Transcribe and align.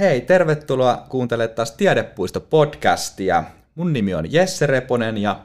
Hei, 0.00 0.20
tervetuloa 0.20 1.06
kuuntelemaan 1.08 1.54
taas 1.54 1.76
Tiedepuisto-podcastia. 1.76 3.44
Mun 3.74 3.92
nimi 3.92 4.14
on 4.14 4.32
Jesse 4.32 4.66
Reponen 4.66 5.18
ja 5.18 5.40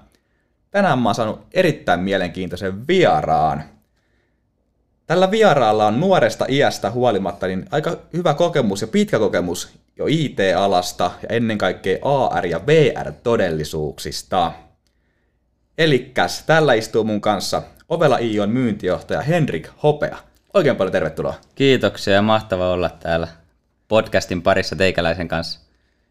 tänään 0.72 1.00
mä 1.00 1.10
oon 1.10 1.16
saanut 1.16 1.42
erittäin 1.54 2.00
mielenkiintoisen 2.00 2.88
vieraan. 2.88 3.64
Tällä 5.06 5.32
vieraalla 5.32 5.88
on 5.88 6.00
nuoresta 6.00 6.46
iästä 6.50 6.92
huolimatta 6.92 7.48
niin 7.48 7.66
aika 7.72 7.98
hyvä 8.14 8.34
kokemus 8.34 8.82
ja 8.82 8.88
pitkä 8.88 9.20
kokemus 9.20 9.80
jo 9.98 10.06
IT-alasta 10.08 11.12
ja 11.22 11.36
ennen 11.36 11.58
kaikkea 11.58 11.98
AR- 12.02 12.46
ja 12.46 12.62
VR-todellisuuksista. 12.68 14.52
Elikkäs, 15.78 16.44
tällä 16.44 16.74
istuu 16.74 17.04
mun 17.04 17.22
kanssa 17.22 17.62
Ovela 17.90 18.18
Ion 18.18 18.50
myyntijohtaja 18.50 19.22
Henrik 19.22 19.70
Hopea. 19.84 20.18
Oikein 20.54 20.76
paljon 20.76 20.92
tervetuloa. 20.92 21.34
Kiitoksia 21.56 22.14
ja 22.14 22.22
mahtava 22.22 22.72
olla 22.72 22.90
täällä 22.90 23.28
podcastin 23.88 24.42
parissa 24.42 24.76
teikäläisen 24.76 25.28
kanssa. 25.28 25.60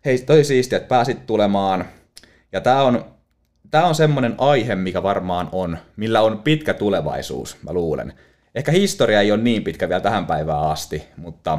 Hei, 0.05 0.19
toi 0.19 0.45
siistiä, 0.45 0.77
että 0.77 0.88
pääsit 0.88 1.27
tulemaan. 1.27 1.84
Ja 2.52 2.60
tää 2.60 2.83
on, 2.83 3.05
tää 3.70 3.87
on 3.87 3.95
semmonen 3.95 4.34
aihe, 4.38 4.74
mikä 4.74 5.02
varmaan 5.02 5.48
on, 5.52 5.78
millä 5.97 6.20
on 6.20 6.38
pitkä 6.38 6.74
tulevaisuus, 6.74 7.56
mä 7.62 7.73
luulen. 7.73 8.12
Ehkä 8.55 8.73
historia 8.73 9.20
ei 9.20 9.33
ole 9.33 9.42
niin 9.42 9.64
pitkä 9.64 9.88
vielä 9.88 10.00
tähän 10.00 10.27
päivään 10.27 10.62
asti, 10.62 11.02
mutta 11.16 11.59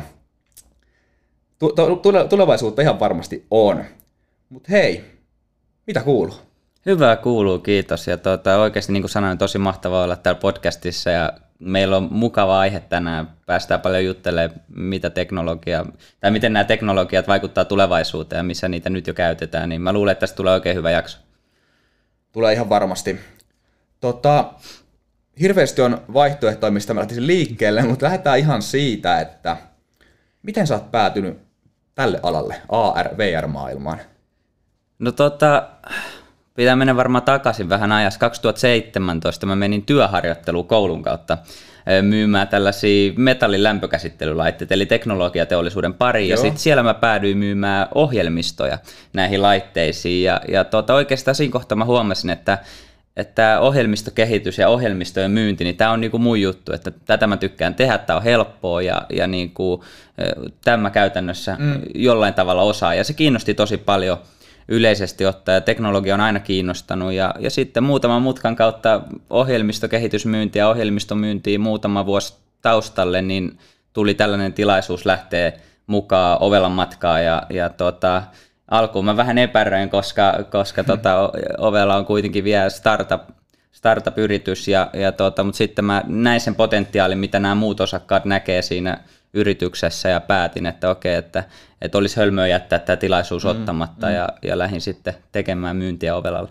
tulevaisuutta 2.30 2.82
ihan 2.82 3.00
varmasti 3.00 3.46
on. 3.52 3.84
Mutta 4.50 4.68
hei, 4.72 5.04
mitä 5.88 6.02
kuuluu? 6.02 6.36
Hyvää 6.86 7.16
kuuluu, 7.16 7.60
kiitos. 7.60 8.08
Ja 8.08 8.18
tuota, 8.18 8.58
oikeasti 8.58 8.94
niin 8.94 9.04
kuin 9.04 9.10
sanoin, 9.10 9.38
tosi 9.38 9.58
mahtavaa 9.58 10.04
olla 10.04 10.16
täällä 10.16 10.40
podcastissa 10.40 11.10
ja 11.10 11.34
meillä 11.60 11.98
on 11.98 12.08
mukava 12.12 12.60
aihe 12.60 12.80
tänään. 12.80 13.28
Päästään 13.46 13.82
paljon 13.82 14.06
juttelemaan, 14.06 14.62
mitä 14.76 15.10
teknologia, 15.10 15.86
tai 16.20 16.32
miten 16.32 16.54
nämä 16.54 16.64
teknologiat 16.64 17.28
vaikuttaa 17.28 17.66
tulevaisuuteen 17.66 18.38
ja 18.38 18.44
missä 18.44 18.68
niitä 18.68 18.90
nyt 18.90 19.08
jo 19.08 19.14
käytetään. 19.14 19.70
Niin 19.70 19.82
mä 19.82 19.94
luulen, 19.94 20.12
että 20.12 20.20
tästä 20.20 20.36
tulee 20.36 20.54
oikein 20.54 20.78
hyvä 20.78 20.92
jakso. 20.92 21.20
Tulee 22.32 22.54
ihan 22.54 22.70
varmasti. 22.70 23.20
Tota, 24.02 24.54
hirveästi 25.40 25.82
on 25.82 26.02
vaihtoehtoja, 26.14 26.72
mistä 26.72 26.94
mä 26.94 27.00
lähtisin 27.00 27.28
liikkeelle, 27.28 27.82
mutta 27.82 28.06
lähdetään 28.06 28.40
ihan 28.40 28.62
siitä, 28.62 29.20
että 29.20 29.58
miten 30.42 30.68
sä 30.68 30.74
oot 30.74 30.92
päätynyt 30.92 31.38
tälle 31.96 32.20
alalle, 32.24 32.62
AR-VR-maailmaan? 32.70 34.00
No 35.00 35.12
tota, 35.12 35.70
pitää 36.56 36.76
mennä 36.76 36.96
varmaan 36.96 37.24
takaisin 37.24 37.70
vähän 37.70 37.92
ajassa. 37.92 38.20
2017 38.20 39.46
mä 39.46 39.56
menin 39.56 39.86
työharjoitteluun 39.86 40.68
koulun 40.68 41.04
kautta 41.04 41.38
myymään 42.02 42.48
tällaisia 42.48 43.14
metallin 43.18 43.64
lämpökäsittelylaitteita, 43.64 44.74
eli 44.74 44.86
teknologiateollisuuden 44.86 45.94
pariin, 45.94 46.30
Joo. 46.30 46.38
ja 46.38 46.42
sitten 46.42 46.60
siellä 46.60 46.84
mä 46.84 46.94
päädyin 46.94 47.38
myymään 47.38 47.88
ohjelmistoja 47.96 48.78
näihin 49.14 49.42
laitteisiin, 49.42 50.24
ja, 50.24 50.42
ja 50.48 50.64
tuota, 50.64 50.94
oikeastaan 50.94 51.36
siinä 51.36 51.52
kohtaa 51.52 51.76
mä 51.76 51.86
huomasin, 51.86 52.30
että 52.30 52.58
että 53.18 53.60
ohjelmistokehitys 53.60 54.58
ja 54.58 54.70
ohjelmistojen 54.70 55.32
myynti, 55.32 55.64
niin 55.64 55.78
tämä 55.78 55.92
on 55.92 56.02
niinku 56.02 56.18
mun 56.18 56.42
juttu, 56.42 56.74
että 56.74 56.92
tätä 56.92 57.28
mä 57.28 57.38
tykkään 57.38 57.76
tehdä, 57.76 57.98
tämä 57.98 58.18
on 58.18 58.24
helppoa 58.24 58.82
ja, 58.82 59.02
ja 59.10 59.28
niinku, 59.28 59.84
tämä 60.64 60.90
käytännössä 60.90 61.56
mm. 61.60 61.82
jollain 61.96 62.34
tavalla 62.34 62.62
osaa, 62.62 62.96
ja 62.96 63.04
se 63.04 63.14
kiinnosti 63.14 63.54
tosi 63.54 63.78
paljon– 63.78 64.18
yleisesti 64.68 65.26
ottaen. 65.26 65.64
Teknologia 65.64 66.14
on 66.14 66.22
aina 66.22 66.40
kiinnostanut 66.40 67.14
ja, 67.14 67.36
ja 67.40 67.50
sitten 67.50 67.84
muutaman 67.84 68.22
mutkan 68.22 68.56
kautta 68.56 69.02
ohjelmistokehitysmyyntiä 69.30 70.64
ja 70.64 70.70
ohjelmistomyyntiä 70.70 71.60
muutama 71.60 72.06
vuosi 72.06 72.34
taustalle, 72.62 73.22
niin 73.22 73.60
tuli 73.94 74.14
tällainen 74.14 74.54
tilaisuus 74.54 75.06
lähteä 75.06 75.52
mukaan 75.88 76.38
Ovelan 76.42 76.72
matkaa 76.72 77.20
ja, 77.20 77.44
ja 77.50 77.70
tota, 77.70 78.24
alkuun 78.72 79.06
mä 79.06 79.18
vähän 79.18 79.38
epäröin, 79.38 79.90
koska, 79.90 80.34
koska 80.52 80.84
tota, 80.84 81.32
Ovela 81.58 81.96
on 81.96 82.06
kuitenkin 82.06 82.44
vielä 82.44 82.70
startup, 82.70 83.22
startup-yritys, 83.72 84.68
ja, 84.68 84.90
ja 84.94 85.12
tota, 85.12 85.44
mutta 85.44 85.58
sitten 85.58 85.86
mä 85.86 86.04
näin 86.08 86.42
sen 86.42 86.56
potentiaalin, 86.56 87.18
mitä 87.18 87.40
nämä 87.40 87.56
muut 87.56 87.82
osakkaat 87.82 88.26
näkee 88.26 88.62
siinä 88.62 88.98
yrityksessä 89.36 90.10
ja 90.10 90.20
päätin, 90.20 90.66
että 90.66 90.90
okei, 90.90 91.16
että, 91.16 91.44
että 91.82 91.98
olisi 91.98 92.18
hölmöä 92.18 92.48
jättää 92.48 92.80
tämä 92.80 92.98
tilaisuus 92.98 93.44
mm, 93.44 93.50
ottamatta 93.50 94.08
mm. 94.08 94.14
Ja, 94.14 94.30
ja 94.42 94.58
lähdin 94.58 94.82
sitten 94.82 95.14
tekemään 95.32 95.76
myyntiä 95.76 96.16
Ovelalle. 96.16 96.50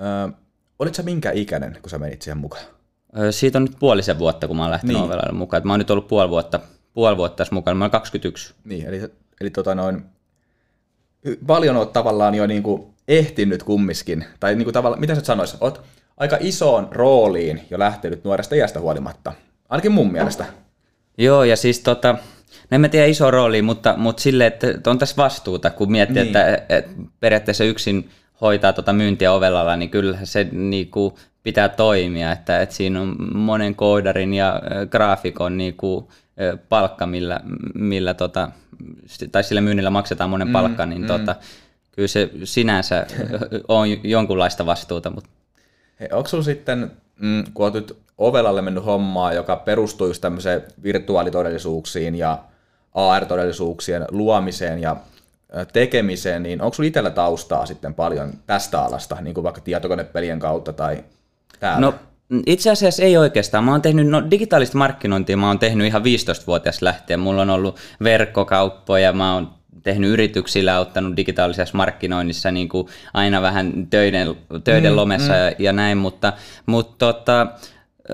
Ö, 0.00 0.32
olitko 0.78 0.96
sä 0.96 1.02
minkä 1.02 1.30
ikäinen, 1.30 1.78
kun 1.82 1.90
sä 1.90 1.98
menit 1.98 2.22
siihen 2.22 2.38
mukaan? 2.38 2.64
Ö, 3.18 3.32
siitä 3.32 3.58
on 3.58 3.64
nyt 3.64 3.76
puolisen 3.78 4.18
vuotta, 4.18 4.46
kun 4.46 4.56
mä 4.56 4.62
oon 4.62 4.70
lähtenyt 4.70 4.96
niin. 4.96 5.04
Ovelalle 5.04 5.32
mukaan. 5.32 5.62
mä 5.64 5.72
oon 5.72 5.80
nyt 5.80 5.90
ollut 5.90 6.08
puoli 6.08 6.30
vuotta, 6.30 6.60
puoli 6.94 7.16
vuotta 7.16 7.36
tässä 7.36 7.54
mukana, 7.54 7.74
mä 7.74 7.84
oon 7.84 7.90
21. 7.90 8.54
Niin, 8.64 8.86
eli, 8.86 9.02
eli 9.40 9.50
tota 9.50 9.74
noin, 9.74 10.04
paljon 11.46 11.76
oot 11.76 11.92
tavallaan 11.92 12.34
jo 12.34 12.46
niinku 12.46 12.94
ehtinyt 13.08 13.62
kummiskin, 13.62 14.24
tai 14.40 14.54
niinku 14.54 14.72
tavallaan, 14.72 15.00
mitä 15.00 15.14
sä 15.14 15.20
sanoisit, 15.24 15.56
oot 15.60 15.82
aika 16.16 16.36
isoon 16.40 16.88
rooliin 16.90 17.60
jo 17.70 17.78
lähtenyt 17.78 18.24
nuoresta 18.24 18.54
iästä 18.54 18.80
huolimatta, 18.80 19.32
ainakin 19.68 19.92
mun 19.92 20.12
mielestä. 20.12 20.46
Joo, 21.18 21.44
ja 21.44 21.56
siis 21.56 21.80
tota, 21.80 22.12
no 22.12 22.18
en 22.70 22.80
mä 22.80 22.88
tiedä 22.88 23.06
iso 23.06 23.30
rooli, 23.30 23.62
mutta, 23.62 23.94
mutta 23.96 24.22
silleen, 24.22 24.52
että 24.52 24.90
on 24.90 24.98
tässä 24.98 25.16
vastuuta, 25.16 25.70
kun 25.70 25.92
miettii, 25.92 26.22
niin. 26.22 26.26
että, 26.26 26.62
että 26.68 26.90
periaatteessa 27.20 27.64
yksin 27.64 28.10
hoitaa 28.40 28.72
tuota 28.72 28.92
myyntiä 28.92 29.32
ovellalla, 29.32 29.76
niin 29.76 29.90
kyllä 29.90 30.18
se 30.24 30.48
niin 30.52 30.90
kuin, 30.90 31.14
pitää 31.42 31.68
toimia, 31.68 32.32
että, 32.32 32.60
että 32.60 32.74
siinä 32.74 33.00
on 33.00 33.16
monen 33.34 33.74
koodarin 33.74 34.34
ja 34.34 34.62
graafikon 34.90 35.56
niin 35.56 35.74
kuin, 35.74 36.06
palkka, 36.68 37.06
millä, 37.06 37.40
millä 37.74 38.14
tota, 38.14 38.48
tai 39.32 39.44
sillä 39.44 39.60
myynnillä 39.60 39.90
maksetaan 39.90 40.30
monen 40.30 40.48
mm, 40.48 40.52
palkka, 40.52 40.86
niin 40.86 41.00
mm. 41.00 41.06
tota, 41.06 41.36
kyllä 41.92 42.08
se 42.08 42.30
sinänsä 42.44 43.06
on 43.68 43.88
jonkunlaista 44.04 44.66
vastuuta. 44.66 45.10
Mutta... 45.10 45.30
Hei, 46.00 46.08
onko 46.12 46.28
sinulla 46.28 46.44
sitten, 46.44 46.90
mm, 47.20 47.44
kun 47.54 47.66
olet 47.66 47.96
Ovelalle 48.18 48.62
mennyt 48.62 48.84
hommaa, 48.86 49.32
joka 49.32 49.56
perustuu 49.56 50.06
just 50.06 50.20
tämmöiseen 50.20 50.62
virtuaalitodellisuuksiin 50.82 52.14
ja 52.14 52.38
AR-todellisuuksien 52.94 54.04
luomiseen 54.10 54.78
ja 54.78 54.96
tekemiseen, 55.72 56.42
niin 56.42 56.62
onko 56.62 56.74
sinulla 56.74 56.88
itsellä 56.88 57.10
taustaa 57.10 57.66
sitten 57.66 57.94
paljon 57.94 58.32
tästä 58.46 58.82
alasta, 58.82 59.16
niin 59.20 59.34
kuin 59.34 59.44
vaikka 59.44 59.60
tietokonepelien 59.60 60.38
kautta 60.38 60.72
tai 60.72 61.04
täällä? 61.60 61.80
No 61.80 61.94
itse 62.46 62.70
asiassa 62.70 63.02
ei 63.02 63.16
oikeastaan. 63.16 63.64
Mä 63.64 63.70
oon 63.70 63.82
tehnyt 63.82 64.08
no, 64.08 64.30
digitaalista 64.30 64.78
markkinointia, 64.78 65.36
mä 65.36 65.46
oon 65.46 65.58
tehnyt 65.58 65.86
ihan 65.86 66.02
15-vuotias 66.02 66.82
lähtien. 66.82 67.20
Mulla 67.20 67.42
on 67.42 67.50
ollut 67.50 67.76
verkkokauppoja, 68.02 69.12
mä 69.12 69.34
oon 69.34 69.50
tehnyt 69.82 70.10
yrityksillä, 70.10 70.76
auttanut 70.76 71.16
digitaalisessa 71.16 71.76
markkinoinnissa 71.76 72.50
niin 72.50 72.68
kuin 72.68 72.88
aina 73.14 73.42
vähän 73.42 73.86
töiden, 73.90 74.36
töiden 74.64 74.92
mm, 74.92 74.96
lomessa 74.96 75.32
mm. 75.32 75.38
Ja, 75.38 75.52
ja 75.58 75.72
näin, 75.72 75.98
mutta, 75.98 76.32
mutta 76.66 77.06
tota, 77.06 77.46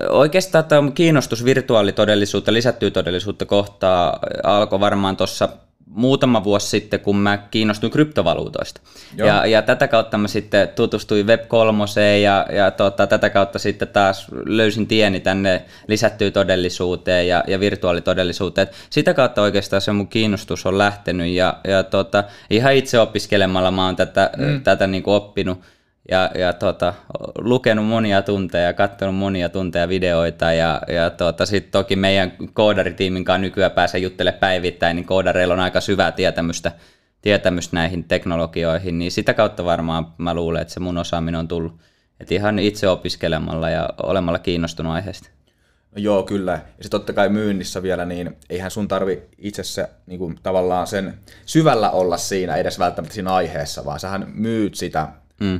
Oikeastaan 0.09 0.65
tämä 0.65 0.91
kiinnostus 0.91 1.45
virtuaalitodellisuutta, 1.45 2.53
lisättyä 2.53 2.91
todellisuutta 2.91 3.45
kohtaa 3.45 4.19
alkoi 4.43 4.79
varmaan 4.79 5.17
tuossa 5.17 5.49
muutama 5.85 6.43
vuosi 6.43 6.67
sitten, 6.67 6.99
kun 6.99 7.17
mä 7.17 7.37
kiinnostuin 7.37 7.91
kryptovaluutoista. 7.91 8.81
Ja, 9.17 9.45
ja 9.45 9.61
tätä 9.61 9.87
kautta 9.87 10.17
mä 10.17 10.27
sitten 10.27 10.69
tutustuin 10.69 11.25
Web3 11.25 11.99
ja, 12.21 12.45
ja 12.55 12.71
tota, 12.71 13.07
tätä 13.07 13.29
kautta 13.29 13.59
sitten 13.59 13.87
taas 13.87 14.27
löysin 14.45 14.87
tieni 14.87 15.19
tänne 15.19 15.65
lisättyä 15.87 16.31
todellisuuteen 16.31 17.27
ja, 17.27 17.43
ja 17.47 17.59
virtuaalitodellisuuteen. 17.59 18.67
Sitä 18.89 19.13
kautta 19.13 19.41
oikeastaan 19.41 19.81
se 19.81 19.91
mun 19.91 20.07
kiinnostus 20.07 20.65
on 20.65 20.77
lähtenyt 20.77 21.27
ja, 21.27 21.57
ja 21.67 21.83
tota, 21.83 22.23
ihan 22.49 22.73
itse 22.73 22.99
opiskelemalla 22.99 23.71
mä 23.71 23.85
oon 23.85 23.95
tätä, 23.95 24.29
mm. 24.37 24.63
tätä 24.63 24.87
niin 24.87 25.03
kuin 25.03 25.15
oppinut 25.15 25.61
ja, 26.09 26.31
ja 26.35 26.53
tota, 26.53 26.93
lukenut 27.37 27.85
monia 27.85 28.21
tunteja, 28.21 28.73
katsonut 28.73 29.15
monia 29.15 29.49
tunteja 29.49 29.89
videoita 29.89 30.53
ja, 30.53 30.81
ja 30.87 31.09
tota, 31.09 31.45
sitten 31.45 31.71
toki 31.71 31.95
meidän 31.95 32.31
koodaritiimin 32.53 33.25
kanssa 33.25 33.41
nykyään 33.41 33.71
pääsee 33.71 33.99
juttelemaan 33.99 34.39
päivittäin, 34.39 34.95
niin 34.95 35.05
koodareilla 35.05 35.53
on 35.53 35.59
aika 35.59 35.81
syvää 35.81 36.11
tietämystä, 36.11 36.71
tietämystä 37.21 37.75
näihin 37.75 38.03
teknologioihin, 38.03 38.99
niin 38.99 39.11
sitä 39.11 39.33
kautta 39.33 39.65
varmaan 39.65 40.07
mä 40.17 40.33
luulen, 40.33 40.61
että 40.61 40.73
se 40.73 40.79
mun 40.79 40.97
osaaminen 40.97 41.39
on 41.39 41.47
tullut. 41.47 41.79
Et 42.19 42.31
ihan 42.31 42.59
itse 42.59 42.89
opiskelemalla 42.89 43.69
ja 43.69 43.89
olemalla 44.03 44.39
kiinnostunut 44.39 44.93
aiheesta. 44.93 45.29
No 45.95 46.01
joo, 46.01 46.23
kyllä. 46.23 46.51
Ja 46.51 46.83
se 46.83 46.89
totta 46.89 47.13
kai 47.13 47.29
myynnissä 47.29 47.83
vielä, 47.83 48.05
niin 48.05 48.37
eihän 48.49 48.71
sun 48.71 48.87
tarvi 48.87 49.21
itse 49.37 49.63
se 49.63 49.89
niin 50.05 50.19
kuin, 50.19 50.39
tavallaan 50.43 50.87
sen 50.87 51.13
syvällä 51.45 51.91
olla 51.91 52.17
siinä 52.17 52.55
edes 52.55 52.79
välttämättä 52.79 53.13
siinä 53.13 53.33
aiheessa, 53.33 53.85
vaan 53.85 53.99
sähän 53.99 54.31
myyt 54.33 54.75
sitä 54.75 55.07
mm 55.39 55.59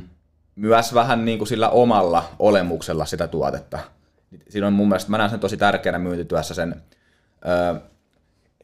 myös 0.56 0.94
vähän 0.94 1.24
niin 1.24 1.38
kuin 1.38 1.48
sillä 1.48 1.68
omalla 1.68 2.24
olemuksella 2.38 3.04
sitä 3.04 3.28
tuotetta. 3.28 3.78
Siinä 4.48 4.66
on 4.66 4.72
mun 4.72 4.88
mielestä, 4.88 5.10
mä 5.10 5.18
näen 5.18 5.30
sen 5.30 5.40
tosi 5.40 5.56
tärkeänä 5.56 5.98
myyntityössä 5.98 6.54
sen 6.54 6.82
ö, 7.46 7.80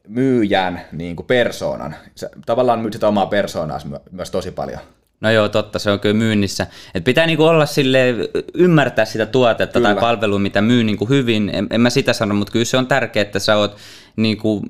myyjän 0.09 0.81
niin 0.93 1.17
kuin 1.17 1.27
persoonan. 1.27 1.95
Se, 2.15 2.31
tavallaan 2.47 2.81
myyt 2.81 2.93
sitä 2.93 3.09
omaa 3.09 3.27
persoonaa 3.27 3.79
myös 4.11 4.31
tosi 4.31 4.51
paljon. 4.51 4.81
No 5.21 5.31
joo, 5.31 5.49
totta, 5.49 5.79
se 5.79 5.91
on 5.91 6.01
kyllä 6.01 6.15
myynnissä. 6.15 6.67
Et 6.95 7.05
pitää 7.05 7.27
niinku 7.27 7.45
olla 7.45 7.67
sille 7.67 8.15
ymmärtää 8.55 9.05
sitä 9.05 9.27
tuotetta 9.27 9.79
kyllä. 9.79 9.95
tai 9.95 10.01
palvelua, 10.01 10.39
mitä 10.39 10.61
myy 10.61 10.85
niinku 10.85 11.09
hyvin. 11.09 11.51
En, 11.53 11.67
en 11.71 11.81
mä 11.81 11.91
sitä 11.91 12.13
sano, 12.13 12.35
mutta 12.35 12.53
kyllä 12.53 12.65
se 12.65 12.77
on 12.77 12.87
tärkeää, 12.87 13.23
että 13.23 13.39
sä 13.39 13.57
oot 13.57 13.77
niinku, 14.17 14.63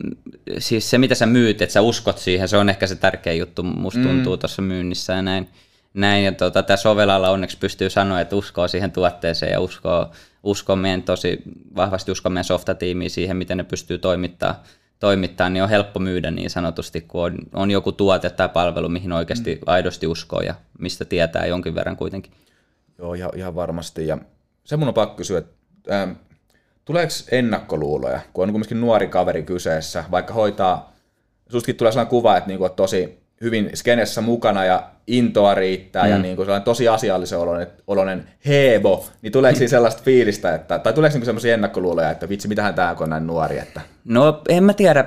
siis 0.59 0.91
se 0.91 0.99
mitä 0.99 1.15
sä 1.15 1.27
myyt, 1.27 1.63
että 1.63 1.73
sä 1.73 1.81
uskot 1.81 2.19
siihen, 2.19 2.49
se 2.49 2.57
on 2.57 2.69
ehkä 2.69 2.87
se 2.87 2.95
tärkeä 2.95 3.33
juttu, 3.33 3.63
musta 3.63 4.01
tuntuu 4.03 4.37
mm. 4.37 4.41
tuossa 4.41 4.63
myynnissä 4.63 5.13
ja 5.13 5.23
näin. 5.23 5.49
Näin. 6.01 6.25
Ja 6.25 6.33
tota, 6.33 6.63
tässä 6.63 6.83
sovellalla 6.83 7.31
onneksi 7.31 7.59
pystyy 7.59 7.91
sanoa, 7.91 8.21
että 8.21 8.37
uskoo 8.37 8.69
siihen 8.69 8.93
tuotteeseen 8.93 9.53
ja 9.53 9.61
uskoo, 9.61 10.11
uskoo 10.43 10.77
meidän 10.77 11.03
tosi 11.03 11.43
vahvasti 11.77 12.13
uskoo 12.13 12.31
meidän 12.31 12.45
softatiimiin 12.45 13.11
siihen, 13.11 13.37
miten 13.37 13.57
ne 13.57 13.65
pystyy 13.65 13.99
toimittamaan 13.99 14.57
toimittaa, 15.01 15.49
niin 15.49 15.63
on 15.63 15.69
helppo 15.69 16.01
myydä 16.01 16.31
niin 16.31 16.51
sanotusti, 16.51 17.01
kun 17.01 17.23
on, 17.23 17.39
on 17.55 17.71
joku 17.71 17.93
tuote 17.93 18.31
tai 18.31 18.49
palvelu, 18.49 18.89
mihin 18.89 19.13
oikeasti 19.13 19.55
mm. 19.55 19.61
aidosti 19.67 20.07
uskoo 20.07 20.41
ja 20.41 20.55
mistä 20.79 21.05
tietää 21.05 21.47
jonkin 21.47 21.75
verran 21.75 21.97
kuitenkin. 21.97 22.33
Joo, 22.99 23.15
ihan, 23.15 23.31
ihan 23.37 23.55
varmasti. 23.55 24.07
Ja 24.07 24.19
se 24.65 24.77
mun 24.77 24.89
on 24.89 24.95
pakko 24.95 25.17
kysyä, 25.17 25.39
että 25.39 26.03
ähm, 26.03 26.11
tuleeko 26.85 27.13
ennakkoluuloja, 27.31 28.21
kun 28.33 28.45
on 28.45 28.53
kuitenkin 28.53 28.81
nuori 28.81 29.09
kaveri 29.09 29.43
kyseessä, 29.43 30.05
vaikka 30.11 30.35
hoitaa, 30.35 30.93
sustakin 31.49 31.77
tulee 31.77 31.93
sellainen 31.93 32.11
kuva, 32.11 32.37
että 32.37 32.49
niinku 32.49 32.65
on 32.65 32.71
tosi 32.71 33.18
hyvin 33.41 33.71
skenessä 33.75 34.21
mukana 34.21 34.65
ja 34.65 34.91
intoa 35.07 35.55
riittää 35.55 36.05
mm. 36.05 36.11
ja 36.11 36.19
niin 36.19 36.37
kuin 36.37 36.47
sellainen 36.47 36.65
tosi 36.65 36.89
asiallisen 36.89 37.39
oloinen, 37.39 37.67
oloinen 37.87 38.29
heevo, 38.47 39.07
niin 39.23 39.33
tuleeko 39.33 39.59
siinä 39.59 39.71
sellaista 39.71 40.03
fiilistä, 40.05 40.55
että, 40.55 40.79
tai 40.79 40.93
tuleeko 40.93 41.17
niin 41.17 41.25
sellaisia 41.25 41.55
ennakkoluuloja, 41.55 42.11
että 42.11 42.29
vitsi, 42.29 42.49
mitähän 42.49 42.75
tämä 42.75 42.97
on 43.01 43.11
näin 43.11 43.27
nuori? 43.27 43.59
Että... 43.59 43.81
No 44.05 44.43
en 44.49 44.65
mä 44.65 44.73
tiedä, 44.73 45.05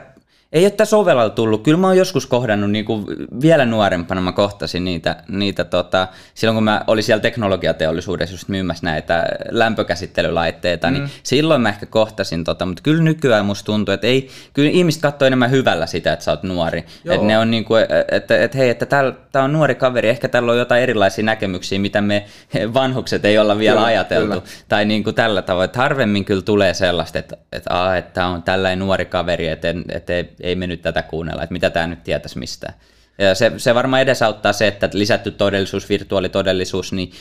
ei 0.52 0.64
ole 0.64 0.72
tässä 0.72 0.98
ovella 0.98 1.30
tullut. 1.30 1.64
Kyllä 1.64 1.78
mä 1.78 1.88
oon 1.88 1.98
joskus 1.98 2.26
kohdannut, 2.26 2.72
niin 2.72 2.86
kuin 2.86 3.06
vielä 3.42 3.66
nuorempana 3.66 4.22
mä 4.22 4.32
kohtasin 4.32 4.84
niitä, 4.84 5.16
niitä 5.28 5.64
tota, 5.64 6.08
silloin 6.34 6.56
kun 6.56 6.64
mä 6.64 6.84
olin 6.88 7.04
siellä 7.04 7.22
teknologiateollisuudessa 7.22 8.34
just 8.34 8.48
myymässä 8.48 8.86
näitä 8.86 9.26
lämpökäsittelylaitteita, 9.50 10.92
niin 10.92 11.02
mm. 11.02 11.06
niin 11.06 11.20
silloin 11.24 11.62
mä 11.62 11.70
ehkä 11.70 11.86
kohtasin 11.86 12.44
tota, 12.44 12.66
mutta 12.66 12.84
kyllä 12.84 13.04
nykyään 13.04 13.46
musta 13.46 13.66
tuntuu, 13.66 13.94
että 13.94 14.08
ei, 14.08 14.30
kyllä 14.54 14.70
ihmiset 14.70 15.02
katsoo 15.02 15.26
enemmän 15.26 15.52
hyvällä 15.52 15.86
sitä, 15.86 16.14
että 16.14 16.26
sä 16.26 16.32
oot 16.32 16.44
nuori. 16.44 16.86
Että 17.06 17.26
ne 17.26 17.38
on 17.38 17.52
niin 17.52 17.66
kuin, 17.66 17.86
että, 18.12 18.44
että 18.44 18.58
hei, 18.58 18.70
että 18.70 18.86
tää 19.32 19.44
on 19.44 19.54
nuori 19.54 19.76
kaveri, 19.76 20.10
ehkä 20.10 20.28
tällä 20.28 20.52
on 20.52 20.58
jotain 20.58 20.84
erilaisia 20.84 21.26
näkemyksiä, 21.26 21.80
mitä 21.80 22.02
me 22.02 22.26
vanhukset 22.74 23.26
ei 23.26 23.38
olla 23.38 23.58
vielä 23.58 23.76
kyllä, 23.76 23.88
ajateltu. 23.88 24.28
Kyllä. 24.28 24.44
Tai 24.70 24.86
niin 24.86 25.04
kuin 25.04 25.16
tällä 25.16 25.42
tavoin, 25.42 25.66
että 25.66 25.80
harvemmin 25.80 26.26
kyllä 26.26 26.42
tulee 26.42 26.74
sellaista, 26.74 27.20
että, 27.20 27.38
että, 27.52 27.98
että, 27.98 27.98
että 27.98 28.26
on 28.26 28.44
tällainen 28.44 28.80
nuori 28.80 29.06
kaveri, 29.06 29.48
että, 29.48 29.68
että 29.90 30.14
ei 30.44 30.56
me 30.56 30.68
nyt 30.68 30.82
tätä 30.82 31.02
kuunnella, 31.02 31.44
että 31.44 31.54
mitä 31.54 31.70
tämä 31.70 31.88
nyt 31.88 32.04
tietäisi 32.04 32.40
mistään. 32.40 32.74
Ja 33.18 33.36
se, 33.36 33.52
se 33.58 33.76
varmaan 33.76 34.02
edesauttaa 34.02 34.54
se, 34.54 34.68
että 34.68 34.90
lisätty 34.94 35.32
todellisuus, 35.32 35.90
virtuaalitodellisuus, 35.90 36.94
niin 36.94 37.12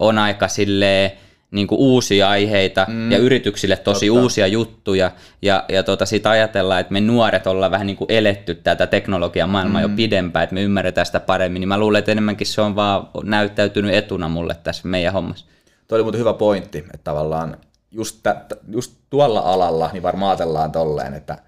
on 0.00 0.18
aika 0.18 0.48
silleen, 0.48 1.12
niin 1.50 1.66
kuin 1.66 1.78
uusia 1.78 2.28
aiheita 2.28 2.86
mm. 2.88 3.12
ja 3.12 3.18
yrityksille 3.18 3.76
tosi 3.76 4.06
Totta. 4.06 4.22
uusia 4.22 4.46
juttuja. 4.46 5.10
Ja, 5.42 5.64
ja 5.68 5.82
tota, 5.82 6.06
siitä 6.06 6.30
ajatellaan, 6.30 6.80
että 6.80 6.92
me 6.92 7.00
nuoret 7.00 7.46
ollaan 7.46 7.70
vähän 7.70 7.86
niin 7.86 7.96
kuin 7.96 8.12
eletty 8.12 8.54
tätä 8.54 8.86
teknologian 8.86 9.50
maailmaa 9.50 9.80
mm. 9.80 9.90
jo 9.90 9.96
pidempään, 9.96 10.42
että 10.42 10.54
me 10.54 10.62
ymmärretään 10.62 11.06
sitä 11.06 11.20
paremmin. 11.20 11.60
Niin 11.60 11.68
mä 11.68 11.78
luulen, 11.78 11.98
että 11.98 12.12
enemmänkin 12.12 12.46
se 12.46 12.60
on 12.60 12.76
vaan 12.76 13.08
näyttäytynyt 13.24 13.94
etuna 13.94 14.28
mulle 14.28 14.56
tässä 14.62 14.88
meidän 14.88 15.12
hommassa. 15.12 15.46
Tuo 15.88 15.96
oli 15.96 16.02
muuten 16.02 16.20
hyvä 16.20 16.32
pointti, 16.32 16.78
että 16.78 16.98
tavallaan 17.04 17.56
just, 17.90 18.22
t- 18.22 18.72
just 18.72 18.92
tuolla 19.10 19.40
alalla 19.40 19.90
niin 19.92 20.02
varmaan 20.02 20.30
ajatellaan 20.30 20.72
tolleen, 20.72 21.14
että 21.14 21.38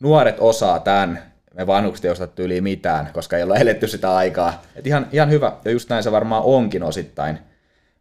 nuoret 0.00 0.36
osaa 0.40 0.80
tämän, 0.80 1.22
me 1.54 1.66
vanhukset 1.66 2.04
ei 2.04 2.10
osata 2.10 2.42
yli 2.42 2.60
mitään, 2.60 3.10
koska 3.12 3.36
ei 3.36 3.42
ole 3.42 3.56
eletty 3.56 3.88
sitä 3.88 4.16
aikaa. 4.16 4.62
Et 4.76 4.86
ihan, 4.86 5.06
ihan 5.12 5.30
hyvä, 5.30 5.52
ja 5.64 5.70
just 5.70 5.90
näin 5.90 6.02
se 6.02 6.12
varmaan 6.12 6.42
onkin 6.42 6.82
osittain. 6.82 7.38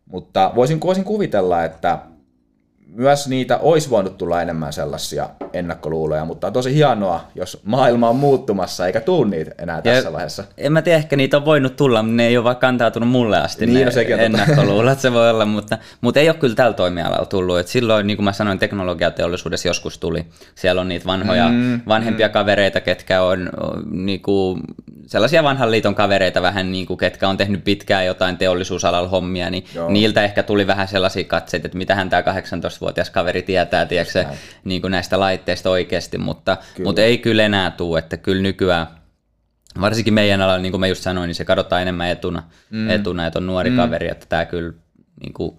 Mutta 0.05 0.51
voisin, 0.55 0.81
voisin 0.81 1.03
kuvitella, 1.03 1.63
että 1.63 1.99
myös 2.93 3.27
niitä 3.27 3.57
olisi 3.57 3.89
voinut 3.89 4.17
tulla 4.17 4.41
enemmän 4.41 4.73
sellaisia 4.73 5.29
ennakkoluuloja, 5.53 6.25
mutta 6.25 6.47
on 6.47 6.53
tosi 6.53 6.75
hienoa, 6.75 7.27
jos 7.35 7.61
maailma 7.63 8.09
on 8.09 8.15
muuttumassa 8.15 8.87
eikä 8.87 9.01
tuu 9.01 9.23
niitä 9.23 9.51
enää 9.57 9.81
tässä 9.81 10.07
ja 10.07 10.13
vaiheessa. 10.13 10.43
En 10.57 10.73
mä 10.73 10.81
tiedä, 10.81 10.97
ehkä 10.97 11.15
niitä 11.15 11.37
on 11.37 11.45
voinut 11.45 11.75
tulla, 11.75 12.03
mutta 12.03 12.15
ne 12.15 12.27
ei 12.27 12.37
ole 12.37 12.43
vaan 12.43 12.55
kantautunut 12.55 13.09
mulle 13.09 13.37
asti 13.37 13.65
niin, 13.65 13.79
ne 13.79 13.85
no 13.85 13.91
sekin 13.91 14.19
ennakkoluulot, 14.19 14.99
se 14.99 15.13
voi 15.13 15.29
olla, 15.29 15.45
mutta, 15.45 15.77
mutta 16.01 16.19
ei 16.19 16.29
ole 16.29 16.37
kyllä 16.37 16.55
tällä 16.55 16.73
toimialalla 16.73 17.25
tullut. 17.25 17.59
Et 17.59 17.67
silloin, 17.67 18.07
niin 18.07 18.17
kuin 18.17 18.25
mä 18.25 18.33
sanoin, 18.33 18.59
teknologiateollisuudessa 18.59 19.67
joskus 19.67 19.97
tuli. 19.97 20.25
Siellä 20.55 20.81
on 20.81 20.87
niitä 20.87 21.05
vanhoja, 21.05 21.49
mm, 21.49 21.81
vanhempia 21.87 22.27
mm. 22.27 22.33
kavereita, 22.33 22.81
ketkä 22.81 23.21
on 23.21 23.49
niin 23.91 24.21
kuin, 24.21 24.61
sellaisia 25.07 25.43
vanhan 25.43 25.71
liiton 25.71 25.95
kavereita 25.95 26.41
vähän, 26.41 26.71
niin 26.71 26.85
kuin, 26.85 26.97
ketkä 26.97 27.29
on 27.29 27.37
tehnyt 27.37 27.63
pitkään 27.63 28.05
jotain 28.05 28.37
teollisuusalalla 28.37 29.09
hommia, 29.09 29.49
niin 29.49 29.65
Joo. 29.75 29.89
niiltä 29.89 30.23
ehkä 30.23 30.43
tuli 30.43 30.67
vähän 30.67 30.87
sellaisia 30.87 31.23
katseita, 31.23 31.67
että 31.67 31.77
mitähän 31.77 32.09
tämä 32.09 32.23
18-vuotias 32.77 33.09
kaveri 33.09 33.41
tietää, 33.41 33.85
tiedätkö, 33.85 34.25
niin 34.63 34.81
kuin 34.81 34.91
näistä 34.91 35.19
laitteista 35.19 35.69
oikeasti, 35.69 36.17
mutta, 36.17 36.57
mutta 36.83 37.01
ei 37.01 37.17
kyllä 37.17 37.43
enää 37.43 37.71
tule, 37.71 37.99
että 37.99 38.17
kyllä 38.17 38.41
nykyään 38.41 38.87
varsinkin 39.81 40.13
meidän 40.13 40.41
alalla, 40.41 40.59
niin 40.59 40.71
kuin 40.71 40.79
mä 40.79 40.87
just 40.87 41.03
sanoin, 41.03 41.27
niin 41.27 41.35
se 41.35 41.45
katsotaan 41.45 41.81
enemmän 41.81 42.09
etuna, 42.09 42.43
mm. 42.69 42.89
etuna 42.89 43.27
että 43.27 43.39
on 43.39 43.47
nuori 43.47 43.69
mm. 43.69 43.75
kaveri, 43.75 44.09
että 44.09 44.25
tämä 44.29 44.45
kyllä 44.45 44.73
niin 45.21 45.33
kuin 45.33 45.55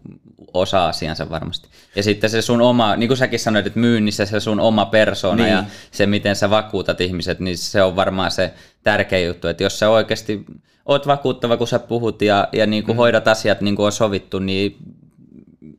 osaa 0.55 0.89
asiansa 0.89 1.31
varmasti. 1.31 1.69
Ja 1.97 2.03
sitten 2.03 2.31
se 2.31 2.43
sun 2.43 2.61
oma, 2.61 2.97
niin 2.97 3.09
kuin 3.09 3.19
säkin 3.19 3.39
sanoit, 3.39 3.67
että 3.67 3.79
myynnissä 3.79 4.27
se 4.27 4.41
sun 4.41 4.61
oma 4.61 4.87
persona 4.87 5.43
niin. 5.43 5.53
ja 5.53 5.65
se, 5.91 6.07
miten 6.07 6.37
sä 6.37 6.51
vakuutat 6.51 7.01
ihmiset, 7.01 7.41
niin 7.41 7.59
se 7.59 7.83
on 7.83 7.97
varmaan 7.97 8.31
se 8.31 8.55
tärkeä 8.83 9.19
juttu, 9.19 9.49
että 9.49 9.63
jos 9.63 9.79
sä 9.79 9.91
oikeasti 9.91 10.45
oot 10.87 11.07
vakuuttava, 11.07 11.57
kun 11.57 11.69
sä 11.69 11.79
puhut 11.79 12.23
ja, 12.23 12.49
ja 12.53 12.67
niin 12.67 12.85
kuin 12.85 12.95
mm. 12.95 12.97
hoidat 12.97 13.29
asiat 13.29 13.61
niin 13.61 13.77
kuin 13.77 13.87
on 13.87 13.93
sovittu, 13.93 14.39
niin 14.39 14.77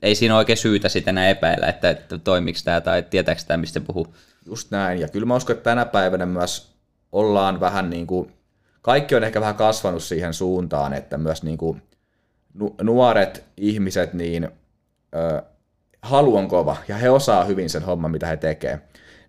ei 0.01 0.15
siinä 0.15 0.33
ole 0.33 0.39
oikein 0.39 0.57
syytä 0.57 0.89
sitten 0.89 1.17
enää 1.17 1.29
epäillä, 1.29 1.67
että, 1.67 1.89
että 1.89 2.17
toimiko 2.17 2.59
tämä 2.63 2.81
tai 2.81 3.03
tietääkö 3.03 3.41
tämä, 3.47 3.57
mistä 3.57 3.79
puhuu. 3.79 4.15
Just 4.45 4.71
näin, 4.71 4.99
ja 4.99 5.07
kyllä 5.07 5.25
mä 5.25 5.35
uskon, 5.35 5.55
että 5.55 5.63
tänä 5.63 5.85
päivänä 5.85 6.25
myös 6.25 6.73
ollaan 7.11 7.59
vähän 7.59 7.89
niin 7.89 8.07
kuin, 8.07 8.33
kaikki 8.81 9.15
on 9.15 9.23
ehkä 9.23 9.41
vähän 9.41 9.55
kasvanut 9.55 10.03
siihen 10.03 10.33
suuntaan, 10.33 10.93
että 10.93 11.17
myös 11.17 11.43
niin 11.43 11.57
kuin 11.57 11.81
nuoret 12.81 13.43
ihmiset, 13.57 14.13
niin 14.13 14.49
ö, 15.15 15.41
halu 16.01 16.37
on 16.37 16.47
kova, 16.47 16.77
ja 16.87 16.97
he 16.97 17.09
osaa 17.09 17.43
hyvin 17.43 17.69
sen 17.69 17.83
homman, 17.83 18.11
mitä 18.11 18.27
he 18.27 18.37
tekee. 18.37 18.79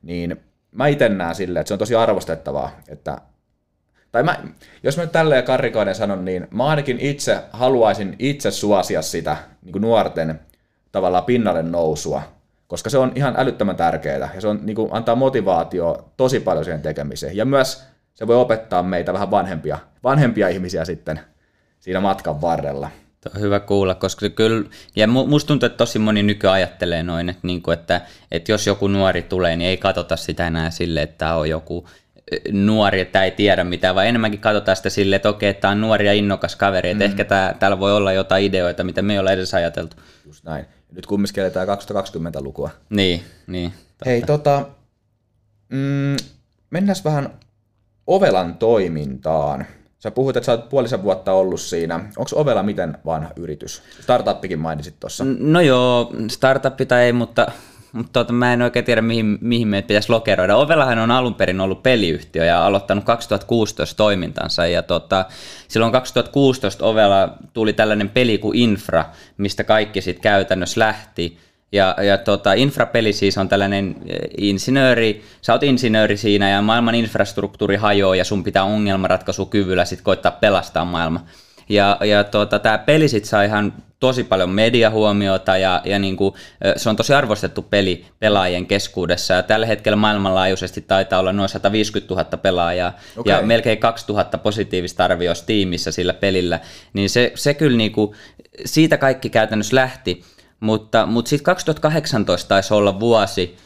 Niin 0.03 0.41
mä 0.73 0.87
itse 0.87 1.09
näen 1.09 1.35
silleen, 1.35 1.61
että 1.61 1.69
se 1.69 1.75
on 1.75 1.79
tosi 1.79 1.95
arvostettavaa, 1.95 2.71
että 2.89 3.19
tai 4.13 4.23
mä, 4.23 4.39
jos 4.83 4.97
mä 4.97 5.03
nyt 5.03 5.13
tälleen 5.13 5.45
karrikoiden 5.45 5.95
sanon, 5.95 6.25
niin 6.25 6.49
mä 6.51 6.67
ainakin 6.67 7.01
itse 7.01 7.39
haluaisin 7.53 8.17
itse 8.19 8.51
suosia 8.51 9.03
sitä 9.03 9.37
niin 9.63 9.73
kuin 9.73 9.83
nuorten 9.83 10.41
tavallaan 10.93 11.25
pinnalle 11.25 11.63
nousua, 11.63 12.23
koska 12.67 12.91
se 12.91 12.99
on 12.99 13.13
ihan 13.15 13.35
älyttömän 13.37 13.77
tärkeää 13.77 14.31
ja 14.35 14.41
se 14.41 14.49
on, 14.49 14.61
niin 14.63 14.77
kuin, 14.77 14.89
antaa 14.93 15.15
motivaatio 15.15 16.13
tosi 16.17 16.41
paljon 16.41 16.65
siihen 16.65 16.83
tekemiseen. 16.83 17.37
Ja 17.37 17.45
myös 17.45 17.85
se 18.15 18.27
voi 18.27 18.37
opettaa 18.37 18.83
meitä 18.83 19.13
vähän 19.13 19.31
vanhempia, 19.31 19.79
vanhempia 20.05 20.49
ihmisiä 20.49 20.85
sitten 20.85 21.21
siinä 21.81 22.01
matkan 22.01 22.41
varrella. 22.41 22.91
Tuo 23.21 23.33
on 23.35 23.41
hyvä 23.41 23.61
kuulla, 23.61 23.95
koska 23.95 24.29
kyllä, 24.29 24.69
ja 24.97 25.07
musta 25.07 25.49
tuntuu, 25.49 25.67
että 25.67 25.77
tosi 25.77 25.99
moni 25.99 26.23
nyky 26.23 26.49
ajattelee 26.49 27.03
noin, 27.03 27.29
että, 27.29 27.47
niin 27.47 27.63
kuin, 27.63 27.79
että, 27.79 28.01
että 28.31 28.53
jos 28.53 28.67
joku 28.67 28.89
nuori 28.89 29.23
tulee, 29.23 29.57
niin 29.57 29.69
ei 29.69 29.77
katsota 29.77 30.17
sitä 30.17 30.47
enää 30.47 30.71
silleen, 30.71 31.05
että 31.05 31.19
tämä 31.19 31.35
on 31.35 31.49
joku 31.49 31.89
nuori, 32.53 33.01
että 33.01 33.25
ei 33.25 33.31
tiedä 33.31 33.65
mitään, 33.65 33.95
vaan 33.95 34.07
enemmänkin 34.07 34.41
katsotaan 34.41 34.77
sitä 34.77 34.91
silleen, 34.91 35.17
että 35.17 35.29
okei, 35.29 35.55
tämä 35.55 35.73
on 35.73 35.81
nuori 35.81 36.07
ja 36.07 36.13
innokas 36.13 36.57
kaveri, 36.57 36.91
että 36.91 37.05
mm. 37.05 37.11
ehkä 37.11 37.25
tää, 37.25 37.55
täällä 37.55 37.81
voi 37.81 37.93
olla 37.93 38.13
jotain 38.13 38.45
ideoita, 38.45 38.85
mitä 38.85 39.03
me 39.03 39.13
ei 39.13 39.19
ole 39.19 39.33
edes 39.33 39.55
ajateltu. 39.55 39.97
Just 40.27 40.45
näin. 40.45 40.67
Nyt 40.93 41.07
kumminkin 41.07 41.43
eletään 41.43 41.69
2020-lukua. 41.69 42.71
Niin, 42.91 43.23
niin. 43.47 43.71
Totta. 43.71 44.05
Hei, 44.07 44.23
tota, 44.23 44.67
mm, 45.69 46.17
mennään 46.71 46.97
vähän 47.05 47.31
Ovelan 48.07 48.55
toimintaan. 48.55 49.67
Sä 49.99 50.11
puhuit, 50.11 50.37
että 50.37 50.45
sä 50.45 50.53
oot 50.53 50.69
puolisen 50.69 51.03
vuotta 51.03 51.33
ollut 51.33 51.61
siinä. 51.61 51.95
Onko 51.95 52.31
Ovela 52.35 52.63
miten 52.63 52.99
vanha 53.05 53.31
yritys? 53.37 53.83
Startuppikin 54.01 54.59
mainitsit 54.59 55.01
tuossa. 55.01 55.25
No 55.39 55.61
joo, 55.61 56.13
startuppi 56.29 56.87
tai 56.87 57.03
ei, 57.03 57.13
mutta 57.13 57.53
mutta 57.93 58.13
tuota, 58.13 58.33
mä 58.33 58.53
en 58.53 58.63
oikein 58.63 58.85
tiedä, 58.85 59.03
mihin, 59.03 59.39
mihin 59.41 59.69
meitä 59.69 59.87
pitäisi 59.87 60.11
lokeroida. 60.11 60.57
Ovellahan 60.57 60.99
on 60.99 61.11
alun 61.11 61.35
perin 61.35 61.61
ollut 61.61 61.83
peliyhtiö 61.83 62.45
ja 62.45 62.67
aloittanut 62.67 63.05
2016 63.05 63.97
toimintansa. 63.97 64.67
Ja 64.67 64.83
tota, 64.83 65.25
silloin 65.69 65.93
2016 65.93 66.87
Ovella 66.87 67.35
tuli 67.53 67.73
tällainen 67.73 68.09
peli 68.09 68.39
kuin 68.39 68.59
Infra, 68.59 69.05
mistä 69.37 69.65
kaikki 69.65 70.01
sitten 70.01 70.23
käytännössä 70.23 70.81
lähti. 70.81 71.39
Ja, 71.73 71.97
ja 72.03 72.19
tota, 72.19 72.53
infrapeli 72.53 73.13
siis 73.13 73.39
on 73.39 73.49
tällainen 73.49 73.97
eh, 74.07 74.19
insinööri, 74.39 75.23
sä 75.43 75.53
oot 75.53 75.63
insinööri 75.63 76.17
siinä 76.17 76.51
ja 76.51 76.63
maailman 76.63 76.95
infrastruktuuri 76.95 77.77
hajoaa 77.77 78.17
ja 78.17 78.25
sun 78.25 78.45
pitää 78.45 78.65
ongelmanratkaisukyvyllä 78.65 79.85
sitten 79.85 80.05
koittaa 80.05 80.33
pelastaa 80.33 80.85
maailma. 80.85 81.25
Ja, 81.71 81.97
ja 82.05 82.25
tota, 82.25 82.59
tämä 82.59 82.79
peli 82.79 83.09
sitten 83.09 83.29
sai 83.29 83.47
ihan 83.47 83.73
tosi 84.01 84.25
paljon 84.25 84.51
mediahuomiota 84.51 85.57
ja, 85.57 85.83
ja 85.85 85.99
niin 85.99 86.17
kuin, 86.17 86.35
se 86.77 86.89
on 86.89 86.97
tosi 86.97 87.15
arvostettu 87.15 87.63
peli 87.63 88.07
pelaajien 88.19 88.67
keskuudessa. 88.67 89.35
Ja 89.35 89.43
tällä 89.43 89.67
hetkellä 89.67 89.97
maailmanlaajuisesti 89.97 90.81
taitaa 90.81 91.21
olla 91.21 91.33
noin 91.33 91.49
150 91.49 92.15
000 92.15 92.25
pelaajaa 92.25 92.93
okay. 93.17 93.33
ja 93.33 93.43
melkein 93.43 93.79
2000 93.79 94.39
positiivista 94.39 95.05
arvioista 95.05 95.47
tiimissä 95.47 95.93
sillä 95.93 96.15
pelillä. 96.15 96.61
Niin 96.93 97.11
se, 97.11 97.33
se 97.35 97.55
kyllä 97.55 97.77
niin 97.77 97.93
kuin, 97.93 98.17
siitä 98.65 98.97
kaikki 98.97 99.31
käytännössä 99.31 99.77
lähti. 99.77 100.25
Mutta, 100.61 101.07
mutta 101.07 101.29
sitten 101.29 101.45
2018 101.45 102.49
taisi 102.49 102.75
olla 102.75 103.01
vuosi, 103.01 103.57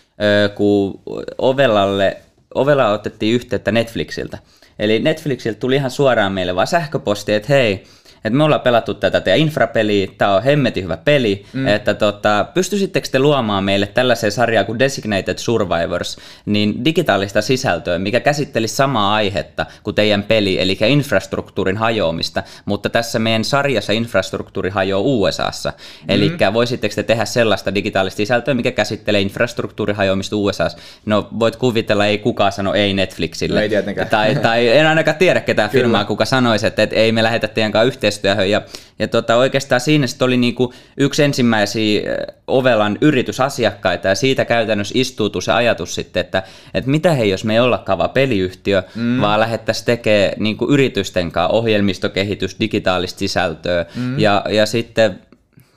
kun 0.55 1.01
Ovelalle, 1.39 2.17
Ovela 2.55 2.91
otettiin 2.91 3.35
yhteyttä 3.35 3.73
Netflixiltä. 3.73 4.39
Eli 4.78 4.99
Netflixiltä 4.99 5.61
tuli 5.61 5.76
ihan 5.76 5.90
suoraan 5.90 6.33
meille 6.33 6.54
vaan 6.54 6.66
sähköposti, 6.66 7.35
että 7.35 7.52
hei, 7.52 7.85
että 8.25 8.37
me 8.37 8.45
ollaan 8.45 8.61
pelattu 8.61 8.95
tätä 8.95 9.21
teidän 9.21 9.40
infrapeliä, 9.40 10.09
tämä 10.19 10.37
on 10.37 10.43
hemmetin 10.43 10.85
hyvä 10.85 10.97
peli, 10.97 11.45
mm. 11.52 11.69
että 11.69 11.95
tota, 11.95 12.47
pystyisittekö 12.54 13.09
te 13.12 13.19
luomaan 13.19 13.64
meille 13.64 13.87
tällaisen 13.87 14.33
sarjaa 14.33 14.64
kuin 14.64 14.78
Designated 14.78 15.38
Survivors, 15.38 16.16
niin 16.47 16.85
digitaalista 16.85 17.43
sisältöä, 17.43 17.99
mikä 17.99 18.21
käsitteli 18.21 18.69
samaa 18.69 19.14
aihetta 19.14 19.66
kuin 19.83 19.95
teidän 19.95 20.23
peli, 20.23 20.61
eli 20.61 20.78
infrastruktuurin 20.87 21.76
hajoamista, 21.76 22.43
mutta 22.64 22.90
tässä 22.90 23.19
meidän 23.19 23.45
sarjassa 23.45 23.93
infrastruktuuri 23.93 24.71
hajoaa 24.71 25.02
USAssa. 25.02 25.71
Mm. 25.71 26.07
Eli 26.09 26.33
voisitteko 26.52 26.95
te 26.95 27.02
tehdä 27.02 27.25
sellaista 27.25 27.75
digitaalista 27.75 28.16
sisältöä, 28.16 28.54
mikä 28.54 28.71
käsittelee 28.71 29.21
infrastruktuurin 29.21 29.97
hajoamista 29.97 30.37
USAssa? 30.37 30.78
No 31.07 31.28
voit 31.40 31.57
kuvitella, 31.57 32.07
ei 32.07 32.19
kukaan 32.19 32.52
sano 32.52 32.75
ei 32.75 32.95
Netflixille. 32.95 33.62
ei 33.62 33.69
tietenkään. 33.69 34.09
Tai, 34.09 34.35
tai 34.35 34.69
en 34.69 34.87
ainakaan 34.87 35.16
tiedä 35.16 35.40
ketään 35.40 35.71
firmaa, 35.71 36.04
kuka 36.04 36.25
sanoisi, 36.25 36.66
että, 36.66 36.83
että 36.83 36.97
ei 36.97 37.12
me 37.12 37.23
lähetä 37.23 37.49
teidän 37.49 37.73
kanssa 37.73 37.87
yhteistyötä 37.87 38.13
yhteistyöhön. 38.14 38.50
Ja, 38.50 38.62
ja 38.99 39.09
tota, 39.09 39.37
oikeastaan 39.37 39.80
siinä 39.80 40.06
sitten 40.06 40.26
oli 40.26 40.37
niinku 40.37 40.73
yksi 40.97 41.23
ensimmäisiä 41.23 42.00
Ovelan 42.47 42.99
yritysasiakkaita 43.00 44.09
ja 44.09 44.14
siitä 44.14 44.44
käytännössä 44.44 44.94
istuutui 44.97 45.42
se 45.42 45.52
ajatus 45.52 45.94
sitten, 45.94 46.21
että, 46.21 46.42
että 46.75 46.90
mitä 46.90 47.12
hei, 47.12 47.30
jos 47.30 47.44
me 47.44 47.54
ei 47.54 47.61
ollakaan 47.61 47.99
vaan 47.99 48.11
peliyhtiö, 48.11 48.83
mm. 48.94 49.21
vaan 49.21 49.40
lähettäisiin 49.40 49.87
tekemään 49.87 50.33
niinku 50.38 50.71
yritysten 50.71 51.33
kanssa 51.33 51.54
ohjelmistokehitys, 51.56 52.56
digitaalista 52.61 53.18
sisältöä 53.18 53.87
mm. 53.97 54.18
ja, 54.18 54.44
ja 54.49 54.66
sitten 54.66 55.21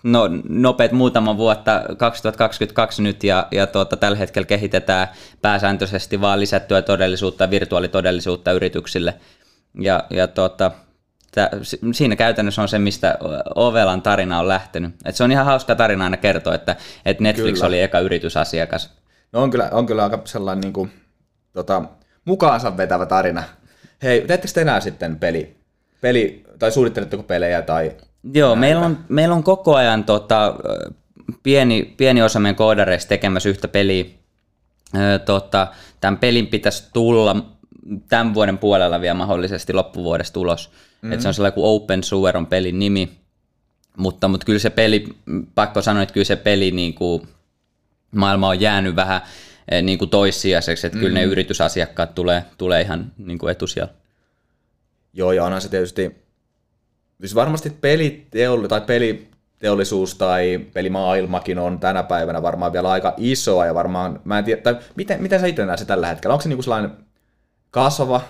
no, 0.03 0.29
nopeat 0.49 0.91
muutama 0.91 1.37
vuotta, 1.37 1.81
2022 1.97 3.01
nyt, 3.01 3.23
ja, 3.23 3.47
ja 3.51 3.67
tuota, 3.67 3.97
tällä 3.97 4.17
hetkellä 4.17 4.45
kehitetään 4.45 5.07
pääsääntöisesti 5.41 6.21
vaan 6.21 6.39
lisättyä 6.39 6.81
todellisuutta, 6.81 7.49
virtuaalitodellisuutta 7.49 8.51
yrityksille. 8.51 9.13
Ja, 9.79 10.03
ja 10.09 10.27
tuota, 10.27 10.71
Tää, 11.31 11.49
siinä 11.91 12.15
käytännössä 12.15 12.61
on 12.61 12.69
se, 12.69 12.79
mistä 12.79 13.17
Ovelan 13.55 14.01
tarina 14.01 14.39
on 14.39 14.47
lähtenyt. 14.47 14.95
Et 15.05 15.15
se 15.15 15.23
on 15.23 15.31
ihan 15.31 15.45
hauska 15.45 15.75
tarina 15.75 16.03
aina 16.03 16.17
kertoa, 16.17 16.55
että, 16.55 16.75
että 17.05 17.23
Netflix 17.23 17.53
kyllä. 17.53 17.67
oli 17.67 17.81
eka 17.81 17.99
yritysasiakas. 17.99 18.93
No 19.31 19.43
on 19.43 19.49
kyllä, 19.49 19.69
on 19.71 19.85
kyllä 19.85 20.03
aika 20.03 20.21
sellainen 20.25 20.61
niin 20.61 20.73
kuin, 20.73 20.91
tota, 21.53 21.81
mukaansa 22.25 22.77
vetävä 22.77 23.05
tarina. 23.05 23.43
Hei, 24.03 24.21
teettekö 24.27 24.53
te 24.53 24.61
enää 24.61 24.79
sitten 24.79 25.19
peli, 25.19 25.57
peli 26.01 26.43
tai 26.59 26.71
suunnitteletteko 26.71 27.23
pelejä? 27.23 27.61
Tai 27.61 27.91
Joo, 28.33 28.55
meillä 28.55 28.85
on, 28.85 28.99
meillä 29.09 29.35
on 29.35 29.43
koko 29.43 29.75
ajan 29.75 30.03
tota, 30.03 30.55
pieni, 31.43 31.93
pieni 31.97 32.21
osa 32.21 32.39
meidän 32.39 32.55
koodareista 32.55 33.09
tekemässä 33.09 33.49
yhtä 33.49 33.67
peliä. 33.67 34.05
tota, 35.25 35.67
tämän 36.01 36.17
pelin 36.17 36.47
pitäisi 36.47 36.89
tulla 36.93 37.35
tämän 38.09 38.33
vuoden 38.33 38.57
puolella 38.57 39.01
vielä 39.01 39.13
mahdollisesti 39.13 39.73
loppuvuodesta 39.73 40.39
ulos. 40.39 40.71
Mm-hmm. 41.01 41.13
Että 41.13 41.21
se 41.21 41.27
on 41.27 41.33
sellainen 41.33 41.53
kuin 41.53 41.65
Open 41.65 42.03
Sewer 42.03 42.37
on 42.37 42.45
pelin 42.45 42.79
nimi. 42.79 43.11
Mutta, 43.97 44.27
mutta 44.27 44.45
kyllä 44.45 44.59
se 44.59 44.69
peli, 44.69 45.07
pakko 45.55 45.81
sanoa, 45.81 46.03
että 46.03 46.13
kyllä 46.13 46.25
se 46.25 46.35
peli 46.35 46.71
niin 46.71 46.93
kuin, 46.93 47.27
maailma 48.11 48.47
on 48.47 48.61
jäänyt 48.61 48.95
vähän 48.95 49.21
eh, 49.71 49.83
niin 49.83 49.97
kuin 49.97 50.09
toissijaiseksi, 50.09 50.87
että 50.87 50.97
mm-hmm. 50.97 51.07
kyllä 51.07 51.19
ne 51.19 51.25
mm. 51.25 51.31
yritysasiakkaat 51.31 52.15
tulee, 52.15 52.43
tulee 52.57 52.81
ihan 52.81 53.11
niin 53.17 53.37
kuin 53.37 53.51
etusijalla. 53.51 53.93
Joo, 55.13 55.31
ja 55.31 55.43
onhan 55.43 55.61
se 55.61 55.69
tietysti, 55.69 56.15
siis 57.19 57.35
varmasti 57.35 57.69
peliteollisuus 57.69 58.69
tai 58.69 58.81
peliteollisuus 58.81 60.15
tai 60.15 60.65
pelimaailmakin 60.73 61.59
on 61.59 61.79
tänä 61.79 62.03
päivänä 62.03 62.41
varmaan 62.41 62.73
vielä 62.73 62.91
aika 62.91 63.13
isoa 63.17 63.65
ja 63.65 63.73
varmaan, 63.73 64.19
mä 64.23 64.37
en 64.37 64.45
tiedä, 64.45 64.61
tai 64.61 64.77
miten, 64.95 65.21
miten 65.21 65.39
sä 65.39 65.47
itse 65.47 65.65
näet 65.65 65.79
se 65.79 65.85
tällä 65.85 66.07
hetkellä? 66.07 66.33
Onko 66.33 66.41
se 66.41 66.49
niin 66.49 66.57
kuin 66.57 66.63
sellainen 66.63 66.91
kasvava 67.71 68.21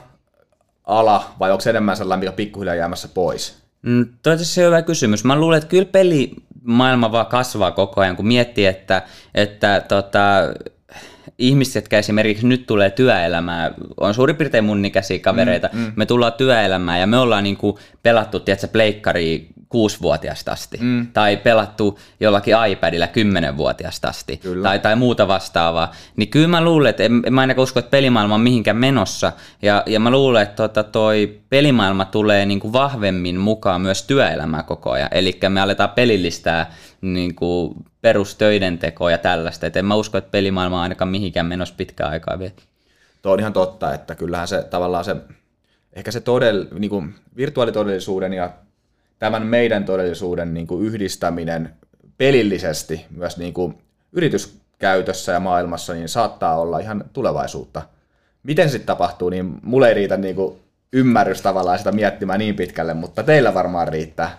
ala, 0.88 1.34
vai 1.40 1.52
onko 1.52 1.62
se 1.62 1.70
enemmän 1.70 1.98
sellainen, 1.98 2.20
mikä 2.20 2.36
pikkuhiljaa 2.36 2.76
jäämässä 2.76 3.08
pois? 3.08 3.58
Mm, 3.82 4.06
Toi 4.24 4.34
on 4.34 4.66
hyvä 4.66 4.82
kysymys. 4.82 5.24
Mä 5.24 5.36
luulen, 5.36 5.58
että 5.58 5.70
kyllä 5.70 5.86
pelimaailma 5.86 7.12
vaan 7.12 7.26
kasvaa 7.26 7.72
koko 7.72 8.02
ajan, 8.02 8.16
kun 8.16 8.28
miettii, 8.28 8.66
että, 8.66 9.02
että 9.36 9.82
tota, 9.88 10.54
ihmiset, 11.38 11.76
jotka 11.76 11.98
esimerkiksi 11.98 12.48
nyt 12.48 12.68
tulee 12.68 12.90
työelämään, 12.90 13.74
on 13.98 14.14
suurin 14.14 14.36
piirtein 14.36 14.64
mun 14.64 14.86
ikäisiä 14.86 15.20
kavereita, 15.20 15.70
mm, 15.74 15.80
mm. 15.80 15.92
me 15.96 16.06
tullaan 16.06 16.34
työelämään 16.34 17.00
ja 17.00 17.08
me 17.08 17.18
ollaan 17.18 17.44
niinku 17.44 17.80
pelattu, 18.04 18.40
tiedätkö, 18.40 18.68
pleikkari 18.68 19.48
kuusivuotiaasta 19.70 20.52
asti, 20.52 20.78
mm. 20.82 21.08
tai 21.08 21.38
pelattu 21.38 22.00
jollakin 22.20 22.54
iPadilla 22.72 23.08
kymmenenvuotiaasta 23.08 24.08
asti, 24.08 24.42
tai, 24.64 24.80
tai 24.80 24.96
muuta 24.96 25.28
vastaavaa, 25.28 25.92
niin 26.16 26.30
kyllä 26.30 26.48
mä 26.48 26.64
luulen, 26.64 26.90
että 26.90 27.04
en, 27.04 27.22
en 27.26 27.34
mä 27.34 27.42
ainakaan 27.42 27.64
usko, 27.64 27.80
että 27.80 27.90
pelimaailma 27.90 28.36
on 28.36 28.42
mihinkään 28.42 28.78
menossa, 28.78 29.32
ja, 29.62 29.84
ja 29.86 30.00
mä 30.00 30.12
luulen, 30.12 30.44
että 30.44 30.56
tota, 30.56 30.84
toi 30.84 31.42
pelimaailma 31.50 32.06
tulee 32.06 32.46
niin 32.46 32.60
kuin 32.60 32.74
vahvemmin 32.74 33.40
mukaan 33.40 33.82
myös 33.82 34.04
työelämää 34.04 34.64
koko 34.64 34.92
ajan, 34.92 35.10
eli 35.12 35.40
me 35.50 35.62
aletaan 35.62 35.90
pelillistää 35.90 36.72
niin 37.02 37.36
kuin 37.36 37.74
perustöiden 38.02 38.78
tekoa 38.78 39.12
ja 39.12 39.18
tällaista, 39.18 39.68
että 39.68 39.80
en 39.80 39.86
mä 39.86 39.96
usko, 39.96 40.18
että 40.18 40.32
pelimaailma 40.32 40.76
on 40.76 40.84
ainakaan 40.84 41.10
mihinkään 41.10 41.46
menossa 41.46 41.76
pitkään 41.78 42.12
aikaa 42.12 42.40
vielä. 42.40 42.54
Tuo 43.22 43.34
on 43.34 43.40
ihan 43.40 43.54
totta, 43.54 43.94
että 43.94 44.16
kyllähän 44.16 44.48
se 44.48 44.64
tavallaan 44.64 45.06
se, 45.06 45.16
ehkä 45.94 46.12
se 46.12 46.20
todell, 46.20 46.66
niin 46.80 46.90
kuin 46.90 47.16
virtuaalitodellisuuden 47.38 48.34
ja 48.34 48.50
tämän 49.20 49.46
meidän 49.46 49.86
todellisuuden 49.86 50.54
niin 50.54 50.68
kuin 50.68 50.86
yhdistäminen 50.86 51.70
pelillisesti 52.18 53.06
myös 53.10 53.38
niin 53.38 53.54
kuin 53.54 53.78
yrityskäytössä 54.12 55.32
ja 55.32 55.40
maailmassa 55.40 55.94
niin 55.94 56.10
saattaa 56.10 56.60
olla 56.60 56.80
ihan 56.80 57.04
tulevaisuutta. 57.14 57.82
Miten 58.44 58.70
sitten 58.70 58.88
tapahtuu, 58.88 59.30
niin 59.30 59.60
mulle 59.64 59.88
ei 59.88 59.94
riitä 59.94 60.18
niin 60.18 60.36
kuin 60.36 60.60
ymmärrys 60.94 61.42
tavallaan 61.42 61.78
sitä 61.78 61.92
miettimään 61.92 62.40
niin 62.40 62.56
pitkälle, 62.56 62.94
mutta 62.94 63.24
teillä 63.24 63.54
varmaan 63.54 63.88
riittää. 63.88 64.38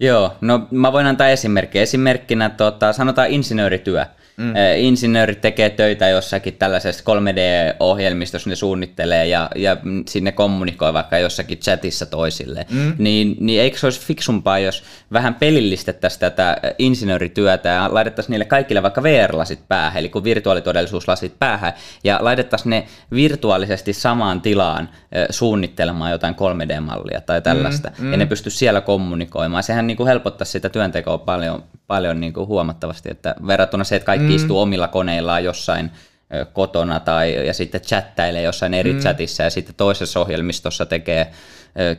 Joo, 0.00 0.36
no 0.40 0.66
mä 0.70 0.92
voin 0.92 1.06
antaa 1.06 1.28
esimerkki. 1.28 1.78
Esimerkkinä 1.78 2.50
tota, 2.50 2.92
sanotaan 2.92 3.28
insinöörityö. 3.28 4.06
Mm. 4.40 4.54
Insinöörit 4.76 5.40
tekee 5.40 5.70
töitä 5.70 6.08
jossakin 6.08 6.54
tällaisessa 6.54 7.04
3D-ohjelmistossa, 7.04 8.48
ne 8.50 8.56
suunnittelee 8.56 9.26
ja, 9.26 9.50
ja 9.56 9.76
sinne 10.08 10.32
kommunikoi 10.32 10.92
vaikka 10.92 11.18
jossakin 11.18 11.58
chatissa 11.58 12.06
toisille. 12.06 12.66
Mm. 12.70 12.94
Niin, 12.98 13.36
niin 13.40 13.60
eikö 13.60 13.78
se 13.78 13.86
olisi 13.86 14.06
fiksumpaa, 14.06 14.58
jos 14.58 14.84
vähän 15.12 15.34
pelillistettäisiin 15.34 16.20
tätä 16.20 16.56
insinöörityötä 16.78 17.68
ja 17.68 17.88
laitettaisiin 17.92 18.32
niille 18.32 18.44
kaikille 18.44 18.82
vaikka 18.82 19.02
VR-lasit 19.02 19.60
päähän, 19.68 20.00
eli 20.00 20.08
kun 20.08 20.24
virtuaalitodellisuuslasit 20.24 21.34
päähän, 21.38 21.72
ja 22.04 22.18
laitettaisiin 22.20 22.70
ne 22.70 22.86
virtuaalisesti 23.12 23.92
samaan 23.92 24.40
tilaan 24.40 24.88
suunnittelemaan 25.30 26.10
jotain 26.10 26.34
3D-mallia 26.34 27.20
tai 27.20 27.42
tällaista, 27.42 27.90
mm, 27.98 28.04
mm. 28.04 28.12
ja 28.12 28.18
ne 28.18 28.26
pystyisi 28.26 28.58
siellä 28.58 28.80
kommunikoimaan. 28.80 29.62
Sehän 29.62 29.86
niin 29.86 29.96
kuin 29.96 30.06
helpottaisi 30.06 30.52
sitä 30.52 30.68
työntekoa 30.68 31.18
paljon, 31.18 31.64
paljon 31.90 32.20
niin 32.20 32.32
kuin 32.32 32.46
huomattavasti, 32.46 33.10
että 33.10 33.34
verrattuna 33.46 33.84
se, 33.84 33.96
että 33.96 34.06
kaikki 34.06 34.28
mm. 34.28 34.34
istuu 34.36 34.60
omilla 34.60 34.88
koneillaan 34.88 35.44
jossain 35.44 35.90
kotona 36.52 37.00
tai 37.00 37.46
ja 37.46 37.54
sitten 37.54 37.80
chattailee 37.80 38.42
jossain 38.42 38.74
eri 38.74 38.92
mm. 38.92 38.98
chatissa 38.98 39.42
ja 39.42 39.50
sitten 39.50 39.74
toisessa 39.74 40.20
ohjelmistossa 40.20 40.86
tekee 40.86 41.30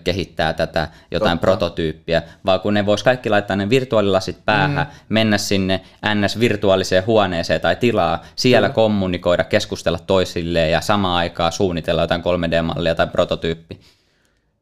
kehittää 0.03 0.53
tätä 0.53 0.87
jotain 1.11 1.37
Totta. 1.37 1.41
prototyyppiä, 1.41 2.21
vaan 2.45 2.59
kun 2.59 2.73
ne 2.73 2.85
vois 2.85 3.03
kaikki 3.03 3.29
laittaa 3.29 3.55
ne 3.55 3.69
virtuaalilasit 3.69 4.37
päähän, 4.45 4.87
mm. 4.87 4.93
mennä 5.09 5.37
sinne 5.37 5.81
NS-virtuaaliseen 6.05 7.05
huoneeseen 7.05 7.61
tai 7.61 7.75
tilaa, 7.75 8.21
siellä 8.35 8.67
mm. 8.67 8.73
kommunikoida, 8.73 9.43
keskustella 9.43 9.99
toisilleen 9.99 10.71
ja 10.71 10.81
samaan 10.81 11.17
aikaan 11.17 11.51
suunnitella 11.51 12.01
jotain 12.01 12.21
3D-mallia 12.21 12.95
tai 12.95 13.07
prototyyppi. 13.07 13.79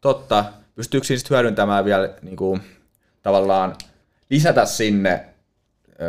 Totta. 0.02 0.46
Pystyykö 0.76 1.08
siis 1.08 1.30
hyödyntämään 1.30 1.86
vielä 1.86 2.10
niin 2.22 2.36
kuin, 2.36 2.62
tavallaan 3.22 3.76
lisätä 4.30 4.66
sinne 4.66 5.26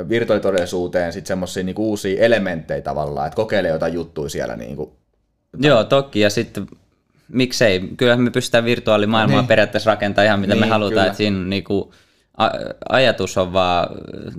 virtuaalitodellisuuteen 0.09 1.13
sitten 1.13 1.29
semmoisia 1.29 1.63
niin 1.63 1.79
uusia 1.79 2.25
elementtejä 2.25 2.81
tavallaan, 2.81 3.27
että 3.27 3.37
kokeilee 3.37 3.71
jotain 3.71 3.95
juttuja 3.95 4.29
siellä. 4.29 4.57
Niin 4.57 4.77
kuin, 4.77 4.91
Joo, 5.59 5.85
toki. 5.85 6.21
Ja 6.21 6.31
sitten 6.31 6.67
miksei, 7.29 7.81
kyllähän 7.97 8.25
me 8.25 8.31
pystytään 8.31 8.65
virtuaalimaailmaa 8.65 9.41
niin. 9.41 9.49
periaatteessa 9.49 9.91
rakentamaan 9.91 10.27
ihan 10.27 10.41
mitä 10.41 10.55
niin, 10.55 10.61
me 10.61 10.67
halutaan, 10.67 10.93
kyllä. 10.93 11.07
että 11.07 11.17
siinä 11.17 11.37
on 11.37 11.51
niin 11.51 11.65
kuin, 11.65 11.91
ajatus 12.89 13.39
on 13.39 13.53
vaan, 13.53 13.89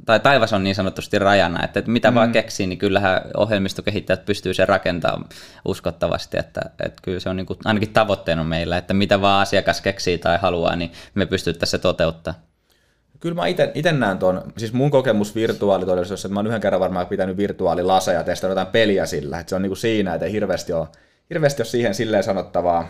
tai 0.05 0.19
taivas 0.19 0.53
on 0.53 0.63
niin 0.63 0.75
sanotusti 0.75 1.19
rajana, 1.19 1.63
että, 1.63 1.79
että 1.79 1.91
mitä 1.91 2.11
mm. 2.11 2.15
vaan 2.15 2.31
keksii, 2.31 2.67
niin 2.67 2.79
kyllähän 2.79 3.21
ohjelmistokehittäjät 3.37 4.25
pystyy 4.25 4.53
sen 4.53 4.67
rakentamaan 4.67 5.25
uskottavasti, 5.65 6.37
että, 6.37 6.61
että 6.85 7.01
kyllä 7.01 7.19
se 7.19 7.29
on 7.29 7.35
niin 7.35 7.45
kuin, 7.45 7.59
ainakin 7.65 7.93
tavoitteena 7.93 8.43
meillä, 8.43 8.77
että 8.77 8.93
mitä 8.93 9.21
vaan 9.21 9.41
asiakas 9.41 9.81
keksii 9.81 10.17
tai 10.17 10.37
haluaa, 10.37 10.75
niin 10.75 10.91
me 11.15 11.25
pystyttäisiin 11.25 11.79
se 11.79 11.81
toteuttaa. 11.81 12.33
Kyllä 13.21 13.35
mä 13.35 13.47
itse 13.47 13.91
näen 13.91 14.17
tuon, 14.17 14.43
siis 14.57 14.73
mun 14.73 14.91
kokemus 14.91 15.35
virtuaalitodellisuudessa, 15.35 16.27
että 16.27 16.33
mä 16.33 16.39
oon 16.39 16.47
yhden 16.47 16.61
kerran 16.61 16.81
varmaan 16.81 17.07
pitänyt 17.07 17.37
virtuaalilaseja 17.37 18.19
ja 18.19 18.23
testannut 18.23 18.57
jotain 18.57 18.71
peliä 18.71 19.05
sillä, 19.05 19.39
että 19.39 19.49
se 19.49 19.55
on 19.55 19.61
niin 19.61 19.69
kuin 19.69 19.77
siinä, 19.77 20.13
että 20.13 20.25
ei 20.25 20.31
hirveästi 20.31 20.73
ole, 20.73 20.87
hirveästi 21.29 21.61
ole 21.61 21.67
siihen 21.67 21.95
silleen 21.95 22.23
sanottavaa 22.23 22.87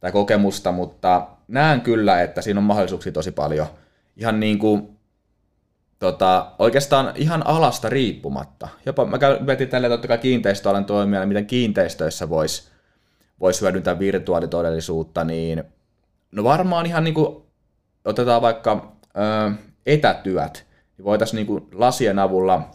tai 0.00 0.12
kokemusta, 0.12 0.72
mutta 0.72 1.26
näen 1.48 1.80
kyllä, 1.80 2.22
että 2.22 2.42
siinä 2.42 2.60
on 2.60 2.64
mahdollisuuksia 2.64 3.12
tosi 3.12 3.30
paljon– 3.30 3.66
ihan 4.18 4.40
niin 4.40 4.58
kuin, 4.58 4.98
tota, 5.98 6.52
oikeastaan 6.58 7.12
ihan 7.16 7.46
alasta 7.46 7.88
riippumatta. 7.88 8.68
Jopa 8.86 9.04
mä 9.04 9.18
mietin 9.40 9.68
tälleen 9.68 9.90
totta 9.90 10.08
kai 10.08 10.18
kiinteistöalan 10.18 10.84
toimijana, 10.84 11.26
miten 11.26 11.46
kiinteistöissä 11.46 12.28
voisi 12.28 12.68
vois 13.40 13.60
hyödyntää 13.60 13.98
virtuaalitodellisuutta, 13.98 15.24
niin 15.24 15.64
no 16.32 16.44
varmaan 16.44 16.86
ihan 16.86 17.04
niin 17.04 17.14
kuin, 17.14 17.42
otetaan 18.04 18.42
vaikka 18.42 18.97
etätyöt, 19.86 20.66
niin 20.96 21.04
voitaisiin 21.04 21.36
niin 21.36 21.46
kuin 21.46 21.64
lasien 21.74 22.18
avulla 22.18 22.70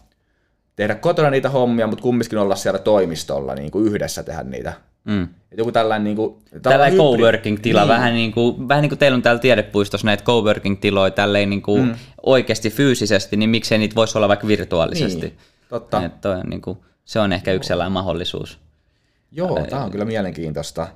tehdä 0.76 0.96
kotona 0.96 1.30
niitä 1.30 1.50
hommia, 1.50 1.88
mutta 1.88 2.02
kumminkin 2.02 2.38
olla 2.38 2.56
siellä 2.56 2.80
toimistolla 2.80 3.56
niin 3.56 3.72
kuin 3.72 3.86
yhdessä 3.86 4.24
tehdä 4.24 4.44
niitä 4.44 4.74
Mm. 5.06 5.28
joku 5.58 5.72
tällainen... 5.72 6.04
Niin 6.04 6.16
kuin, 6.16 6.36
tällainen 6.62 7.00
coworking-tila, 7.00 7.80
niin. 7.80 7.90
vähän, 7.90 8.14
niin 8.14 8.32
kuin, 8.32 8.68
vähän 8.68 8.82
niin 8.82 8.90
kuin 8.90 9.00
teillä 9.00 9.16
on 9.16 9.22
täällä 9.22 9.40
tiedepuistossa 9.40 10.06
näitä 10.06 10.24
coworking-tiloja 10.24 11.12
tälleen 11.12 11.50
niin 11.50 11.62
kuin 11.62 11.86
mm. 11.86 11.96
oikeasti 12.24 12.70
fyysisesti, 12.70 13.38
niin 13.38 13.50
miksei 13.50 13.78
niitä 13.78 13.96
voisi 13.96 14.18
olla 14.18 14.28
vaikka 14.28 14.48
virtuaalisesti. 14.48 15.22
Niin, 15.22 15.38
totta. 15.70 16.06
Että 16.06 16.30
on, 16.30 16.44
niin 16.50 16.62
kuin, 16.62 16.78
se 17.06 17.20
on 17.20 17.34
ehkä 17.34 17.52
Joo. 17.52 17.56
yksi 17.56 17.68
sellainen 17.68 17.92
mahdollisuus. 17.92 18.60
Joo, 19.32 19.60
Ää, 19.60 19.66
tämä 19.66 19.84
on 19.84 19.92
kyllä 19.92 20.06
mielenkiintoista. 20.06 20.88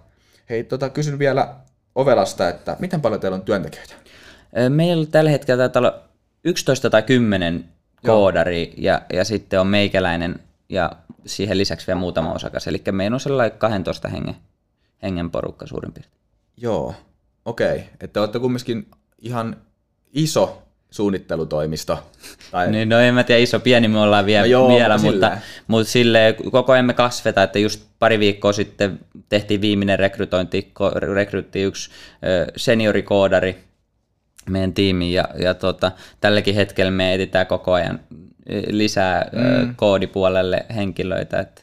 Hei, 0.49 0.63
tota, 0.63 0.89
kysyn 0.89 1.19
vielä 1.19 1.53
Ovelasta, 1.95 2.49
että 2.49 2.75
miten 2.79 3.01
paljon 3.01 3.21
teillä 3.21 3.35
on 3.35 3.41
työntekijöitä? 3.41 3.93
Meillä 4.69 5.05
tällä 5.05 5.29
hetkellä 5.29 5.57
taitaa 5.57 5.79
olla 5.79 5.99
11 6.43 6.89
tai 6.89 7.03
10 7.03 7.65
koodari 8.05 8.73
ja, 8.77 9.01
ja 9.13 9.25
sitten 9.25 9.59
on 9.59 9.67
meikäläinen 9.67 10.39
ja 10.69 10.91
siihen 11.25 11.57
lisäksi 11.57 11.87
vielä 11.87 11.99
muutama 11.99 12.33
osakas. 12.33 12.67
Eli 12.67 12.81
meillä 12.91 13.15
on 13.15 13.19
sellainen 13.19 13.57
12 13.57 14.07
hengen, 14.07 14.35
hengen 15.03 15.31
porukka 15.31 15.67
suurin 15.67 15.93
piirtein. 15.93 16.21
Joo, 16.57 16.95
okei. 17.45 17.67
Okay. 17.67 17.81
Että 18.01 18.19
olette 18.19 18.39
kumminkin 18.39 18.87
ihan 19.19 19.57
iso 20.13 20.63
suunnittelutoimisto. 20.91 22.09
Tai... 22.51 22.67
niin, 22.71 22.89
no 22.89 22.99
en 22.99 23.13
mä 23.13 23.23
tiedä, 23.23 23.41
iso, 23.41 23.59
pieni 23.59 23.87
me 23.87 23.99
ollaan 23.99 24.25
vielä, 24.25 24.41
no 24.41 24.51
joo, 24.51 24.69
vielä 24.69 24.97
mutta, 24.97 25.11
mutta, 25.11 25.37
mutta 25.67 25.91
sille 25.91 26.35
koko 26.51 26.71
ajan 26.71 26.85
me 26.85 26.93
kasveta, 26.93 27.43
että 27.43 27.59
just 27.59 27.85
pari 27.99 28.19
viikkoa 28.19 28.53
sitten 28.53 28.99
tehtiin 29.29 29.61
viimeinen 29.61 29.99
rekrytointi, 29.99 30.71
rekrytti 31.15 31.61
yksi 31.61 31.89
seniorikoodari 32.55 33.66
meidän 34.49 34.73
tiimiin 34.73 35.13
ja, 35.13 35.23
ja 35.39 35.53
tota, 35.53 35.91
tälläkin 36.21 36.55
hetkellä 36.55 36.91
me 36.91 37.13
etsitään 37.13 37.47
koko 37.47 37.73
ajan 37.73 37.99
lisää 38.69 39.29
mm. 39.31 39.75
koodipuolelle 39.75 40.65
henkilöitä. 40.75 41.39
Että 41.39 41.61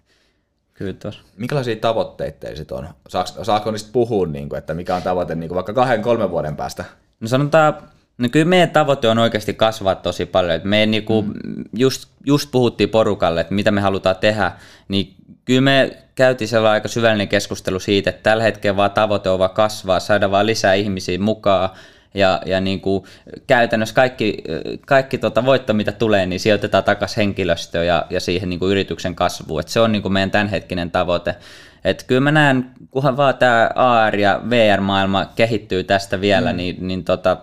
kyllä 0.74 0.92
tuossa. 0.92 1.20
Minkälaisia 1.36 1.76
tavoitteita 1.76 2.38
teillä 2.40 2.56
sitten 2.56 2.76
on? 2.76 2.88
Saako, 3.08 3.44
saako 3.44 3.70
niistä 3.70 3.90
puhua, 3.92 4.26
niin 4.26 4.48
kuin, 4.48 4.58
että 4.58 4.74
mikä 4.74 4.96
on 4.96 5.02
tavoite 5.02 5.34
niin 5.34 5.48
kuin 5.48 5.56
vaikka 5.56 5.72
kahden, 5.72 6.02
kolmen 6.02 6.30
vuoden 6.30 6.56
päästä? 6.56 6.84
No 7.20 7.28
sanotaan, 7.28 7.74
no 8.18 8.28
kyllä 8.28 8.44
meidän 8.44 8.70
tavoite 8.70 9.08
on 9.08 9.18
oikeasti 9.18 9.54
kasvaa 9.54 9.94
tosi 9.94 10.26
paljon. 10.26 10.60
Me 10.64 10.86
niin 10.86 11.04
kuin, 11.04 11.26
mm. 11.26 11.64
just, 11.76 12.08
just 12.26 12.50
puhuttiin 12.50 12.88
porukalle, 12.88 13.40
että 13.40 13.54
mitä 13.54 13.70
me 13.70 13.80
halutaan 13.80 14.16
tehdä, 14.16 14.52
niin 14.88 15.14
kyllä 15.44 15.60
me 15.60 15.98
käytiin 16.14 16.48
sellainen 16.48 16.74
aika 16.74 16.88
syvällinen 16.88 17.28
keskustelu 17.28 17.80
siitä, 17.80 18.10
että 18.10 18.22
tällä 18.22 18.42
hetkellä 18.42 18.76
vaan 18.76 18.90
tavoite 18.90 19.30
on 19.30 19.38
vaan 19.38 19.50
kasvaa, 19.50 20.00
saada 20.00 20.30
vaan 20.30 20.46
lisää 20.46 20.74
ihmisiä 20.74 21.18
mukaan, 21.18 21.70
ja, 22.14 22.40
ja 22.47 22.61
niin 22.61 22.80
kuin 22.80 23.04
käytännössä 23.47 23.94
kaikki, 23.94 24.44
kaikki 24.87 25.18
tota 25.18 25.44
voitto, 25.44 25.73
mitä 25.75 25.92
tulee, 25.92 26.26
niin 26.26 26.40
sijoitetaan 26.40 26.85
takaisin 26.85 27.16
henkilöstöön 27.16 27.87
ja, 27.87 28.06
ja 28.11 28.21
siihen 28.21 28.49
niin 28.49 28.59
kuin 28.59 28.71
yrityksen 28.71 29.14
kasvuun. 29.14 29.61
Et 29.61 29.68
se 29.68 29.80
on 29.80 29.92
niin 29.92 30.02
kuin 30.02 30.12
meidän 30.12 30.30
tämänhetkinen 30.30 30.90
tavoite. 30.90 31.37
Et 31.85 32.02
kyllä 32.02 32.21
mä 32.21 32.33
näen, 32.33 32.71
kunhan 32.90 33.16
vaan 33.16 33.37
tämä 33.37 33.71
AR- 33.75 34.16
ja 34.16 34.40
VR-maailma 34.50 35.25
kehittyy 35.25 35.85
tästä 35.85 36.21
vielä, 36.21 36.52
mm. 36.52 36.56
niin, 36.56 36.88
niin 36.88 37.04
tota, 37.04 37.37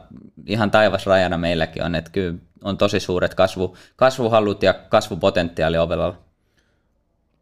ihan 0.45 0.71
taivasrajana 0.71 1.37
meilläkin 1.37 1.83
on, 1.83 1.95
että 1.95 2.11
kyllä 2.11 2.37
on 2.63 2.77
tosi 2.77 2.99
suuret 2.99 3.33
kasvu, 3.33 3.77
kasvuhallut 3.95 4.63
ja 4.63 4.73
kasvupotentiaali 4.73 5.77
ovella. 5.77 6.15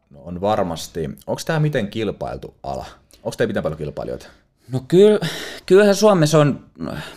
No 0.09 0.21
on 0.21 0.41
varmasti. 0.41 1.09
Onko 1.27 1.41
tämä 1.45 1.59
miten 1.59 1.87
kilpailtu 1.87 2.55
ala? 2.63 2.85
Onko 3.23 3.35
teillä 3.37 3.49
miten 3.49 3.63
paljon 3.63 3.77
kilpailijoita? 3.77 4.27
No 4.71 4.81
kyllä, 4.87 5.19
kyllähän 5.65 5.95
Suomessa 5.95 6.39
on, 6.39 6.65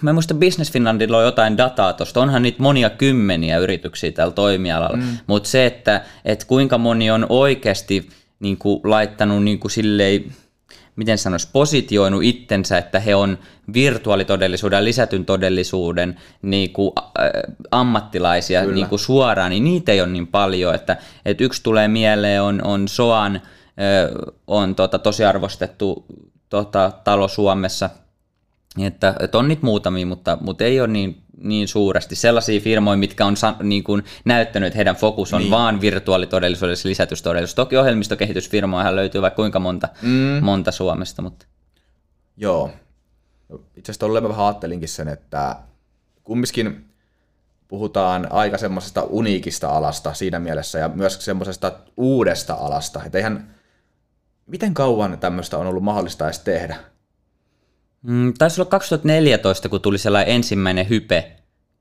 mä 0.02 0.12
muistan 0.12 0.38
Business 0.38 0.72
Finlandilla 0.72 1.18
on 1.18 1.24
jotain 1.24 1.56
dataa 1.56 1.92
tuosta, 1.92 2.20
onhan 2.20 2.42
niitä 2.42 2.62
monia 2.62 2.90
kymmeniä 2.90 3.58
yrityksiä 3.58 4.12
tällä 4.12 4.32
toimialalla, 4.32 4.96
mm. 4.96 5.18
mutta 5.26 5.48
se, 5.48 5.66
että, 5.66 6.04
että 6.24 6.46
kuinka 6.46 6.78
moni 6.78 7.10
on 7.10 7.26
oikeasti 7.28 8.08
niin 8.40 8.58
kuin, 8.58 8.80
laittanut 8.84 9.44
niin 9.44 9.58
kuin 9.58 9.70
silleen, 9.70 10.24
miten 10.96 11.18
sanoisi, 11.18 11.48
positioinut 11.52 12.22
itsensä, 12.22 12.78
että 12.78 13.00
he 13.00 13.14
on 13.14 13.38
virtuaalitodellisuuden 13.74 14.84
lisätyn 14.84 15.24
todellisuuden 15.24 16.20
niin 16.42 16.72
kuin, 16.72 16.92
äh, 16.98 17.30
ammattilaisia 17.70 18.64
niin 18.64 18.86
kuin 18.86 18.98
suoraan, 18.98 19.50
niin 19.50 19.64
niitä 19.64 19.92
ei 19.92 20.00
ole 20.00 20.10
niin 20.10 20.26
paljon, 20.26 20.74
että, 20.74 20.96
että 21.24 21.44
yksi 21.44 21.62
tulee 21.62 21.88
mieleen 21.88 22.42
on, 22.42 22.64
on 22.64 22.88
Soan, 22.88 23.36
äh, 23.36 23.42
on 24.46 24.74
tota, 24.74 24.98
tosi 24.98 25.24
arvostettu 25.24 26.04
tota, 26.52 26.92
talo 27.04 27.28
Suomessa. 27.28 27.90
Että, 28.86 29.14
että 29.20 29.38
on 29.38 29.48
niitä 29.48 29.66
muutamia, 29.66 30.06
mutta, 30.06 30.38
mutta 30.40 30.64
ei 30.64 30.80
ole 30.80 30.88
niin, 30.88 31.22
niin 31.36 31.68
suuresti 31.68 32.16
sellaisia 32.16 32.60
firmoja, 32.60 32.96
mitkä 32.96 33.26
on 33.26 33.36
niin 33.62 33.84
kuin 33.84 34.04
näyttänyt, 34.24 34.66
että 34.66 34.76
heidän 34.76 34.96
fokus 34.96 35.34
on 35.34 35.40
niin. 35.40 35.50
vaan 35.50 35.80
virtuaalitodellisuudessa 35.80 36.88
lisätystodellisuus. 36.88 37.54
Toki 37.54 37.76
ohjelmistokehitysfirmoja 37.76 38.96
löytyy 38.96 39.22
vaikka 39.22 39.36
kuinka 39.36 39.58
monta, 39.58 39.88
mm. 40.02 40.44
monta 40.44 40.72
Suomesta. 40.72 41.22
Mutta... 41.22 41.46
Joo. 42.36 42.70
Itse 43.76 43.92
asiassa 43.92 44.20
mä 44.20 44.28
vähän 44.28 44.46
ajattelinkin 44.46 44.88
sen, 44.88 45.08
että 45.08 45.56
kumminkin 46.24 46.84
puhutaan 47.68 48.32
aika 48.32 48.58
semmoisesta 48.58 49.02
uniikista 49.02 49.68
alasta 49.68 50.14
siinä 50.14 50.38
mielessä 50.38 50.78
ja 50.78 50.88
myös 50.88 51.24
semmoisesta 51.24 51.72
uudesta 51.96 52.54
alasta. 52.54 53.04
Että 53.04 53.18
eihän, 53.18 53.54
Miten 54.46 54.74
kauan 54.74 55.18
tämmöistä 55.18 55.59
on 55.59 55.66
ollut 55.66 55.83
mahdollista 55.83 56.24
edes 56.24 56.38
tehdä? 56.38 56.76
Mm, 58.02 58.35
taisi 58.38 58.61
olla 58.61 58.70
2014, 58.70 59.68
kun 59.68 59.81
tuli 59.81 59.98
sellainen 59.98 60.35
ensimmäinen 60.35 60.88
hype, 60.88 61.37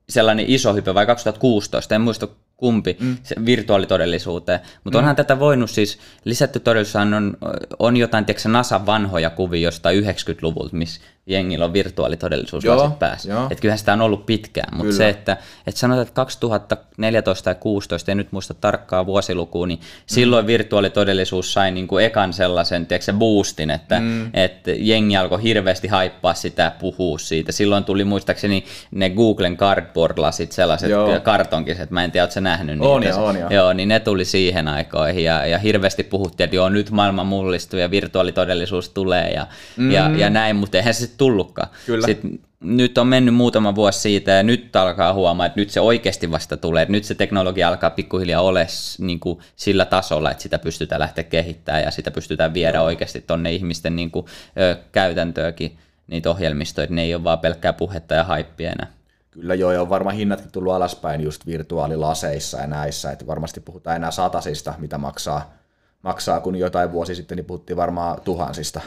sellainen 0.08 0.46
iso 0.48 0.74
hype, 0.74 0.94
vai 0.94 1.06
2016, 1.06 1.94
en 1.94 2.00
muista 2.00 2.28
kumpi, 2.56 2.96
mm. 3.00 3.16
se 3.22 3.34
virtuaalitodellisuuteen. 3.46 4.60
Mutta 4.84 4.98
mm. 4.98 5.00
onhan 5.00 5.16
tätä 5.16 5.38
voinut 5.38 5.70
siis, 5.70 5.98
lisätty 6.24 6.60
todellisuus 6.60 6.96
on, 6.96 7.36
on 7.78 7.96
jotain, 7.96 8.24
tiedätkö, 8.24 8.48
NASA 8.48 8.86
vanhoja 8.86 9.30
kuvia 9.30 9.60
jostain 9.60 10.04
90-luvulta, 10.04 10.76
missä 10.76 11.00
jengillä 11.26 11.64
on 11.64 11.72
virtuaalitodellisuus 11.72 12.64
joo, 12.64 12.96
päässä. 12.98 13.44
Että 13.50 13.60
kyllähän 13.60 13.78
sitä 13.78 13.92
on 13.92 14.00
ollut 14.00 14.26
pitkään, 14.26 14.76
mutta 14.76 14.92
se, 14.92 15.08
että, 15.08 15.36
että 15.66 15.78
sanotaan, 15.80 16.02
että 16.02 16.14
2014 16.14 17.44
tai 17.44 17.54
2016, 17.54 18.12
en 18.12 18.16
nyt 18.16 18.32
muista 18.32 18.54
tarkkaa 18.54 19.06
vuosilukuun, 19.06 19.68
niin 19.68 19.78
mm. 19.78 19.84
silloin 20.06 20.46
virtuaalitodellisuus 20.46 21.52
sai 21.52 21.70
niin 21.70 21.88
kuin 21.88 22.04
ekan 22.04 22.32
sellaisen, 22.32 22.86
tiedätkö, 22.86 23.04
se 23.04 23.12
boostin, 23.12 23.70
että, 23.70 24.00
mm. 24.00 24.30
että 24.34 24.70
jengi 24.70 25.16
alkoi 25.16 25.42
hirveästi 25.42 25.88
haippaa 25.88 26.34
sitä, 26.34 26.72
puhua 26.80 27.18
siitä. 27.18 27.52
Silloin 27.52 27.84
tuli 27.84 28.04
muistaakseni 28.04 28.64
ne 28.90 29.10
Googlen 29.10 29.56
cardboard-lasit, 29.56 30.52
sellaiset 30.52 30.90
joo. 30.90 31.20
kartonkiset, 31.20 31.90
mä 31.90 32.04
en 32.04 32.10
tiedä, 32.10 32.24
oletko 32.24 32.40
nähnyt 32.40 32.78
niitä? 32.78 32.90
On, 32.90 33.02
ja, 33.02 33.16
on, 33.16 33.36
ja. 33.36 33.46
Joo, 33.50 33.72
niin 33.72 33.88
ne 33.88 34.00
tuli 34.00 34.24
siihen 34.24 34.68
aikoihin 34.68 35.24
ja, 35.24 35.46
ja 35.46 35.58
hirveästi 35.58 36.02
puhuttiin, 36.02 36.44
että 36.44 36.56
joo, 36.56 36.68
nyt 36.68 36.90
maailma 36.90 37.24
mullistuu 37.24 37.80
ja 37.80 37.90
virtuaalitodellisuus 37.90 38.88
tulee 38.88 39.30
ja, 39.30 39.46
mm. 39.76 39.90
ja, 39.90 40.10
ja 40.16 40.30
näin, 40.30 40.56
mutta 40.56 40.76
eihän 40.76 40.94
se 40.94 41.11
tullutkaan. 41.16 41.68
Kyllä. 41.86 42.06
Sitten 42.06 42.38
nyt 42.60 42.98
on 42.98 43.06
mennyt 43.06 43.34
muutama 43.34 43.74
vuosi 43.74 44.00
siitä 44.00 44.30
ja 44.30 44.42
nyt 44.42 44.76
alkaa 44.76 45.14
huomaa, 45.14 45.46
että 45.46 45.60
nyt 45.60 45.70
se 45.70 45.80
oikeasti 45.80 46.30
vasta 46.30 46.56
tulee. 46.56 46.82
Että 46.82 46.92
nyt 46.92 47.04
se 47.04 47.14
teknologia 47.14 47.68
alkaa 47.68 47.90
pikkuhiljaa 47.90 48.42
olla 48.42 48.60
niin 48.98 49.20
kuin 49.20 49.38
sillä 49.56 49.84
tasolla, 49.84 50.30
että 50.30 50.42
sitä 50.42 50.58
pystytään 50.58 51.00
lähteä 51.00 51.24
kehittämään 51.24 51.82
ja 51.82 51.90
sitä 51.90 52.10
pystytään 52.10 52.54
viedä 52.54 52.78
Joo. 52.78 52.84
oikeasti 52.84 53.20
tuonne 53.20 53.52
ihmisten 53.52 53.96
niin 53.96 54.10
kuin, 54.10 54.26
ö, 54.58 54.76
käytäntöökin 54.92 55.78
niitä 56.06 56.30
ohjelmistoja, 56.30 56.84
että 56.84 56.94
ne 56.94 57.02
ei 57.02 57.14
ole 57.14 57.24
vaan 57.24 57.38
pelkkää 57.38 57.72
puhetta 57.72 58.14
ja 58.14 58.24
haippia 58.24 58.70
enää. 58.70 58.92
Kyllä 59.30 59.54
joo, 59.54 59.72
ja 59.72 59.82
on 59.82 59.90
varmaan 59.90 60.16
hinnatkin 60.16 60.52
tullut 60.52 60.72
alaspäin 60.72 61.20
just 61.20 61.46
virtuaalilaseissa 61.46 62.58
ja 62.58 62.66
näissä, 62.66 63.10
että 63.10 63.26
varmasti 63.26 63.60
puhutaan 63.60 63.96
enää 63.96 64.10
satasista, 64.10 64.74
mitä 64.78 64.98
maksaa, 64.98 65.54
maksaa 66.02 66.40
kun 66.40 66.56
jotain 66.56 66.92
vuosi 66.92 67.14
sitten 67.14 67.36
niin 67.36 67.44
puhuttiin 67.44 67.76
varmaan 67.76 68.20
tuhansista 68.24 68.80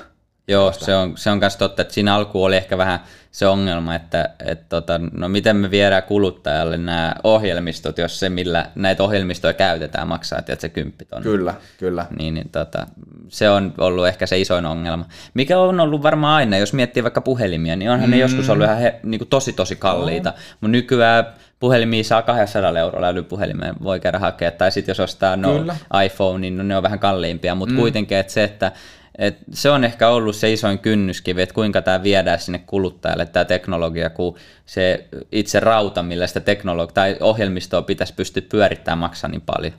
Joo, 0.47 0.71
se 0.71 0.95
on, 0.95 1.17
se 1.17 1.29
on 1.29 1.39
myös 1.39 1.57
totta, 1.57 1.81
että 1.81 1.93
siinä 1.93 2.15
alkuun 2.15 2.47
oli 2.47 2.55
ehkä 2.55 2.77
vähän 2.77 2.99
se 3.31 3.47
ongelma, 3.47 3.95
että 3.95 4.29
et 4.45 4.69
tota, 4.69 4.99
no 5.13 5.29
miten 5.29 5.55
me 5.55 5.71
viedään 5.71 6.03
kuluttajalle 6.03 6.77
nämä 6.77 7.15
ohjelmistot, 7.23 7.97
jos 7.97 8.19
se 8.19 8.29
millä 8.29 8.69
näitä 8.75 9.03
ohjelmistoja 9.03 9.53
käytetään 9.53 10.07
maksaa, 10.07 10.39
että 10.39 10.55
se 10.59 10.69
kymppit 10.69 11.13
on. 11.13 11.23
Kyllä, 11.23 11.53
kyllä. 11.77 12.05
Niin, 12.19 12.33
niin 12.33 12.49
tota, 12.49 12.87
se 13.29 13.49
on 13.49 13.73
ollut 13.77 14.07
ehkä 14.07 14.25
se 14.25 14.39
isoin 14.39 14.65
ongelma. 14.65 15.05
Mikä 15.33 15.59
on 15.59 15.79
ollut 15.79 16.03
varmaan 16.03 16.35
aina, 16.35 16.57
jos 16.57 16.73
miettii 16.73 17.03
vaikka 17.03 17.21
puhelimia, 17.21 17.75
niin 17.75 17.91
onhan 17.91 18.09
mm. 18.09 18.11
ne 18.11 18.17
joskus 18.17 18.49
ollut 18.49 18.65
ihan 18.65 18.77
he, 18.77 18.99
niin 19.03 19.19
kuin 19.19 19.29
tosi 19.29 19.53
tosi 19.53 19.75
kalliita, 19.75 20.29
no. 20.29 20.35
mutta 20.61 20.71
nykyään 20.71 21.25
puhelimia 21.59 22.03
saa 22.03 22.21
200 22.21 22.79
eurolla 22.79 23.07
älypuhelimeen, 23.07 23.75
voi 23.83 23.99
käydä 23.99 24.19
hakea, 24.19 24.51
tai 24.51 24.71
sitten 24.71 24.91
jos 24.91 24.99
ostaa 24.99 25.35
no, 25.35 25.65
iPhone, 26.05 26.39
niin 26.39 26.57
no, 26.57 26.63
ne 26.63 26.77
on 26.77 26.83
vähän 26.83 26.99
kalliimpia, 26.99 27.55
mutta 27.55 27.73
mm. 27.73 27.79
kuitenkin, 27.79 28.17
että 28.17 28.33
se, 28.33 28.43
että 28.43 28.71
et 29.17 29.37
se 29.51 29.69
on 29.69 29.83
ehkä 29.83 30.09
ollut 30.09 30.35
se 30.35 30.53
isoin 30.53 30.79
kynnyskivi, 30.79 31.41
että 31.41 31.55
kuinka 31.55 31.81
tämä 31.81 32.03
viedään 32.03 32.39
sinne 32.39 32.59
kuluttajalle, 32.59 33.25
tämä 33.25 33.45
teknologia, 33.45 34.09
kun 34.09 34.35
se 34.65 35.07
itse 35.31 35.59
rauta, 35.59 36.03
millä 36.03 36.27
sitä 36.27 36.39
teknologi- 36.39 36.93
tai 36.93 37.17
ohjelmistoa 37.19 37.81
pitäisi 37.81 38.13
pystyä 38.13 38.43
pyörittämään, 38.49 38.97
maksaa 38.97 39.29
niin 39.29 39.41
paljon. 39.41 39.73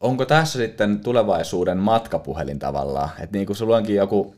Onko 0.00 0.24
tässä 0.24 0.58
sitten 0.58 1.00
tulevaisuuden 1.00 1.78
matkapuhelin 1.78 2.58
tavallaan? 2.58 3.10
Että 3.20 3.36
niin 3.36 3.46
kuin 3.46 3.56
sulla 3.56 3.76
onkin 3.76 3.96
joku 3.96 4.34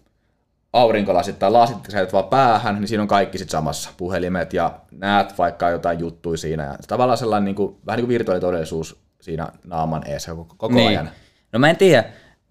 aurinkolasit 0.73 1.39
tai 1.39 1.51
lasit, 1.51 1.77
sä 1.89 2.07
vaan 2.13 2.25
päähän, 2.25 2.75
niin 2.75 2.89
siinä 2.89 3.03
on 3.03 3.09
kaikki 3.09 3.39
sitten 3.39 3.53
samassa, 3.53 3.91
puhelimet 3.97 4.53
ja 4.53 4.81
näet 4.91 5.39
vaikka 5.39 5.71
jotain 5.71 6.01
juttuja 6.01 6.37
siinä. 6.37 6.63
Ja 6.63 6.75
tavallaan 6.89 7.19
sellainen 7.19 7.45
niin 7.45 7.55
kuin, 7.55 7.77
vähän 7.87 7.97
niin 7.97 8.05
kuin 8.05 8.15
virtuaalitodellisuus 8.15 8.97
siinä 9.21 9.49
naaman 9.65 10.03
eessä 10.07 10.31
koko, 10.31 10.55
koko 10.59 10.75
niin. 10.75 10.89
ajan. 10.89 11.11
No 11.53 11.59
mä 11.59 11.71
en 11.71 11.77
tiedä. 11.77 12.05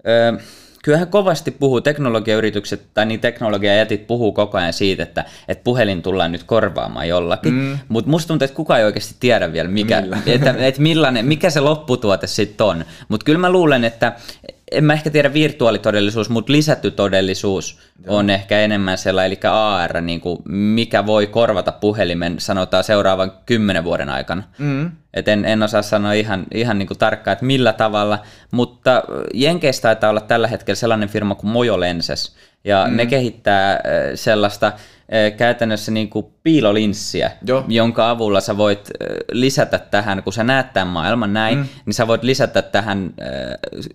Öö, 0.07 0.33
kyllähän 0.83 1.07
kovasti 1.07 1.51
puhuu 1.51 1.81
teknologiayritykset 1.81 2.81
tai 2.93 3.05
niin 3.05 3.19
teknologiajätit 3.19 4.07
puhuu 4.07 4.31
koko 4.31 4.57
ajan 4.57 4.73
siitä, 4.73 5.03
että, 5.03 5.25
että 5.47 5.63
puhelin 5.63 6.01
tullaan 6.01 6.31
nyt 6.31 6.43
korvaamaan 6.43 7.07
jollakin, 7.07 7.53
mm. 7.53 7.79
mutta 7.87 8.09
musta 8.11 8.27
tuntuu, 8.27 8.45
että 8.45 8.55
kukaan 8.55 8.79
ei 8.79 8.85
oikeasti 8.85 9.15
tiedä 9.19 9.53
vielä, 9.53 9.69
mikä, 9.69 10.01
Millä? 10.01 10.17
että, 10.25 10.55
että 10.57 10.81
millainen, 10.81 11.25
mikä 11.25 11.49
se 11.49 11.59
lopputuote 11.59 12.27
sitten 12.27 12.65
on. 12.65 12.85
Mutta 13.07 13.25
kyllä 13.25 13.39
mä 13.39 13.49
luulen, 13.49 13.83
että 13.83 14.13
en 14.71 14.83
mä 14.83 14.93
ehkä 14.93 15.09
tiedä 15.09 15.33
virtuaalitodellisuus, 15.33 16.29
mutta 16.29 16.51
lisätty 16.51 16.91
todellisuus 16.91 17.79
Joo. 18.05 18.17
on 18.17 18.29
ehkä 18.29 18.59
enemmän 18.59 18.97
sellainen, 18.97 19.31
eli 19.31 19.39
AR, 19.51 20.01
niin 20.01 20.21
kuin 20.21 20.39
mikä 20.49 21.05
voi 21.05 21.27
korvata 21.27 21.71
puhelimen, 21.71 22.39
sanotaan 22.39 22.83
seuraavan 22.83 23.31
kymmenen 23.45 23.83
vuoden 23.83 24.09
aikana. 24.09 24.43
Mm. 24.57 24.91
Et 25.13 25.27
en, 25.27 25.45
en 25.45 25.63
osaa 25.63 25.81
sanoa 25.81 26.13
ihan, 26.13 26.45
ihan 26.53 26.79
niin 26.79 26.87
kuin 26.87 26.97
tarkkaan, 26.97 27.33
että 27.33 27.45
millä 27.45 27.73
tavalla, 27.73 28.19
mutta 28.51 29.03
Jenkeistä 29.33 29.81
taitaa 29.81 30.09
olla 30.09 30.21
tällä 30.21 30.47
hetkellä 30.47 30.75
sellainen 30.75 31.09
firma 31.09 31.35
kuin 31.35 31.51
Mojo 31.51 31.79
Lenses, 31.79 32.35
ja 32.63 32.85
mm. 32.89 32.95
ne 32.97 33.05
kehittää 33.05 33.79
sellaista 34.15 34.71
käytännössä 35.37 35.91
niin 35.91 36.09
kuin 36.09 36.25
piilolinssiä, 36.43 37.31
Joo. 37.45 37.65
jonka 37.67 38.09
avulla 38.09 38.41
sä 38.41 38.57
voit 38.57 38.89
lisätä 39.31 39.79
tähän, 39.79 40.23
kun 40.23 40.33
sä 40.33 40.43
näet 40.43 40.73
tämän 40.73 40.87
maailman 40.87 41.33
näin, 41.33 41.57
mm. 41.57 41.65
niin 41.85 41.93
sä 41.93 42.07
voit 42.07 42.23
lisätä 42.23 42.61
tähän 42.61 43.13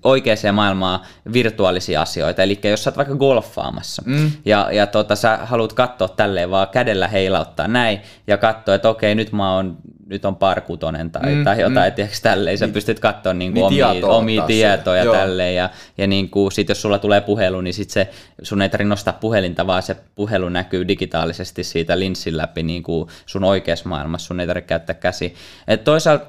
oikeaan 0.05 0.55
maailmaan 0.55 1.01
virtuaalisia 1.33 2.03
asioita. 2.03 2.43
Eli 2.43 2.61
jos 2.65 2.85
sä 2.85 2.91
oot 2.91 2.97
vaikka 2.97 3.15
golfaamassa 3.15 4.03
mm. 4.07 4.33
ja, 4.45 4.69
ja 4.73 4.87
tota, 4.87 5.17
sä 5.17 5.39
haluat 5.43 5.73
katsoa 5.73 6.09
tälleen 6.09 6.51
vaan 6.51 6.69
kädellä 6.69 7.09
heilauttaa 7.09 7.69
näin 7.69 8.01
ja 8.27 8.39
katsoa, 8.39 8.75
että 8.75 8.89
okei, 8.89 9.15
nyt 9.15 9.33
mä 9.33 9.55
oon 9.55 9.77
nyt 10.09 10.25
on 10.25 10.37
parkutonen 10.37 11.11
tai, 11.11 11.35
mm, 11.35 11.44
tai 11.44 11.61
jotain, 11.61 11.92
mm. 11.92 11.94
tiedätkö, 11.94 12.18
tälleen. 12.23 12.59
Sä 12.59 12.66
niin, 12.66 12.73
pystyt 12.73 13.01
katsoa 13.01 13.35
niin 13.35 13.53
kuin 13.53 13.71
niin 13.71 13.85
omia, 13.85 14.07
omia 14.07 14.42
tietoja 14.42 15.05
se. 15.05 15.11
tälleen. 15.11 15.55
Ja, 15.55 15.71
ja 15.99 16.07
niin 16.07 16.31
kuin, 16.31 16.53
sit 16.53 16.68
jos 16.68 16.83
sulla 16.83 16.99
tulee 16.99 17.21
puhelu, 17.21 17.61
niin 17.61 17.75
sit 17.75 17.90
se, 17.90 18.11
sun 18.42 18.62
ei 18.62 18.68
tarvitse 18.68 18.88
nostaa 18.88 19.12
puhelinta, 19.12 19.66
vaan 19.66 19.83
se 19.83 19.97
puhelu 20.14 20.49
näkyy 20.49 20.88
digitaalisesti 20.88 21.64
siitä 21.64 21.99
linssin 21.99 22.37
läpi 22.37 22.62
niin 22.62 22.83
kuin 22.83 23.09
sun 23.27 23.44
oikeassa 23.44 23.88
maailmassa. 23.88 24.27
Sun 24.27 24.40
ei 24.40 24.47
tarvitse 24.47 24.68
käyttää 24.68 24.94
käsi. 24.94 25.35
Et 25.68 25.85
toisaalta 25.85 26.27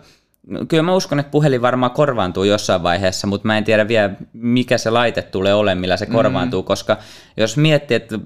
Kyllä 0.67 0.83
mä 0.83 0.95
uskon, 0.95 1.19
että 1.19 1.31
puhelin 1.31 1.61
varmaan 1.61 1.91
korvaantuu 1.91 2.43
jossain 2.43 2.83
vaiheessa, 2.83 3.27
mutta 3.27 3.47
mä 3.47 3.57
en 3.57 3.63
tiedä 3.63 3.87
vielä, 3.87 4.09
mikä 4.33 4.77
se 4.77 4.89
laite 4.89 5.21
tulee 5.21 5.53
olemaan, 5.53 5.77
millä 5.77 5.97
se 5.97 6.05
mm. 6.05 6.11
korvaantuu, 6.11 6.61
mm. 6.61 6.65
koska 6.65 6.97
jos 7.37 7.57
miettii, 7.57 7.95
että 7.95 8.19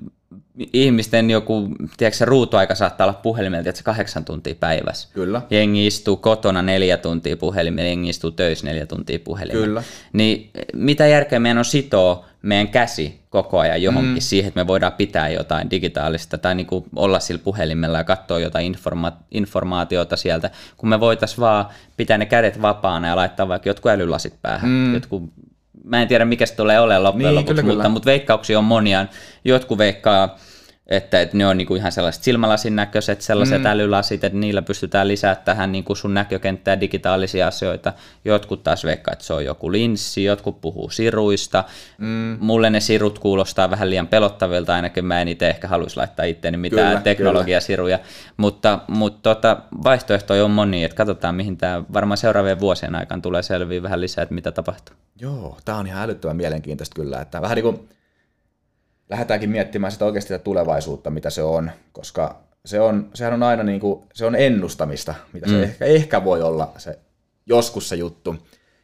ihmisten 0.73 1.29
joku, 1.29 1.69
tiedätkö 1.97 2.17
se 2.17 2.25
ruutuaika 2.25 2.75
saattaa 2.75 3.07
olla 3.07 3.19
puhelimelta, 3.23 3.69
että 3.69 3.77
se 3.77 3.83
kahdeksan 3.83 4.25
tuntia 4.25 4.55
päivässä. 4.59 5.09
Kyllä. 5.13 5.41
Jengi 5.49 5.87
istuu 5.87 6.17
kotona 6.17 6.61
neljä 6.61 6.97
tuntia 6.97 7.37
puhelimella, 7.37 7.87
jengi 7.87 8.09
istuu 8.09 8.31
töissä 8.31 8.67
neljä 8.67 8.85
tuntia 8.85 9.19
puhelimella. 9.19 9.65
Kyllä. 9.65 9.83
Niin 10.13 10.51
mitä 10.73 11.07
järkeä 11.07 11.39
meidän 11.39 11.57
on 11.57 11.65
sitoa 11.65 12.25
meidän 12.41 12.67
käsi 12.67 13.19
koko 13.29 13.59
ajan 13.59 13.81
johonkin 13.81 14.13
mm. 14.13 14.19
siihen, 14.19 14.47
että 14.47 14.59
me 14.59 14.67
voidaan 14.67 14.93
pitää 14.93 15.29
jotain 15.29 15.71
digitaalista 15.71 16.37
tai 16.37 16.55
niin 16.55 16.65
kuin 16.65 16.85
olla 16.95 17.19
sillä 17.19 17.41
puhelimella 17.43 17.97
ja 17.97 18.03
katsoa 18.03 18.39
jotain 18.39 18.75
informa- 18.75 19.23
informaatiota 19.31 20.17
sieltä, 20.17 20.49
kun 20.77 20.89
me 20.89 20.99
voitaisiin 20.99 21.39
vaan 21.39 21.65
pitää 21.97 22.17
ne 22.17 22.25
kädet 22.25 22.61
vapaana 22.61 23.07
ja 23.07 23.15
laittaa 23.15 23.47
vaikka 23.47 23.69
jotkut 23.69 23.91
älylasit 23.91 24.33
päähän, 24.41 24.69
mm. 24.69 24.93
jotkut 24.93 25.23
mä 25.83 26.01
en 26.01 26.07
tiedä 26.07 26.25
mikä 26.25 26.45
se 26.45 26.55
tulee 26.55 26.79
olemaan 26.79 27.03
loppujen 27.03 27.27
niin, 27.27 27.35
lopuksi, 27.35 27.61
kyllä, 27.61 27.73
mutta, 27.73 27.89
mutta 27.89 28.05
veikkauksia 28.05 28.57
on 28.57 28.63
monia. 28.63 29.05
Jotkut 29.45 29.77
veikkaa, 29.77 30.37
että, 30.87 31.21
että 31.21 31.37
ne 31.37 31.47
on 31.47 31.57
niinku 31.57 31.75
ihan 31.75 31.91
sellaiset 31.91 32.23
silmälasin 32.23 32.75
näköiset, 32.75 33.21
sellaiset 33.21 33.61
mm. 33.61 33.65
älylasit, 33.65 34.23
että 34.23 34.39
niillä 34.39 34.61
pystytään 34.61 35.07
lisäämään 35.07 35.45
tähän 35.45 35.71
niinku 35.71 35.95
sun 35.95 36.13
näkökenttään 36.13 36.81
digitaalisia 36.81 37.47
asioita. 37.47 37.93
Jotkut 38.25 38.63
taas 38.63 38.85
veikkaa, 38.85 39.11
että 39.11 39.25
se 39.25 39.33
on 39.33 39.45
joku 39.45 39.71
linssi, 39.71 40.23
jotkut 40.23 40.61
puhuu 40.61 40.89
siruista. 40.89 41.63
Mm. 41.97 42.37
Mulle 42.39 42.69
ne 42.69 42.79
sirut 42.79 43.19
kuulostaa 43.19 43.69
vähän 43.69 43.89
liian 43.89 44.07
pelottavilta, 44.07 44.75
ainakin 44.75 45.05
mä 45.05 45.21
en 45.21 45.27
itse 45.27 45.49
ehkä 45.49 45.67
haluaisi 45.67 45.97
laittaa 45.97 46.25
itseäni 46.25 46.57
mitään 46.57 46.87
kyllä, 46.87 47.01
teknologiasiruja. 47.01 47.97
Kyllä. 47.97 48.09
Mutta, 48.37 48.79
mutta 48.87 49.35
tota, 49.35 49.57
vaihtoehtoja 49.83 50.45
on 50.45 50.51
moni, 50.51 50.83
että 50.83 50.95
katsotaan 50.95 51.35
mihin 51.35 51.57
tämä 51.57 51.83
varmaan 51.93 52.17
seuraavien 52.17 52.59
vuosien 52.59 52.95
aikana 52.95 53.21
tulee 53.21 53.43
selviä 53.43 53.83
vähän 53.83 54.01
lisää, 54.01 54.21
että 54.21 54.35
mitä 54.35 54.51
tapahtuu. 54.51 54.95
Joo, 55.19 55.57
tämä 55.65 55.77
on 55.77 55.87
ihan 55.87 56.03
älyttömän 56.03 56.37
mielenkiintoista 56.37 56.95
kyllä, 56.95 57.21
että 57.21 57.41
vähän 57.41 57.55
niin 57.55 57.63
kuin 57.63 57.89
lähdetäänkin 59.13 59.49
miettimään 59.49 59.91
sitä 59.91 60.05
oikeasti 60.05 60.27
sitä 60.27 60.43
tulevaisuutta, 60.43 61.09
mitä 61.09 61.29
se 61.29 61.43
on, 61.43 61.71
koska 61.91 62.43
se 62.65 62.79
on, 62.79 63.09
sehän 63.13 63.33
on 63.33 63.43
aina 63.43 63.63
niin 63.63 63.79
kuin, 63.79 64.03
se 64.13 64.25
on 64.25 64.35
ennustamista, 64.35 65.15
mitä 65.33 65.49
se 65.49 65.55
mm. 65.55 65.63
ehkä, 65.63 65.85
ehkä 65.85 66.23
voi 66.23 66.41
olla 66.41 66.71
se 66.77 66.99
joskus 67.45 67.89
se 67.89 67.95
juttu. 67.95 68.35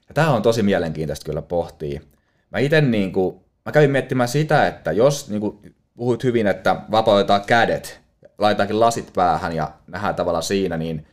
Ja 0.07 0.13
tämä 0.13 0.33
on 0.33 0.41
tosi 0.41 0.63
mielenkiintoista 0.63 1.25
kyllä 1.25 1.41
pohtia. 1.41 2.01
Mä 2.51 2.59
itse 2.59 2.81
niin 2.81 3.11
kuin, 3.11 3.39
mä 3.65 3.71
kävin 3.71 3.91
miettimään 3.91 4.29
sitä, 4.29 4.67
että 4.67 4.91
jos 4.91 5.29
niin 5.29 5.41
kuin 5.41 5.75
puhuit 5.95 6.23
hyvin, 6.23 6.47
että 6.47 6.75
vapautetaan 6.91 7.41
kädet, 7.45 7.99
laitaakin 8.37 8.79
lasit 8.79 9.13
päähän 9.13 9.55
ja 9.55 9.71
nähdään 9.87 10.15
tavallaan 10.15 10.43
siinä, 10.43 10.77
niin 10.77 11.07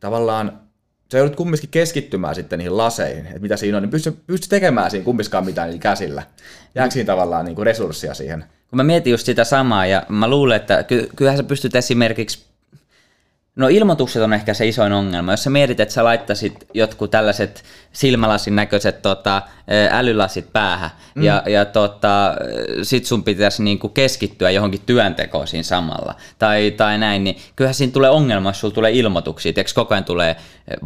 tavallaan 0.00 0.60
sä 1.12 1.18
joudut 1.18 1.36
kumminkin 1.36 1.68
keskittymään 1.68 2.34
sitten 2.34 2.58
niihin 2.58 2.76
laseihin, 2.76 3.26
että 3.26 3.38
mitä 3.38 3.56
siinä 3.56 3.76
on, 3.76 3.82
niin 3.82 3.90
pysty, 3.90 4.16
pysty 4.26 4.48
tekemään 4.48 4.90
siinä 4.90 5.04
kumminkaan 5.04 5.44
mitään 5.44 5.68
niillä 5.68 5.82
käsillä. 5.82 6.22
Jääkö 6.74 6.92
siinä 6.92 7.06
tavallaan 7.06 7.44
niin 7.44 7.54
kuin 7.54 7.66
resurssia 7.66 8.14
siihen? 8.14 8.44
Kun 8.70 8.76
mä 8.76 8.82
mietin 8.82 9.10
just 9.10 9.26
sitä 9.26 9.44
samaa, 9.44 9.86
ja 9.86 10.02
mä 10.08 10.28
luulen, 10.28 10.56
että 10.56 10.82
ky- 10.82 11.08
kyllähän 11.16 11.36
sä 11.36 11.42
pystyt 11.42 11.76
esimerkiksi 11.76 12.44
No 13.56 13.68
ilmoitukset 13.68 14.22
on 14.22 14.32
ehkä 14.32 14.54
se 14.54 14.68
isoin 14.68 14.92
ongelma. 14.92 15.32
Jos 15.32 15.44
sä 15.44 15.50
mietit, 15.50 15.80
että 15.80 15.94
sä 15.94 16.04
laittaisit 16.04 16.66
jotkut 16.74 17.10
tällaiset 17.10 17.64
silmälasin 17.92 18.56
näköiset 18.56 19.02
tota, 19.02 19.42
älylasit 19.90 20.52
päähän 20.52 20.90
mm. 21.14 21.22
ja, 21.22 21.42
ja 21.46 21.64
tota, 21.64 22.34
sit 22.82 23.06
sun 23.06 23.24
pitäisi 23.24 23.62
niinku 23.62 23.88
keskittyä 23.88 24.50
johonkin 24.50 24.80
työntekoon 24.86 25.46
siinä 25.46 25.62
samalla 25.62 26.14
tai, 26.38 26.70
tai 26.70 26.98
näin, 26.98 27.24
niin 27.24 27.36
kyllähän 27.56 27.74
siinä 27.74 27.92
tulee 27.92 28.10
ongelma, 28.10 28.48
jos 28.48 28.60
sulla 28.60 28.74
tulee 28.74 28.90
ilmoituksia. 28.90 29.52
Tiedätkö, 29.52 29.74
koko 29.74 29.94
ajan 29.94 30.04
tulee 30.04 30.36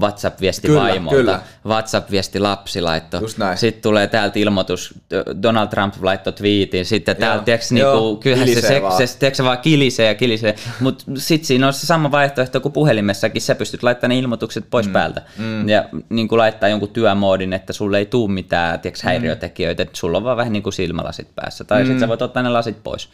WhatsApp-viesti 0.00 0.66
kyllä, 0.68 0.80
vaimolta, 0.80 1.16
kyllä. 1.16 1.40
WhatsApp-viesti 1.66 2.40
lapsi 2.40 2.80
laitto, 2.80 3.20
sitten 3.54 3.82
tulee 3.82 4.06
täältä 4.06 4.38
ilmoitus, 4.38 4.94
Donald 5.42 5.68
Trump 5.68 5.94
laittoi 6.02 6.32
twiitin, 6.32 6.84
sitten 6.84 7.16
täältä, 7.16 7.44
tiedätkö, 7.44 7.66
niinku, 7.70 8.16
kyllähän 8.16 8.48
se, 8.48 8.60
se, 8.60 8.82
vaan. 8.82 9.06
se, 9.06 9.18
tiedätkö, 9.18 9.44
vaan 9.44 9.58
kilisee 9.58 10.06
ja 10.06 10.14
kilisee, 10.14 10.54
mutta 10.80 11.04
sitten 11.16 11.46
siinä 11.46 11.66
on 11.66 11.72
se 11.72 11.86
sama 11.86 12.10
vaihtoehto 12.10 12.60
kuin 12.60 12.72
puhelimessakin, 12.72 13.42
sä 13.42 13.54
pystyt 13.54 13.82
laittamaan 13.82 14.10
ne 14.10 14.18
ilmoitukset 14.18 14.64
pois 14.70 14.86
mm. 14.86 14.92
päältä 14.92 15.22
mm. 15.38 15.68
ja 15.68 15.84
niin 16.08 16.28
kuin 16.28 16.38
laittaa 16.38 16.68
jonkun 16.68 16.88
työmoodin, 16.96 17.52
että 17.52 17.72
sulle 17.72 17.98
ei 17.98 18.06
tule 18.06 18.32
mitään 18.32 18.80
tiedätkö, 18.80 19.02
mm. 19.02 19.06
häiriötekijöitä, 19.06 19.82
että 19.82 19.98
sulla 19.98 20.18
on 20.18 20.24
vaan 20.24 20.36
vähän 20.36 20.52
niin 20.52 20.62
kuin 20.62 20.72
silmälasit 20.72 21.28
päässä. 21.34 21.64
Tai 21.64 21.82
mm. 21.82 21.86
sitten 21.86 22.00
sä 22.00 22.08
voit 22.08 22.22
ottaa 22.22 22.42
ne 22.42 22.48
lasit 22.48 22.82
pois. 22.84 23.08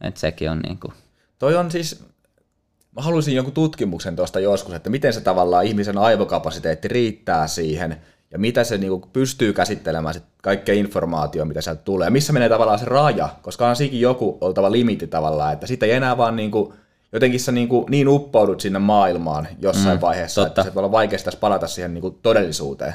Että 0.00 0.20
sekin 0.20 0.50
on 0.50 0.58
niin 0.58 0.78
kuin... 0.78 0.92
Toi 1.38 1.54
on 1.54 1.70
siis, 1.70 2.04
mä 2.96 3.02
haluaisin 3.02 3.34
jonkun 3.34 3.54
tutkimuksen 3.54 4.16
tuosta 4.16 4.40
joskus, 4.40 4.74
että 4.74 4.90
miten 4.90 5.12
se 5.12 5.20
tavallaan 5.20 5.64
ihmisen 5.64 5.98
aivokapasiteetti 5.98 6.88
riittää 6.88 7.46
siihen, 7.46 7.96
ja 8.30 8.38
mitä 8.38 8.64
se 8.64 8.78
niin 8.78 8.90
kuin 8.90 9.04
pystyy 9.12 9.52
käsittelemään 9.52 10.14
sit 10.14 10.24
kaikkea 10.42 10.74
informaatiota, 10.74 11.44
mitä 11.44 11.60
sieltä 11.60 11.82
tulee. 11.82 12.06
Ja 12.06 12.10
missä 12.10 12.32
menee 12.32 12.48
tavallaan 12.48 12.78
se 12.78 12.84
raja, 12.84 13.28
koska 13.42 13.68
on 13.68 13.76
siinkin 13.76 14.00
joku 14.00 14.38
oltava 14.40 14.72
limitti 14.72 15.06
tavallaan, 15.06 15.52
että 15.52 15.66
sitten 15.66 15.88
ei 15.88 15.94
enää 15.94 16.16
vaan 16.16 16.36
niin 16.36 16.50
kuin, 16.50 16.72
jotenkin 17.12 17.40
sä 17.40 17.52
niin, 17.52 17.68
kuin, 17.68 17.84
niin 17.90 18.08
uppoudut 18.08 18.60
sinne 18.60 18.78
maailmaan 18.78 19.48
jossain 19.58 19.98
mm, 19.98 20.00
vaiheessa, 20.00 20.40
totta. 20.44 20.60
että 20.60 20.70
se 20.70 20.74
voi 20.74 20.80
olla 20.80 20.92
vaikeasti 20.92 21.30
palata 21.40 21.66
siihen 21.66 21.94
niin 21.94 22.02
kuin 22.02 22.18
todellisuuteen. 22.22 22.94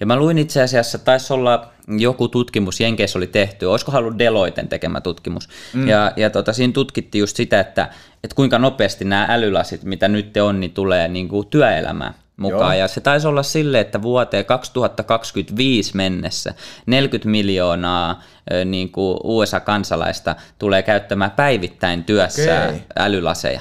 Ja 0.00 0.06
mä 0.06 0.16
luin 0.16 0.38
itse 0.38 0.62
asiassa, 0.62 0.98
taisi 0.98 1.32
olla 1.32 1.68
joku 1.88 2.28
tutkimus, 2.28 2.80
Jenkeissä 2.80 3.18
oli 3.18 3.26
tehty, 3.26 3.66
olisiko 3.66 3.92
ollut 3.92 4.18
Deloiten 4.18 4.68
tekemä 4.68 5.00
tutkimus. 5.00 5.48
Mm. 5.72 5.88
Ja, 5.88 6.12
ja 6.16 6.30
tota, 6.30 6.52
siinä 6.52 6.72
tutkittiin 6.72 7.20
just 7.20 7.36
sitä, 7.36 7.60
että, 7.60 7.88
että 8.24 8.34
kuinka 8.34 8.58
nopeasti 8.58 9.04
nämä 9.04 9.26
älylasit, 9.30 9.84
mitä 9.84 10.08
nyt 10.08 10.36
on, 10.36 10.60
niin 10.60 10.72
tulee 10.72 11.08
niin 11.08 11.28
kuin 11.28 11.46
työelämään 11.46 12.14
mukaan. 12.36 12.74
Joo. 12.74 12.80
Ja 12.80 12.88
se 12.88 13.00
taisi 13.00 13.26
olla 13.26 13.42
sille, 13.42 13.80
että 13.80 14.02
vuoteen 14.02 14.44
2025 14.44 15.96
mennessä 15.96 16.54
40 16.86 17.28
miljoonaa 17.28 18.22
niin 18.64 18.92
kuin 18.92 19.18
USA-kansalaista 19.24 20.36
tulee 20.58 20.82
käyttämään 20.82 21.30
päivittäin 21.30 22.04
työssä 22.04 22.64
okay. 22.64 22.80
älylaseja, 22.96 23.60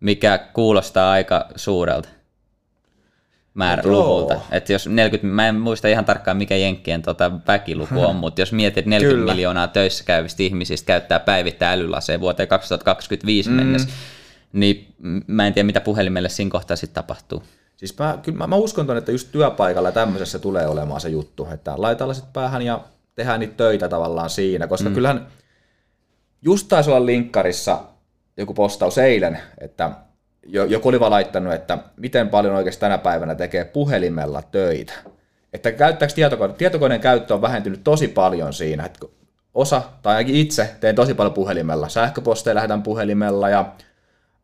mikä 0.00 0.38
kuulostaa 0.38 1.12
aika 1.12 1.46
suurelta 1.56 2.08
määrä 3.54 3.82
luvulta. 3.86 4.40
Että 4.50 4.72
jos 4.72 4.86
40, 4.86 5.34
mä 5.34 5.48
en 5.48 5.54
muista 5.54 5.88
ihan 5.88 6.04
tarkkaan 6.04 6.36
mikä 6.36 6.56
Jenkkien 6.56 7.02
tota 7.02 7.30
väkiluku 7.46 8.00
on, 8.00 8.16
mutta 8.16 8.40
jos 8.40 8.52
mietit, 8.52 8.78
että 8.78 8.90
40 8.90 9.20
Kyllä. 9.20 9.32
miljoonaa 9.32 9.68
töissä 9.68 10.04
käyvistä 10.04 10.42
ihmisistä 10.42 10.86
käyttää 10.86 11.20
päivittäin 11.20 11.80
älylaseja 11.80 12.20
vuoteen 12.20 12.48
2025 12.48 13.50
mm. 13.50 13.56
mennessä, 13.56 13.88
niin 14.52 14.94
mä 15.26 15.46
en 15.46 15.54
tiedä 15.54 15.66
mitä 15.66 15.80
puhelimelle 15.80 16.28
siinä 16.28 16.50
kohtaa 16.50 16.76
sitten 16.76 16.94
tapahtuu. 16.94 17.42
Siis 17.76 17.98
mä, 17.98 18.18
kyllä 18.22 18.38
mä, 18.38 18.46
mä 18.46 18.56
uskon 18.56 18.86
ton, 18.86 18.96
että 18.96 19.12
just 19.12 19.28
työpaikalla 19.32 19.92
tämmöisessä 19.92 20.38
tulee 20.38 20.66
olemaan 20.66 21.00
se 21.00 21.08
juttu, 21.08 21.48
että 21.52 21.74
laitetaan 21.76 22.14
sitten 22.14 22.32
päähän 22.32 22.62
ja 22.62 22.84
tehdään 23.14 23.40
niitä 23.40 23.54
töitä 23.56 23.88
tavallaan 23.88 24.30
siinä, 24.30 24.66
koska 24.66 24.88
mm. 24.88 24.94
kyllähän 24.94 25.26
just 26.42 26.68
taisi 26.68 26.90
olla 26.90 27.06
linkkarissa 27.06 27.84
joku 28.36 28.54
postaus 28.54 28.98
eilen, 28.98 29.38
että 29.60 29.90
joku 30.52 30.88
oli 30.88 31.00
vaan 31.00 31.10
laittanut, 31.10 31.52
että 31.52 31.78
miten 31.96 32.28
paljon 32.28 32.54
oikeasti 32.54 32.80
tänä 32.80 32.98
päivänä 32.98 33.34
tekee 33.34 33.64
puhelimella 33.64 34.42
töitä. 34.42 34.92
Että 35.52 35.72
käyttääkö 35.72 36.14
tietokone, 36.14 36.52
tietokoneen 36.52 37.00
käyttö 37.00 37.34
on 37.34 37.42
vähentynyt 37.42 37.84
tosi 37.84 38.08
paljon 38.08 38.52
siinä, 38.52 38.84
että 38.84 39.06
osa, 39.54 39.82
tai 40.02 40.16
ainakin 40.16 40.34
itse, 40.34 40.70
teen 40.80 40.94
tosi 40.94 41.14
paljon 41.14 41.34
puhelimella. 41.34 41.88
Sähköposteja 41.88 42.54
lähetän 42.54 42.82
puhelimella 42.82 43.48
ja 43.48 43.72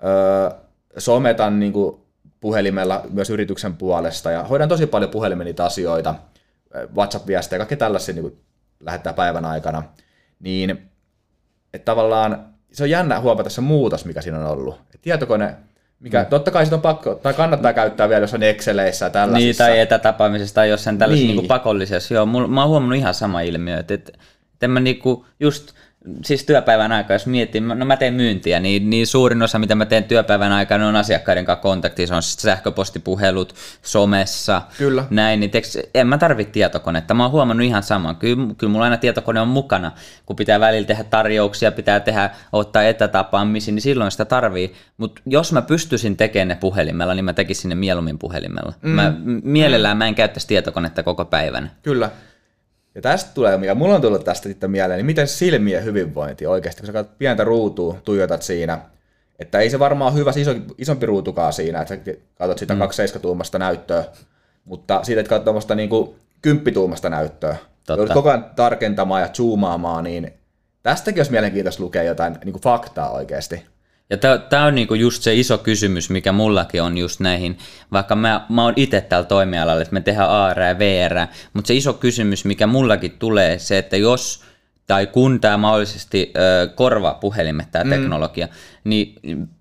öö, 0.04 0.58
sometan 0.98 1.60
niin 1.60 1.72
kuin 1.72 2.00
puhelimella 2.40 3.02
myös 3.10 3.30
yrityksen 3.30 3.76
puolesta 3.76 4.30
ja 4.30 4.42
hoidan 4.42 4.68
tosi 4.68 4.86
paljon 4.86 5.10
puhelimen 5.10 5.44
niitä 5.44 5.64
asioita, 5.64 6.14
WhatsApp-viestejä, 6.94 7.58
kaikki 7.58 7.76
tällaisia 7.76 8.14
niin 8.14 8.40
lähettää 8.80 9.12
päivän 9.12 9.44
aikana, 9.44 9.82
niin 10.40 10.70
että 11.74 11.84
tavallaan 11.84 12.46
se 12.72 12.82
on 12.82 12.90
jännä 12.90 13.20
huomata 13.20 13.50
se 13.50 13.60
muutos, 13.60 14.04
mikä 14.04 14.22
siinä 14.22 14.38
on 14.38 14.46
ollut. 14.46 14.80
Et 14.94 15.00
tietokone 15.02 15.56
mikä, 16.00 16.22
mm. 16.22 16.26
Totta 16.26 16.50
kai 16.50 16.64
sitä 16.64 16.76
on 16.76 16.82
pakko, 16.82 17.14
tai 17.14 17.34
kannattaa 17.34 17.72
käyttää 17.72 18.08
vielä 18.08 18.22
jossain 18.22 18.42
Exceleissä 18.42 19.06
ja 19.06 19.10
tällaisissa. 19.10 19.64
Niin, 19.64 19.72
tai 19.72 19.80
etätapaamisessa 19.80 20.54
tai 20.54 20.70
jossain 20.70 20.98
tällaisessa 20.98 21.26
niin. 21.26 21.36
niin 21.36 21.48
pakollisessa. 21.48 22.14
Joo, 22.14 22.26
mulla, 22.26 22.48
mä 22.48 22.60
oon 22.60 22.70
huomannut 22.70 22.98
ihan 22.98 23.14
sama 23.14 23.40
ilmiö, 23.40 23.78
että, 23.78 23.94
että, 23.94 24.12
että 24.52 24.68
mä 24.68 24.80
niinku 24.80 25.26
just 25.40 25.72
siis 26.24 26.44
työpäivän 26.44 26.92
aikana, 26.92 27.14
jos 27.14 27.26
miettii, 27.26 27.60
no 27.60 27.84
mä 27.84 27.96
teen 27.96 28.14
myyntiä, 28.14 28.60
niin, 28.60 28.90
niin 28.90 29.06
suurin 29.06 29.42
osa, 29.42 29.58
mitä 29.58 29.74
mä 29.74 29.86
teen 29.86 30.04
työpäivän 30.04 30.52
aikana, 30.52 30.88
on 30.88 30.96
asiakkaiden 30.96 31.44
kanssa 31.44 31.62
kontakti, 31.62 32.06
se 32.06 32.14
on 32.14 32.22
sähköpostipuhelut, 32.22 33.54
somessa, 33.82 34.62
kyllä. 34.78 35.04
näin, 35.10 35.40
niin 35.40 35.50
teks, 35.50 35.78
en 35.94 36.06
mä 36.06 36.18
tarvitse 36.18 36.52
tietokonetta, 36.52 37.14
mä 37.14 37.22
oon 37.22 37.32
huomannut 37.32 37.66
ihan 37.66 37.82
saman, 37.82 38.16
kyllä, 38.16 38.54
kyllä 38.58 38.70
mulla 38.70 38.84
aina 38.84 38.96
tietokone 38.96 39.40
on 39.40 39.48
mukana, 39.48 39.92
kun 40.26 40.36
pitää 40.36 40.60
välillä 40.60 40.86
tehdä 40.86 41.04
tarjouksia, 41.04 41.72
pitää 41.72 42.00
tehdä, 42.00 42.30
ottaa 42.52 42.82
etätapaamisia, 42.82 43.74
niin 43.74 43.82
silloin 43.82 44.10
sitä 44.10 44.24
tarvii, 44.24 44.74
mutta 44.96 45.22
jos 45.26 45.52
mä 45.52 45.62
pystyisin 45.62 46.16
tekemään 46.16 46.48
ne 46.48 46.54
puhelimella, 46.54 47.14
niin 47.14 47.24
mä 47.24 47.32
tekisin 47.32 47.68
ne 47.68 47.74
mieluummin 47.74 48.18
puhelimella. 48.18 48.72
Mm. 48.82 48.90
Mä, 48.90 49.14
mielellään 49.42 49.96
mä 49.96 50.06
en 50.06 50.14
käyttäisi 50.14 50.46
tietokonetta 50.46 51.02
koko 51.02 51.24
päivän. 51.24 51.70
Kyllä. 51.82 52.10
Ja 52.96 53.02
tästä 53.02 53.30
tulee, 53.34 53.56
mikä 53.56 53.74
mulla 53.74 53.94
on 53.94 54.00
tullut 54.00 54.24
tästä 54.24 54.48
sitten 54.48 54.70
mieleen, 54.70 54.98
niin 54.98 55.06
miten 55.06 55.28
silmien 55.28 55.84
hyvinvointi 55.84 56.46
oikeasti, 56.46 56.80
kun 56.80 56.86
sä 56.86 56.92
katsot 56.92 57.18
pientä 57.18 57.44
ruutua, 57.44 57.96
tuijotat 58.04 58.42
siinä, 58.42 58.78
että 59.38 59.58
ei 59.58 59.70
se 59.70 59.78
varmaan 59.78 60.14
hyvä 60.14 60.32
iso, 60.36 60.54
isompi 60.78 61.06
ruutukaan 61.06 61.52
siinä, 61.52 61.80
että 61.80 61.94
sä 61.94 62.00
katsot 62.34 62.58
sitä 62.58 62.74
mm. 62.74 62.80
27-tuumasta 62.80 63.58
näyttöä, 63.58 64.04
mutta 64.64 65.00
siitä, 65.02 65.20
että 65.20 65.28
katsot 65.28 65.44
tuommoista 65.44 65.74
niin 65.74 65.90
kymppituumasta 66.42 67.10
näyttöä, 67.10 67.56
Totta. 67.86 68.14
koko 68.14 68.28
ajan 68.28 68.50
tarkentamaan 68.56 69.22
ja 69.22 69.28
zoomaamaan, 69.28 70.04
niin 70.04 70.32
tästäkin 70.82 71.20
olisi 71.20 71.32
mielenkiintoista 71.32 71.82
lukea 71.82 72.02
jotain 72.02 72.38
niin 72.44 72.52
kuin 72.52 72.62
faktaa 72.62 73.10
oikeasti. 73.10 73.66
Ja 74.10 74.16
tämä 74.48 74.64
on 74.64 74.74
niinku 74.74 74.94
just 74.94 75.22
se 75.22 75.34
iso 75.34 75.58
kysymys, 75.58 76.10
mikä 76.10 76.32
mullakin 76.32 76.82
on 76.82 76.98
just 76.98 77.20
näihin, 77.20 77.58
vaikka 77.92 78.16
mä, 78.16 78.46
mä 78.48 78.64
oon 78.64 78.72
itse 78.76 79.00
täällä 79.00 79.26
toimialalla, 79.26 79.82
että 79.82 79.94
me 79.94 80.00
tehdään 80.00 80.30
AR 80.30 80.60
ja 80.60 80.78
VR, 80.78 81.14
mutta 81.52 81.68
se 81.68 81.74
iso 81.74 81.92
kysymys, 81.92 82.44
mikä 82.44 82.66
mullakin 82.66 83.12
tulee, 83.18 83.58
se, 83.58 83.78
että 83.78 83.96
jos 83.96 84.44
tai 84.86 85.06
kun 85.06 85.40
tämä 85.40 85.56
mahdollisesti 85.56 86.32
ö, 86.36 86.68
korvaa 86.74 87.14
puhelimet, 87.14 87.70
tämä 87.70 87.84
mm. 87.84 87.90
teknologia, 87.90 88.48
niin 88.84 89.14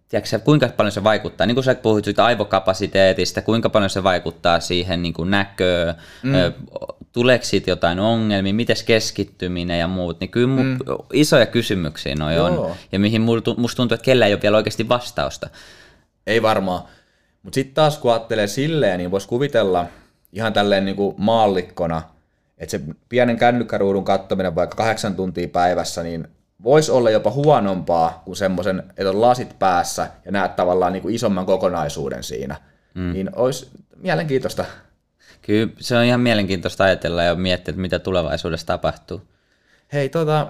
tiedätkö, 0.09 0.39
kuinka 0.39 0.67
paljon 0.67 0.91
se 0.91 1.03
vaikuttaa, 1.03 1.47
niin 1.47 1.55
kuin 1.55 1.63
sä 1.63 1.75
puhuit 1.75 2.05
siitä 2.05 2.25
aivokapasiteetista, 2.25 3.41
kuinka 3.41 3.69
paljon 3.69 3.89
se 3.89 4.03
vaikuttaa 4.03 4.59
siihen 4.59 5.01
niin 5.01 5.13
kuin 5.13 5.31
näköön, 5.31 5.95
mm. 6.23 6.31
tuleeko 7.11 7.45
siitä 7.45 7.71
jotain 7.71 7.99
ongelmia, 7.99 8.53
miten 8.53 8.75
keskittyminen 8.85 9.79
ja 9.79 9.87
muut, 9.87 10.19
niin 10.19 10.29
kyllä 10.29 10.63
mm. 10.63 10.77
isoja 11.13 11.45
kysymyksiä 11.45 12.15
noi 12.15 12.39
on, 12.39 12.75
ja 12.91 12.99
mihin 12.99 13.21
musta 13.21 13.75
tuntuu, 13.75 13.95
että 13.95 14.05
kellä 14.05 14.25
ei 14.25 14.33
ole 14.33 14.41
vielä 14.41 14.57
oikeasti 14.57 14.89
vastausta. 14.89 15.49
Ei 16.27 16.41
varmaan, 16.41 16.83
mutta 17.43 17.55
sitten 17.55 17.75
taas 17.75 17.97
kun 17.97 18.11
ajattelee 18.11 18.47
silleen, 18.47 18.97
niin 18.97 19.11
voisi 19.11 19.27
kuvitella 19.27 19.85
ihan 20.33 20.53
tälleen 20.53 20.85
niin 20.85 20.95
kuin 20.95 21.15
maallikkona, 21.17 22.01
että 22.57 22.71
se 22.71 22.81
pienen 23.09 23.37
kännykkäruudun 23.37 24.05
kattominen 24.05 24.55
vaikka 24.55 24.77
kahdeksan 24.77 25.15
tuntia 25.15 25.47
päivässä, 25.47 26.03
niin 26.03 26.27
voisi 26.65 26.91
olla 26.91 27.09
jopa 27.09 27.31
huonompaa 27.31 28.21
kuin 28.25 28.35
semmoisen, 28.35 28.83
että 28.89 29.09
on 29.09 29.21
lasit 29.21 29.59
päässä 29.59 30.07
ja 30.25 30.31
näet 30.31 30.55
tavallaan 30.55 30.93
niin 30.93 31.01
kuin 31.01 31.15
isomman 31.15 31.45
kokonaisuuden 31.45 32.23
siinä. 32.23 32.55
Mm. 32.93 33.13
Niin 33.13 33.29
olisi 33.35 33.69
mielenkiintoista. 33.95 34.65
Kyllä 35.41 35.73
se 35.79 35.97
on 35.97 36.03
ihan 36.03 36.19
mielenkiintoista 36.19 36.83
ajatella 36.83 37.23
ja 37.23 37.35
miettiä, 37.35 37.71
että 37.71 37.81
mitä 37.81 37.99
tulevaisuudessa 37.99 38.67
tapahtuu. 38.67 39.21
Hei, 39.93 40.09
tota, 40.09 40.47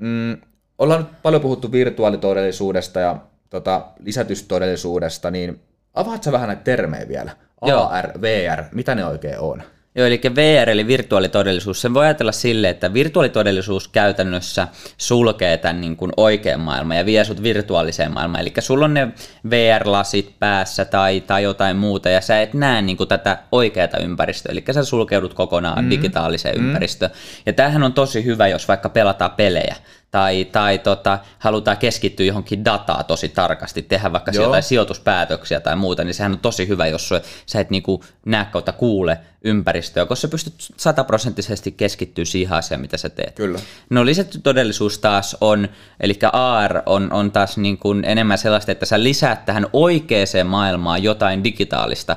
mm, 0.00 0.36
ollaan 0.78 1.00
nyt 1.00 1.22
paljon 1.22 1.42
puhuttu 1.42 1.72
virtuaalitodellisuudesta 1.72 3.00
ja 3.00 3.16
tota, 3.50 3.86
lisätystodellisuudesta, 3.98 5.30
niin 5.30 5.60
avaatko 5.94 6.32
vähän 6.32 6.48
näitä 6.48 6.62
termejä 6.62 7.08
vielä? 7.08 7.30
AR, 7.60 8.20
VR, 8.20 8.64
mitä 8.72 8.94
ne 8.94 9.04
oikein 9.04 9.38
on? 9.38 9.62
Joo, 9.98 10.06
eli 10.06 10.20
VR 10.36 10.70
eli 10.70 10.86
virtuaalitodellisuus. 10.86 11.80
Sen 11.80 11.94
voi 11.94 12.04
ajatella 12.04 12.32
sille, 12.32 12.68
että 12.68 12.94
virtuaalitodellisuus 12.94 13.88
käytännössä 13.88 14.68
sulkee 14.96 15.56
tämän 15.56 15.80
niin 15.80 15.96
kuin 15.96 16.12
oikean 16.16 16.60
maailman 16.60 16.96
ja 16.96 17.06
vie 17.06 17.24
sut 17.24 17.42
virtuaaliseen 17.42 18.12
maailmaan. 18.12 18.40
Eli 18.40 18.52
sulla 18.58 18.84
on 18.84 18.94
ne 18.94 19.08
VR-lasit 19.50 20.38
päässä 20.38 20.84
tai, 20.84 21.20
tai 21.20 21.42
jotain 21.42 21.76
muuta 21.76 22.08
ja 22.08 22.20
sä 22.20 22.42
et 22.42 22.54
näe 22.54 22.82
niin 22.82 22.96
kuin 22.96 23.08
tätä 23.08 23.38
oikeaa 23.52 23.98
ympäristöä. 24.02 24.52
Eli 24.52 24.64
sä 24.70 24.84
sulkeudut 24.84 25.34
kokonaan 25.34 25.84
mm. 25.84 25.90
digitaaliseen 25.90 26.58
mm. 26.58 26.66
ympäristöön. 26.66 27.10
Ja 27.46 27.52
tämähän 27.52 27.82
on 27.82 27.92
tosi 27.92 28.24
hyvä, 28.24 28.48
jos 28.48 28.68
vaikka 28.68 28.88
pelataan 28.88 29.30
pelejä 29.30 29.76
tai, 30.10 30.44
tai 30.44 30.78
tota, 30.78 31.18
halutaan 31.38 31.76
keskittyä 31.76 32.26
johonkin 32.26 32.64
dataa 32.64 33.02
tosi 33.02 33.28
tarkasti, 33.28 33.82
tehdä 33.82 34.12
vaikka 34.12 34.30
Joo. 34.34 34.44
jotain 34.44 34.62
sijoituspäätöksiä 34.62 35.60
tai 35.60 35.76
muuta, 35.76 36.04
niin 36.04 36.14
sehän 36.14 36.32
on 36.32 36.38
tosi 36.38 36.68
hyvä, 36.68 36.86
jos 36.86 37.10
sä 37.46 37.60
et 37.60 37.70
niinku 37.70 38.04
näe 38.26 38.44
kautta 38.44 38.72
kuule 38.72 39.18
ympäristöä, 39.44 40.06
koska 40.06 40.20
sä 40.20 40.28
pystyt 40.28 40.54
sataprosenttisesti 40.76 41.72
keskittyä 41.72 42.24
siihen 42.24 42.56
asiaan, 42.56 42.80
mitä 42.80 42.96
sä 42.96 43.08
teet. 43.08 43.34
Kyllä. 43.34 43.58
No 43.90 44.04
lisätty 44.04 44.40
todellisuus 44.40 44.98
taas 44.98 45.36
on, 45.40 45.68
eli 46.00 46.18
AR 46.32 46.82
on, 46.86 47.12
on 47.12 47.32
taas 47.32 47.56
niin 47.56 47.78
kuin 47.78 48.04
enemmän 48.04 48.38
sellaista, 48.38 48.72
että 48.72 48.86
sä 48.86 49.02
lisäät 49.02 49.44
tähän 49.44 49.66
oikeaan 49.72 50.18
maailmaan 50.44 51.02
jotain 51.02 51.44
digitaalista. 51.44 52.16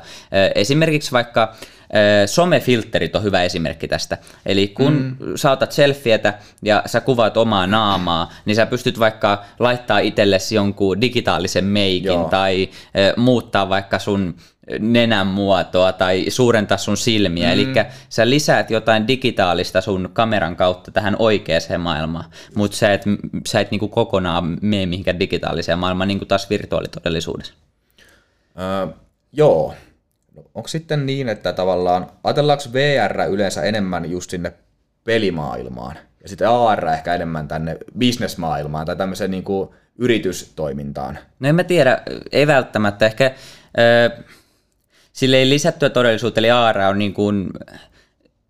Esimerkiksi 0.55 1.11
vaikka 1.11 1.55
Somefilterit 2.25 3.15
on 3.15 3.23
hyvä 3.23 3.43
esimerkki 3.43 3.87
tästä. 3.87 4.17
Eli 4.45 4.67
kun 4.67 4.93
mm. 4.93 5.31
saatat 5.35 5.71
selfietä 5.71 6.33
ja 6.61 6.83
sä 6.85 7.01
kuvaat 7.01 7.37
omaa 7.37 7.67
naamaa, 7.67 8.31
niin 8.45 8.55
sä 8.55 8.65
pystyt 8.65 8.99
vaikka 8.99 9.43
laittaa 9.59 9.99
itsellesi 9.99 10.55
jonkun 10.55 11.01
digitaalisen 11.01 11.65
meikin 11.65 12.05
Joo. 12.05 12.29
tai 12.29 12.69
muuttaa 13.17 13.69
vaikka 13.69 13.99
sun 13.99 14.35
nenän 14.79 15.27
muotoa 15.27 15.91
tai 15.93 16.25
suurentaa 16.29 16.77
sun 16.77 16.97
silmiä. 16.97 17.47
Mm. 17.47 17.53
Eli 17.53 17.67
sä 18.09 18.29
lisäät 18.29 18.71
jotain 18.71 19.07
digitaalista 19.07 19.81
sun 19.81 20.09
kameran 20.13 20.55
kautta 20.55 20.91
tähän 20.91 21.15
oikeaan 21.19 21.61
maailmaan, 21.77 22.25
mutta 22.55 22.77
sä 22.77 22.93
et, 22.93 23.01
sä 23.47 23.59
et 23.59 23.71
niinku 23.71 23.87
kokonaan 23.87 24.57
mene 24.61 24.85
mihinkään 24.85 25.19
digitaaliseen 25.19 25.79
maailmaan, 25.79 26.07
niin 26.07 26.17
kuin 26.17 26.27
taas 26.27 26.49
virtuaalitodellisuudessa. 26.49 27.53
Öö, 28.59 28.87
joo, 29.33 29.73
No, 30.35 30.43
onko 30.55 30.67
sitten 30.67 31.05
niin, 31.05 31.29
että 31.29 31.53
tavallaan, 31.53 32.07
ajatellaanko 32.23 32.63
VR 32.73 33.29
yleensä 33.29 33.63
enemmän 33.63 34.11
just 34.11 34.29
sinne 34.29 34.53
pelimaailmaan, 35.03 35.95
ja 36.23 36.29
sitten 36.29 36.49
AR 36.49 36.87
ehkä 36.87 37.15
enemmän 37.15 37.47
tänne 37.47 37.77
bisnesmaailmaan 37.97 38.85
tai 38.85 38.95
tämmöiseen 38.95 39.31
niin 39.31 39.43
kuin 39.43 39.69
yritystoimintaan? 39.97 41.19
No 41.39 41.49
en 41.49 41.55
mä 41.55 41.63
tiedä, 41.63 42.01
ei 42.31 42.47
välttämättä. 42.47 43.05
Ehkä 43.05 43.25
äh, 43.25 44.25
sille 45.13 45.37
ei 45.37 45.49
lisättyä 45.49 45.89
todellisuutta, 45.89 46.39
eli 46.39 46.51
AR 46.51 46.79
on 46.79 46.99
niin 46.99 47.13
kuin, 47.13 47.49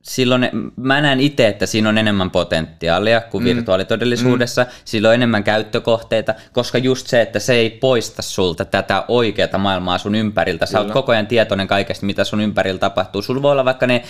silloin 0.01 0.49
mä 0.75 1.01
näen 1.01 1.19
itse, 1.19 1.47
että 1.47 1.65
siinä 1.65 1.89
on 1.89 1.97
enemmän 1.97 2.31
potentiaalia 2.31 3.21
kuin 3.21 3.43
mm. 3.43 3.45
virtuaalitodellisuudessa. 3.45 4.63
Mm. 4.63 4.69
Sillä 4.85 5.09
on 5.09 5.15
enemmän 5.15 5.43
käyttökohteita, 5.43 6.35
koska 6.51 6.77
just 6.77 7.07
se, 7.07 7.21
että 7.21 7.39
se 7.39 7.53
ei 7.53 7.69
poista 7.69 8.21
sulta 8.21 8.65
tätä 8.65 9.05
oikeaa 9.07 9.57
maailmaa 9.57 9.97
sun 9.97 10.15
ympäriltä. 10.15 10.65
Sä 10.65 10.71
Kyllä. 10.71 10.83
oot 10.83 10.93
koko 10.93 11.11
ajan 11.11 11.27
tietoinen 11.27 11.67
kaikesta, 11.67 12.05
mitä 12.05 12.23
sun 12.23 12.41
ympärillä 12.41 12.79
tapahtuu. 12.79 13.21
Sulla 13.21 13.41
voi 13.41 13.51
olla 13.51 13.65
vaikka 13.65 13.87
ne 13.87 14.03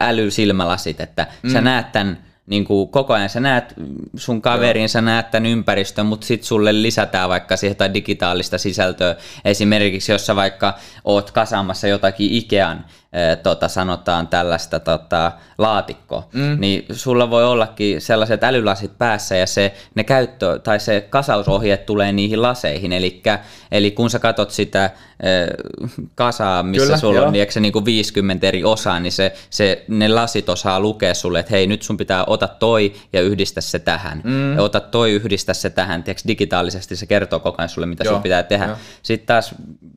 älysilmälasit, 0.00 1.00
että 1.00 1.26
mm. 1.42 1.50
sä 1.50 1.60
näet 1.60 1.92
tämän 1.92 2.18
niin 2.46 2.64
kuin 2.64 2.88
koko 2.88 3.12
ajan 3.12 3.28
sä 3.28 3.40
näet 3.40 3.74
sun 4.16 4.42
kaverin, 4.42 4.82
Joo. 4.82 4.88
sä 4.88 5.00
näet 5.00 5.30
tämän 5.30 5.46
ympäristön, 5.46 6.06
mutta 6.06 6.26
sitten 6.26 6.46
sulle 6.46 6.82
lisätään 6.82 7.28
vaikka 7.28 7.56
siihen 7.56 7.76
tai 7.76 7.94
digitaalista 7.94 8.58
sisältöä. 8.58 9.16
Esimerkiksi 9.44 10.12
jos 10.12 10.26
sä 10.26 10.36
vaikka 10.36 10.78
oot 11.04 11.30
kasaamassa 11.30 11.88
jotakin 11.88 12.32
Ikean 12.32 12.84
tota, 13.42 13.68
sanotaan 13.68 14.28
tällaista 14.28 14.80
tota, 14.80 15.32
laatikkoa, 15.58 16.28
mm. 16.32 16.56
niin 16.60 16.86
sulla 16.92 17.30
voi 17.30 17.44
ollakin 17.44 18.00
sellaiset 18.00 18.44
älylasit 18.44 18.98
päässä 18.98 19.36
ja 19.36 19.46
se, 19.46 19.74
ne 19.94 20.04
käyttö, 20.04 20.58
tai 20.58 20.80
se 20.80 21.06
kasausohjeet 21.10 21.86
tulee 21.86 22.12
niihin 22.12 22.42
laseihin, 22.42 22.92
Elikkä, 22.92 23.38
eli 23.72 23.90
kun 23.90 24.10
sä 24.10 24.18
katot 24.18 24.50
sitä 24.50 24.90
kasaa, 26.14 26.62
missä 26.62 26.86
Kyllä, 26.86 26.98
sulla 26.98 27.16
joo. 27.16 27.26
on 27.26 27.32
niin, 27.32 27.52
se 27.52 27.60
niin 27.60 27.72
kuin 27.72 27.84
50 27.84 28.46
eri 28.46 28.64
osaa, 28.64 29.00
niin 29.00 29.12
se, 29.12 29.32
se, 29.50 29.84
ne 29.88 30.08
lasit 30.08 30.48
osaa 30.48 30.80
lukea 30.80 31.14
sulle, 31.14 31.40
että 31.40 31.52
hei 31.52 31.66
nyt 31.66 31.82
sun 31.82 31.96
pitää 31.96 32.24
ota 32.24 32.48
toi 32.48 32.92
ja 33.12 33.20
yhdistä 33.20 33.60
se 33.60 33.78
tähän, 33.78 34.20
mm. 34.24 34.56
ja 34.56 34.62
ota 34.62 34.80
toi 34.80 35.12
yhdistä 35.12 35.54
se 35.54 35.70
tähän, 35.70 36.02
Tiedätkö, 36.02 36.28
digitaalisesti 36.28 36.96
se 36.96 37.06
kertoo 37.06 37.40
koko 37.40 37.56
ajan 37.58 37.68
sulle, 37.68 37.86
mitä 37.86 38.04
joo, 38.04 38.14
sun 38.14 38.22
pitää 38.22 38.42
tehdä. 38.42 38.66
Joo. 38.66 38.76
Sitten 39.02 39.26
taas 39.26 39.54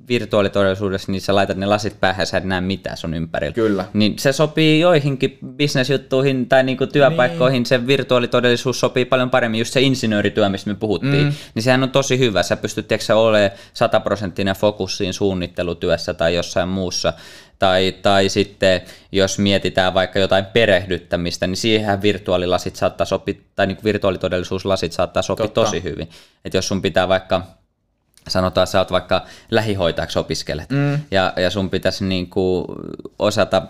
virtuaalitodellisuudessa, 0.08 1.12
niin 1.12 1.22
sä 1.22 1.36
laitat 1.36 1.58
ne 1.58 1.66
lasit 1.66 2.00
päähän 2.00 2.22
ja 2.22 2.26
sä 2.26 2.38
et 2.38 2.44
näe 2.44 2.62
mitään 2.62 2.98
sun 2.98 3.14
ympärillä. 3.14 3.54
Kyllä. 3.54 3.86
Niin 3.94 4.20
se 4.20 4.32
sopii 4.32 4.80
joihinkin 4.80 5.38
bisnesjuttuihin 5.48 6.50
tai 6.50 6.64
niinku 6.64 6.88
työpaikkoihin, 6.88 7.60
niin. 7.60 7.66
se 7.66 7.88
virtuaalitodellisuus 7.88 8.80
sopii 8.80 9.06
paljon 9.06 9.30
paremmin, 9.30 9.60
just 9.60 9.74
se 9.74 9.82
insinöörityö, 9.82 10.50
mistä 10.50 10.70
me 10.70 10.76
puhuttiin, 10.76 11.24
mm. 11.24 11.34
niin 11.56 11.64
sehän 11.64 11.84
on 11.84 11.92
tosi 11.92 12.20
hyvä. 12.20 12.44
Sä 12.44 12.58
pystyt 12.58 12.88
tiedätkö, 12.88 13.16
olemaan 13.16 13.52
sataprosenttinen 13.74 14.56
fokus 14.56 14.98
siinä 14.98 15.14
suunnittelutyössä 15.14 16.14
tai 16.14 16.36
jossain 16.36 16.70
muussa. 16.70 17.14
Tai, 17.60 17.96
tai 18.02 18.30
sitten 18.30 18.82
jos 19.12 19.40
mietitään 19.40 19.94
vaikka 19.94 20.20
jotain 20.20 20.46
perehdyttämistä, 20.46 21.48
niin 21.48 21.58
siihen 21.58 22.02
virtuaalilasit 22.02 22.76
saattaa 22.76 23.06
sopia, 23.06 23.36
tai 23.56 23.68
niin 23.68 23.78
virtuaalitodellisuuslasit 23.84 24.92
saattaa 24.92 25.24
sopia 25.24 25.48
Totta. 25.48 25.62
tosi 25.62 25.84
hyvin. 25.84 26.10
Että 26.46 26.58
jos 26.58 26.68
sun 26.68 26.82
pitää 26.82 27.08
vaikka 27.08 27.42
sanotaan, 28.28 28.68
sä 28.68 28.80
oot 28.80 28.92
vaikka 28.92 29.26
lähihoitajaksi 29.52 30.20
opiskelet, 30.20 30.70
mm. 30.70 31.00
ja, 31.12 31.34
ja 31.38 31.50
sun 31.50 31.70
pitäisi 31.70 32.06
niin 32.06 32.30
kuin 32.30 32.66
osata 33.20 33.68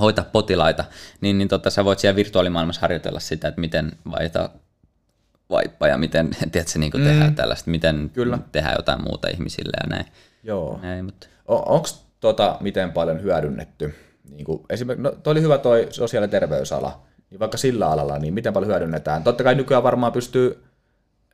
hoitaa 0.00 0.24
potilaita, 0.32 0.84
niin, 1.20 1.38
niin 1.38 1.48
tota, 1.48 1.70
sä 1.70 1.84
voit 1.84 1.98
siellä 1.98 2.16
virtuaalimaailmassa 2.16 2.80
harjoitella 2.80 3.20
sitä, 3.20 3.48
että 3.48 3.60
miten 3.60 3.92
vaihtaa 4.10 4.48
vaippa 5.50 5.88
ja 5.88 5.98
miten 5.98 6.30
tiedätkö, 6.52 6.78
niin 6.78 6.92
mm. 6.96 7.04
tehdään 7.04 7.34
tällaista, 7.34 7.70
miten 7.70 8.10
Kyllä. 8.14 8.38
tehdään 8.52 8.76
jotain 8.78 9.02
muuta 9.02 9.28
ihmisille 9.28 9.76
ja 9.82 9.96
näin. 9.96 10.06
Joo. 10.42 10.78
Näin, 10.82 11.04
mutta... 11.04 11.26
Onko 11.46 11.88
tota 12.20 12.56
miten 12.60 12.92
paljon 12.92 13.22
hyödynnetty? 13.22 13.94
Niin 14.30 14.44
kuin, 14.44 14.62
esimerkiksi, 14.70 15.02
no, 15.02 15.10
toi 15.10 15.30
oli 15.30 15.42
hyvä 15.42 15.58
toi 15.58 15.86
sosiaali- 15.90 16.24
ja 16.24 16.28
terveysala, 16.28 17.02
niin 17.30 17.38
vaikka 17.38 17.58
sillä 17.58 17.90
alalla, 17.90 18.18
niin 18.18 18.34
miten 18.34 18.52
paljon 18.52 18.70
hyödynnetään? 18.70 19.22
Totta 19.22 19.44
kai 19.44 19.54
nykyään 19.54 19.82
varmaan 19.82 20.12
pystyy 20.12 20.64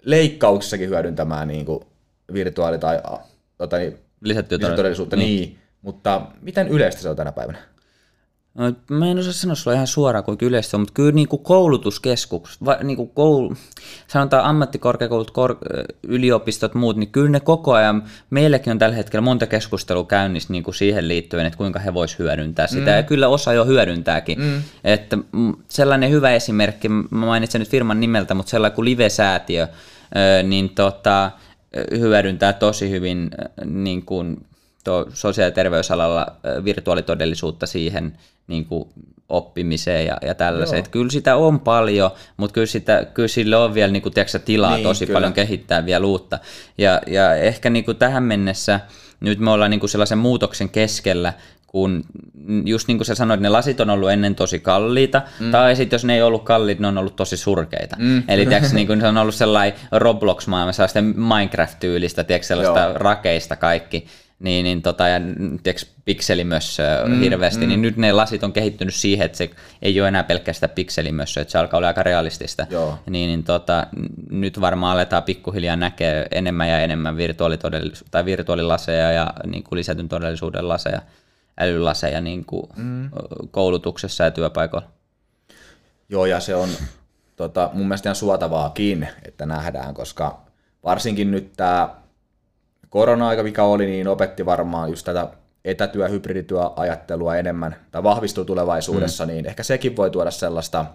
leikkauksissakin 0.02 0.88
hyödyntämään 0.88 1.48
niin 1.48 1.66
kuin 1.66 1.84
virtuaali- 2.32 2.78
tai 2.78 3.00
tota, 3.58 3.76
niin, 3.76 3.98
lisätodellisuutta, 4.20 5.16
niin. 5.16 5.40
niin. 5.40 5.58
Mutta 5.82 6.22
miten 6.40 6.68
yleistä 6.68 7.02
se 7.02 7.08
on 7.08 7.16
tänä 7.16 7.32
päivänä? 7.32 7.58
No, 8.54 8.72
mä 8.90 9.10
en 9.10 9.18
osaa 9.18 9.32
sanoa 9.32 9.54
sulla 9.54 9.74
ihan 9.74 9.86
suoraan 9.86 10.24
kuinka 10.24 10.46
yleistä 10.46 10.76
on, 10.76 10.80
mutta 10.80 10.94
kyllä 10.94 11.12
niin 11.12 11.28
kuin 11.28 11.42
koulutuskeskus, 11.42 12.64
va, 12.64 12.76
niin 12.82 12.96
kuin 12.96 13.10
koulu, 13.10 13.54
sanotaan 14.06 14.44
ammattikorkeakoulut, 14.44 15.30
kor, 15.30 15.56
yliopistot, 16.02 16.74
muut, 16.74 16.96
niin 16.96 17.10
kyllä 17.10 17.30
ne 17.30 17.40
koko 17.40 17.72
ajan, 17.72 18.02
meilläkin 18.30 18.70
on 18.70 18.78
tällä 18.78 18.96
hetkellä 18.96 19.20
monta 19.20 19.46
keskustelua 19.46 20.04
käynnissä 20.04 20.52
niin 20.52 20.62
kuin 20.62 20.74
siihen 20.74 21.08
liittyen, 21.08 21.46
että 21.46 21.56
kuinka 21.56 21.78
he 21.78 21.94
voisivat 21.94 22.18
hyödyntää 22.18 22.66
sitä, 22.66 22.90
mm. 22.90 22.96
ja 22.96 23.02
kyllä 23.02 23.28
osa 23.28 23.52
jo 23.52 23.64
hyödyntääkin. 23.64 24.38
Mm. 24.38 24.62
Että 24.84 25.18
sellainen 25.68 26.10
hyvä 26.10 26.30
esimerkki, 26.30 26.88
mä 26.88 27.26
mainitsen 27.26 27.58
nyt 27.58 27.68
firman 27.68 28.00
nimeltä, 28.00 28.34
mutta 28.34 28.50
sellainen 28.50 28.76
kuin 28.76 28.84
Live-säätiö, 28.84 29.68
niin 30.42 30.70
tota, 30.70 31.30
hyödyntää 31.98 32.52
tosi 32.52 32.90
hyvin 32.90 33.30
niin 33.64 34.04
kuin 34.04 34.46
sosiaali- 35.12 35.50
ja 35.50 35.54
terveysalalla 35.54 36.26
virtuaalitodellisuutta 36.64 37.66
siihen 37.66 38.18
niin 38.46 38.64
kuin 38.64 38.88
oppimiseen 39.28 40.06
ja, 40.06 40.16
ja 40.22 40.34
tällaiseen. 40.34 40.90
Kyllä 40.90 41.10
sitä 41.10 41.36
on 41.36 41.60
paljon, 41.60 42.10
mutta 42.36 42.54
kyllä, 42.54 42.66
sitä, 42.66 43.06
kyllä 43.14 43.28
sille 43.28 43.56
on 43.56 43.74
vielä 43.74 43.92
niin 43.92 44.02
kuin, 44.02 44.14
tiedätkö, 44.14 44.38
tilaa 44.38 44.74
niin, 44.74 44.82
tosi 44.82 45.06
kyllä. 45.06 45.16
paljon 45.16 45.32
kehittää 45.32 45.86
vielä 45.86 46.06
uutta. 46.06 46.38
Ja, 46.78 47.00
ja 47.06 47.34
ehkä 47.34 47.70
niin 47.70 47.84
kuin 47.84 47.96
tähän 47.96 48.22
mennessä 48.22 48.80
nyt 49.20 49.38
me 49.38 49.50
ollaan 49.50 49.70
niin 49.70 49.80
kuin 49.80 49.90
sellaisen 49.90 50.18
muutoksen 50.18 50.68
keskellä, 50.68 51.32
kun 51.70 52.04
just 52.64 52.88
niin 52.88 52.98
kuin 52.98 53.06
sä 53.06 53.14
sanoit, 53.14 53.40
ne 53.40 53.48
lasit 53.48 53.80
on 53.80 53.90
ollut 53.90 54.10
ennen 54.10 54.34
tosi 54.34 54.58
kalliita, 54.58 55.22
mm. 55.40 55.50
tai 55.50 55.76
sitten 55.76 55.94
jos 55.94 56.04
ne 56.04 56.14
ei 56.14 56.22
ollut 56.22 56.42
kalliita, 56.42 56.82
ne 56.82 56.88
on 56.88 56.98
ollut 56.98 57.16
tosi 57.16 57.36
surkeita. 57.36 57.96
Mm. 57.98 58.22
Eli 58.28 58.46
tiiäks, 58.46 58.72
niin 58.74 58.86
kuin 58.86 59.00
se 59.00 59.06
on 59.06 59.16
ollut 59.16 59.34
sellainen 59.34 59.78
Roblox-maailma, 59.92 60.72
sellaista 60.72 61.00
Minecraft-tyylistä, 61.00 62.24
tiiäks, 62.24 62.48
sellaista 62.48 62.80
Joo. 62.80 62.92
rakeista 62.94 63.56
kaikki 63.56 64.06
niin, 64.40 64.64
niin 64.64 64.82
tota, 64.82 65.08
ja 65.08 65.20
tiiäks, 65.62 65.86
pikselimössöä 66.04 67.04
mm, 67.06 67.20
hirveästi, 67.20 67.64
mm. 67.64 67.68
niin 67.68 67.82
nyt 67.82 67.96
ne 67.96 68.12
lasit 68.12 68.44
on 68.44 68.52
kehittynyt 68.52 68.94
siihen, 68.94 69.26
että 69.26 69.38
se 69.38 69.50
ei 69.82 70.00
ole 70.00 70.08
enää 70.08 70.22
pelkästään 70.22 70.70
pikselimössöä, 70.70 71.40
että 71.40 71.52
se 71.52 71.58
alkaa 71.58 71.78
olla 71.78 71.88
aika 71.88 72.02
realistista. 72.02 72.66
Joo. 72.70 72.98
Niin, 73.10 73.28
niin 73.28 73.44
tota, 73.44 73.86
nyt 74.30 74.60
varmaan 74.60 74.92
aletaan 74.92 75.22
pikkuhiljaa 75.22 75.76
näkeä 75.76 76.26
enemmän 76.30 76.68
ja 76.68 76.80
enemmän 76.80 77.16
virtuaalitodellis- 77.16 78.04
tai 78.10 78.24
virtuaalilaseja 78.24 79.12
ja 79.12 79.32
niin 79.46 79.62
kuin 79.62 79.76
lisätyn 79.76 80.08
todellisuuden 80.08 80.68
laseja 80.68 81.00
älylaseja 81.58 82.20
niin 82.20 82.44
kuin 82.44 82.66
mm. 82.76 83.10
koulutuksessa 83.50 84.24
ja 84.24 84.30
työpaikoilla. 84.30 84.88
Joo, 86.08 86.26
ja 86.26 86.40
se 86.40 86.54
on 86.54 86.68
tota, 87.36 87.70
mun 87.72 87.88
mielestä 87.88 88.08
ihan 88.08 88.16
suotavaakin, 88.16 89.08
että 89.24 89.46
nähdään, 89.46 89.94
koska 89.94 90.40
varsinkin 90.84 91.30
nyt 91.30 91.52
tämä 91.56 91.94
korona-aika, 92.88 93.42
mikä 93.42 93.64
oli, 93.64 93.86
niin 93.86 94.08
opetti 94.08 94.46
varmaan 94.46 94.90
just 94.90 95.04
tätä 95.04 95.28
etätyö- 95.64 96.08
hybridityöajattelua 96.08 97.36
enemmän, 97.36 97.76
tai 97.90 98.02
vahvistuu 98.02 98.44
tulevaisuudessa, 98.44 99.24
mm. 99.26 99.32
niin 99.32 99.46
ehkä 99.46 99.62
sekin 99.62 99.96
voi 99.96 100.10
tuoda 100.10 100.30
sellaista, 100.30 100.86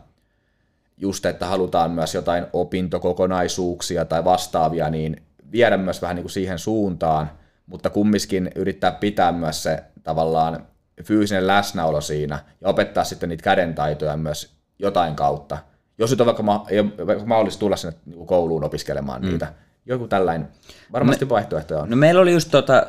just 0.98 1.26
että 1.26 1.46
halutaan 1.46 1.92
myös 1.92 2.16
jotain 2.16 2.46
opintokokonaisuuksia 2.54 4.06
tai 4.06 4.24
vastaavia, 4.24 4.90
niin 4.90 5.24
viedä 5.52 5.78
myös 5.78 6.02
vähän 6.02 6.16
niin 6.16 6.24
kuin 6.24 6.32
siihen 6.32 6.60
suuntaan, 6.60 7.32
mutta 7.66 7.90
kumminkin 7.90 8.52
yrittää 8.56 8.92
pitää 8.92 9.32
myös 9.32 9.64
se 9.64 9.84
tavallaan 10.04 10.68
fyysinen 11.04 11.48
läsnäolo 11.48 12.02
siinä 12.02 12.40
ja 12.62 12.70
opettaa 12.70 13.04
sitten 13.04 13.30
niitä 13.30 13.44
kädentaitoja 13.44 14.18
myös 14.18 14.56
jotain 14.80 15.16
kautta. 15.16 15.58
Jos 15.98 16.10
nyt 16.10 16.22
on 16.22 16.26
vaikka, 16.26 16.44
ma- 16.44 16.66
ei 16.70 16.80
ole 16.80 17.26
mahdollista 17.26 17.60
tulla 17.60 17.76
sinne 17.76 17.96
niinku 18.06 18.26
kouluun 18.26 18.64
opiskelemaan 18.64 19.22
mm. 19.22 19.28
niitä, 19.28 19.54
joku 19.86 20.08
tällainen. 20.08 20.48
Varmasti 20.92 21.26
me, 21.26 21.30
vaihtoehtoja 21.30 21.82
on. 21.82 21.90
No 21.90 21.96
meillä 21.96 22.22
oli 22.22 22.34
just 22.34 22.52
tuota, 22.52 22.86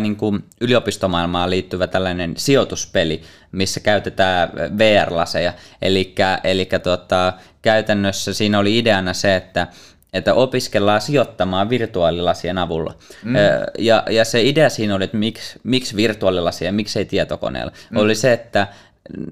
niin 0.00 0.16
kuin 0.16 0.44
yliopistomaailmaan 0.60 1.50
liittyvä 1.50 1.86
tällainen 1.86 2.34
sijoituspeli, 2.36 3.22
missä 3.52 3.80
käytetään 3.80 4.52
VR-laseja. 4.78 5.52
Eli 5.82 6.68
tota, 6.82 7.32
käytännössä 7.62 8.34
siinä 8.34 8.58
oli 8.58 8.78
ideana 8.78 9.12
se, 9.12 9.36
että 9.36 9.66
että 10.12 10.34
opiskellaan 10.34 11.00
sijoittamaan 11.00 11.70
virtuaalilasien 11.70 12.58
avulla. 12.58 12.94
Mm. 13.24 13.34
Ja, 13.78 14.02
ja 14.10 14.24
se 14.24 14.42
idea 14.42 14.70
siinä 14.70 14.94
oli, 14.94 15.04
että 15.04 15.16
miksi, 15.16 15.60
miksi 15.64 15.96
virtuaalilasia 15.96 16.68
ja 16.68 16.72
miksei 16.72 17.04
tietokoneella, 17.04 17.72
mm. 17.90 17.96
oli 17.96 18.14
se, 18.14 18.32
että 18.32 18.66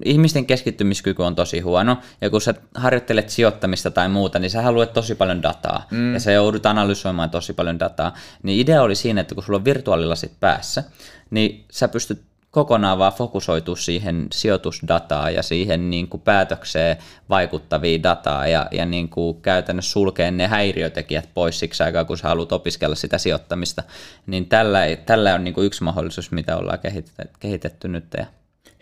ihmisten 0.05 0.45
keskittymiskyky 0.45 1.23
on 1.23 1.35
tosi 1.35 1.59
huono, 1.59 1.97
ja 2.21 2.29
kun 2.29 2.41
sä 2.41 2.53
harjoittelet 2.75 3.29
sijoittamista 3.29 3.91
tai 3.91 4.09
muuta, 4.09 4.39
niin 4.39 4.51
sä 4.51 4.61
haluat 4.61 4.93
tosi 4.93 5.15
paljon 5.15 5.43
dataa, 5.43 5.87
mm. 5.91 6.13
ja 6.13 6.19
sä 6.19 6.31
joudut 6.31 6.65
analysoimaan 6.65 7.29
tosi 7.29 7.53
paljon 7.53 7.79
dataa. 7.79 8.13
Niin 8.43 8.59
idea 8.59 8.81
oli 8.81 8.95
siinä, 8.95 9.21
että 9.21 9.35
kun 9.35 9.43
sulla 9.43 9.57
on 9.57 9.65
virtuaalilasit 9.65 10.31
päässä, 10.39 10.83
niin 11.29 11.65
sä 11.71 11.87
pystyt 11.87 12.21
kokonaan 12.51 12.97
vaan 12.97 13.13
fokusoitu 13.13 13.75
siihen 13.75 14.27
sijoitusdataan 14.33 15.33
ja 15.33 15.43
siihen 15.43 15.89
niin 15.89 16.07
kuin 16.07 16.21
päätökseen 16.21 16.97
vaikuttavia 17.29 18.03
dataa 18.03 18.47
ja, 18.47 18.67
ja 18.71 18.85
niin 18.85 19.09
kuin 19.09 19.41
käytännössä 19.41 19.91
sulkee 19.91 20.31
ne 20.31 20.47
häiriötekijät 20.47 21.29
pois 21.33 21.59
siksi 21.59 21.83
aikaa, 21.83 22.05
kun 22.05 22.17
sä 22.17 22.27
haluat 22.27 22.51
opiskella 22.51 22.95
sitä 22.95 23.17
sijoittamista. 23.17 23.83
Niin 24.25 24.45
tällä, 24.45 24.79
tällä 25.05 25.33
on 25.33 25.43
niin 25.43 25.53
kuin 25.53 25.65
yksi 25.65 25.83
mahdollisuus, 25.83 26.31
mitä 26.31 26.57
ollaan 26.57 26.79
kehitetty, 26.79 27.29
kehitetty 27.39 27.87
nyt. 27.87 28.05
Ja... 28.17 28.25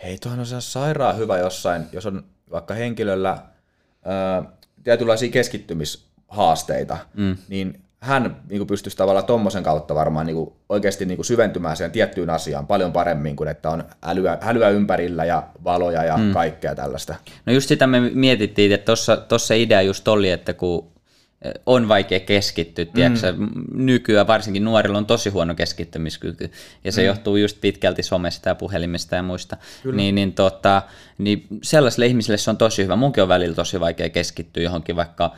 Hei, 0.03 0.17
tuohan 0.17 0.39
on 0.39 0.45
se 0.45 0.61
sairaan 0.61 1.17
hyvä 1.17 1.37
jossain, 1.37 1.85
jos 1.91 2.05
on 2.05 2.23
vaikka 2.51 2.73
henkilöllä 2.73 3.37
ää, 4.05 4.43
tietynlaisia 4.83 5.31
keskittymishaasteita, 5.31 6.97
mm. 7.13 7.37
niin 7.49 7.84
hän 8.05 8.35
niin 8.49 8.59
kuin 8.59 8.67
pystyisi 8.67 8.97
tavallaan 8.97 9.25
tuommoisen 9.25 9.63
kautta 9.63 9.95
varmaan 9.95 10.25
niin 10.25 10.35
kuin 10.35 10.53
oikeasti 10.69 11.05
niin 11.05 11.17
kuin 11.17 11.25
syventymään 11.25 11.77
siihen 11.77 11.91
tiettyyn 11.91 12.29
asiaan 12.29 12.67
paljon 12.67 12.93
paremmin 12.93 13.35
kuin 13.35 13.49
että 13.49 13.69
on 13.69 13.83
älyä, 14.03 14.37
älyä 14.41 14.69
ympärillä 14.69 15.25
ja 15.25 15.43
valoja 15.63 16.03
ja 16.03 16.17
mm. 16.17 16.33
kaikkea 16.33 16.75
tällaista. 16.75 17.15
No 17.45 17.53
just 17.53 17.67
sitä 17.67 17.87
me 17.87 17.99
mietittiin, 17.99 18.71
että 18.71 18.91
tuossa 19.27 19.53
idea 19.53 19.81
just 19.81 20.07
oli, 20.07 20.29
että 20.29 20.53
kun 20.53 20.94
on 21.65 21.87
vaikea 21.87 22.19
keskittyä, 22.19 22.85
tiedätkö, 22.85 23.33
mm. 23.37 23.49
nykyään 23.73 24.27
varsinkin 24.27 24.63
nuorilla 24.63 24.97
on 24.97 25.05
tosi 25.05 25.29
huono 25.29 25.55
keskittymiskyky, 25.55 26.51
ja 26.83 26.91
se 26.91 27.01
mm. 27.01 27.07
johtuu 27.07 27.35
just 27.35 27.61
pitkälti 27.61 28.03
somesta 28.03 28.49
ja 28.49 28.55
puhelimista 28.55 29.15
ja 29.15 29.23
muista, 29.23 29.57
niin, 29.93 30.15
niin, 30.15 30.33
tota, 30.33 30.81
niin 31.17 31.47
sellaisille 31.63 32.05
ihmisille 32.05 32.37
se 32.37 32.49
on 32.49 32.57
tosi 32.57 32.83
hyvä. 32.83 32.95
Munkin 32.95 33.23
on 33.23 33.29
välillä 33.29 33.55
tosi 33.55 33.79
vaikea 33.79 34.09
keskittyä 34.09 34.63
johonkin 34.63 34.95
vaikka 34.95 35.31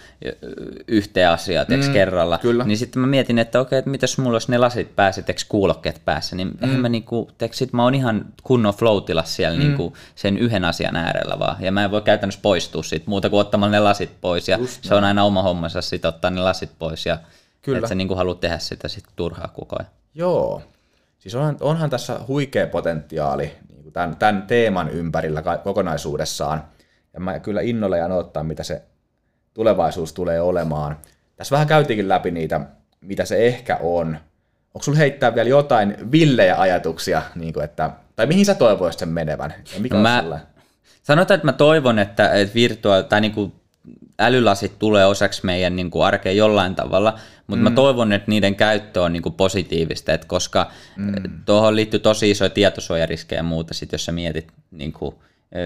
yhteen 0.87 1.29
asiaan 1.29 1.65
mm. 1.69 1.93
kerralla, 1.93 2.37
Kyllä. 2.37 2.63
niin 2.63 2.77
sitten 2.77 2.99
mä 3.01 3.07
mietin, 3.07 3.39
että 3.39 3.59
okei, 3.59 3.79
että 3.79 3.91
mitäs 3.91 4.17
mulla 4.17 4.35
olisi 4.35 4.51
ne 4.51 4.57
lasit 4.57 4.95
päässä, 4.95 5.21
teekö 5.21 5.41
kuulokkeet 5.49 6.01
päässä, 6.05 6.35
niin 6.35 6.51
mm. 6.61 6.69
mä 6.69 6.89
niinku, 6.89 7.31
teekö, 7.37 7.55
sit 7.55 7.73
mä 7.73 7.83
oon 7.83 7.95
ihan 7.95 8.25
kunnon 8.43 8.73
flow 8.73 9.03
siellä 9.23 9.57
mm. 9.57 9.63
niinku 9.63 9.93
sen 10.15 10.37
yhden 10.37 10.65
asian 10.65 10.95
äärellä 10.95 11.39
vaan, 11.39 11.63
ja 11.63 11.71
mä 11.71 11.83
en 11.83 11.91
voi 11.91 12.01
käytännössä 12.01 12.39
poistua 12.41 12.83
siitä 12.83 13.05
muuta 13.07 13.29
kuin 13.29 13.39
ottamalla 13.39 13.71
ne 13.71 13.79
lasit 13.79 14.11
pois, 14.21 14.47
ja 14.47 14.57
Just 14.57 14.83
se 14.83 14.95
on 14.95 15.03
aina 15.03 15.23
oma 15.23 15.41
hommansa 15.41 15.81
sitten 15.81 15.96
ottaa 16.05 16.31
ne 16.31 16.41
lasit 16.41 16.71
pois 16.79 17.05
ja 17.05 17.17
Kyllä. 17.61 17.77
että 17.77 17.89
sä 17.89 17.95
niin 17.95 18.17
haluat 18.17 18.39
tehdä 18.39 18.57
sitä 18.57 18.87
sit 18.87 19.03
turhaa 19.15 19.47
koko 19.47 19.75
ajan. 19.79 19.91
Joo. 20.13 20.61
Siis 21.19 21.35
onhan, 21.35 21.57
onhan 21.59 21.89
tässä 21.89 22.19
huikea 22.27 22.67
potentiaali 22.67 23.55
niin 23.69 23.93
tämän, 23.93 24.15
tämän 24.15 24.41
teeman 24.41 24.89
ympärillä 24.89 25.43
kokonaisuudessaan. 25.63 26.63
Ja 27.13 27.19
mä 27.19 27.39
kyllä 27.39 27.61
innolla 27.61 27.97
ja 27.97 28.05
odottaa, 28.05 28.43
mitä 28.43 28.63
se 28.63 28.81
tulevaisuus 29.53 30.13
tulee 30.13 30.41
olemaan. 30.41 30.97
Tässä 31.35 31.53
vähän 31.53 31.67
käytiinkin 31.67 32.09
läpi 32.09 32.31
niitä, 32.31 32.61
mitä 33.01 33.25
se 33.25 33.47
ehkä 33.47 33.77
on. 33.81 34.17
Onko 34.73 34.83
sulla 34.83 34.97
heittää 34.97 35.35
vielä 35.35 35.49
jotain 35.49 36.11
villejä 36.11 36.55
ajatuksia, 36.59 37.21
niin 37.35 37.53
kuin 37.53 37.63
että, 37.63 37.89
tai 38.15 38.25
mihin 38.25 38.45
sä 38.45 38.55
toivoisit 38.55 38.99
sen 38.99 39.09
menevän? 39.09 39.53
Ja 39.73 39.79
mikä 39.79 39.95
mä, 39.95 40.23
Sanotaan, 41.07 41.35
että 41.35 41.45
mä 41.45 41.53
toivon, 41.53 41.99
että, 41.99 42.29
että 42.29 42.53
virtuaali, 42.53 43.03
tai 43.03 43.21
niin 43.21 43.31
kuin 43.31 43.53
älylasit 44.19 44.79
tulee 44.79 45.05
osaksi 45.05 45.45
meidän 45.45 45.75
niin 45.75 45.91
kuin 45.91 46.05
arkea 46.05 46.31
jollain 46.31 46.75
tavalla, 46.75 47.19
mutta 47.47 47.61
mm. 47.61 47.63
mä 47.63 47.71
toivon, 47.71 48.13
että 48.13 48.31
niiden 48.31 48.55
käyttö 48.55 49.01
on 49.01 49.13
niin 49.13 49.23
kuin 49.23 49.35
positiivista, 49.35 50.13
että 50.13 50.27
koska 50.27 50.71
mm. 50.95 51.13
tuohon 51.45 51.75
liittyy 51.75 51.99
tosi 51.99 52.31
isoja 52.31 52.49
tietosuojariskejä 52.49 53.39
ja 53.39 53.43
muuta, 53.43 53.73
sit 53.73 53.91
jos 53.91 54.05
sä 54.05 54.11
mietit 54.11 54.47
niin 54.71 54.93
kuin, 54.93 55.15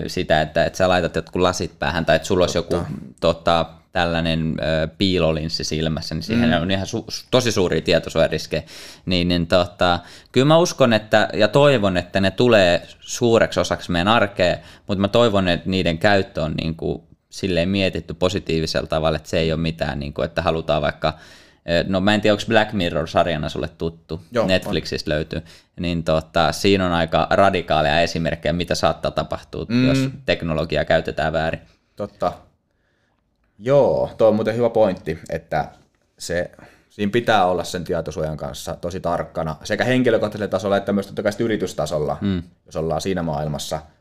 sitä, 0.08 0.42
että, 0.42 0.66
että 0.66 0.78
sä 0.78 0.90
laitat 0.90 1.16
jotkut 1.16 1.42
lasit 1.42 1.80
päähän 1.80 2.06
tai 2.06 2.16
että 2.16 2.28
sulla 2.28 2.46
Totta. 2.46 2.60
olisi 2.60 2.76
joku 2.76 2.88
tota, 3.22 3.66
tällainen 3.92 4.56
ö, 4.60 4.88
piilolinssi 4.98 5.64
silmässä, 5.64 6.16
niin 6.16 6.24
siihen 6.24 6.50
mm. 6.50 6.62
on 6.62 6.72
ihan 6.72 6.88
su- 6.88 7.26
tosi 7.32 7.52
suuria 7.52 7.82
tietosuojariskejä. 7.82 8.64
Niin, 9.06 9.28
niin 9.28 9.48
tota, 9.48 10.00
kyllä 10.32 10.48
mä 10.48 10.58
uskon 10.58 10.94
että, 10.94 11.30
ja 11.34 11.48
toivon, 11.48 11.98
että 11.98 12.22
ne 12.22 12.32
tulee 12.32 12.82
suureksi 13.00 13.60
osaksi 13.60 13.92
meidän 13.92 14.08
arkea, 14.08 14.58
mutta 14.88 15.02
mä 15.02 15.08
toivon, 15.08 15.48
että 15.48 15.70
niiden 15.70 15.98
käyttö 15.98 16.44
on 16.44 16.54
niin 16.62 16.76
kuin 16.76 17.02
silleen 17.32 17.70
mietitty 17.70 18.14
positiivisella 18.14 18.88
tavalla, 18.88 19.18
että 19.18 19.30
se 19.30 19.40
ei 19.40 19.52
ole 19.54 19.62
mitään, 19.62 20.00
niin 20.00 20.14
kuin, 20.14 20.26
että 20.26 20.42
halutaan 20.42 20.82
vaikka, 20.82 21.14
eh, 21.66 21.86
no 21.88 22.02
mä 22.02 22.14
en 22.14 22.22
tiedä, 22.22 22.34
onko 22.34 22.44
Black 22.48 22.74
Mirror-sarjana 22.74 23.50
sulle 23.50 23.70
tuttu, 23.78 24.22
Joo, 24.32 24.48
Netflixistä 24.48 25.12
on. 25.12 25.16
löytyy, 25.16 25.42
niin 25.80 26.04
tota, 26.04 26.52
siinä 26.52 26.86
on 26.86 26.92
aika 26.92 27.28
radikaaleja 27.30 28.02
esimerkkejä, 28.02 28.54
mitä 28.54 28.76
saattaa 28.76 29.12
tapahtua, 29.12 29.66
mm. 29.70 29.88
jos 29.88 30.10
teknologiaa 30.26 30.86
käytetään 30.86 31.34
väärin. 31.34 31.62
Totta. 31.96 32.34
Joo, 33.60 34.12
tuo 34.18 34.28
on 34.28 34.36
muuten 34.36 34.56
hyvä 34.56 34.70
pointti, 34.70 35.20
että 35.30 35.68
se, 36.18 36.52
siinä 36.90 37.12
pitää 37.12 37.46
olla 37.46 37.64
sen 37.64 37.84
tietosuojan 37.84 38.38
kanssa 38.38 38.76
tosi 38.76 39.00
tarkkana, 39.00 39.56
sekä 39.64 39.84
henkilökohtaisella 39.84 40.48
tasolla 40.48 40.78
että 40.78 40.94
myös 40.94 41.08
totta 41.08 41.24
kai 41.24 41.32
yritystasolla, 41.40 42.18
mm. 42.22 42.44
jos 42.66 42.76
ollaan 42.76 43.02
siinä 43.02 43.24
maailmassa– 43.24 43.82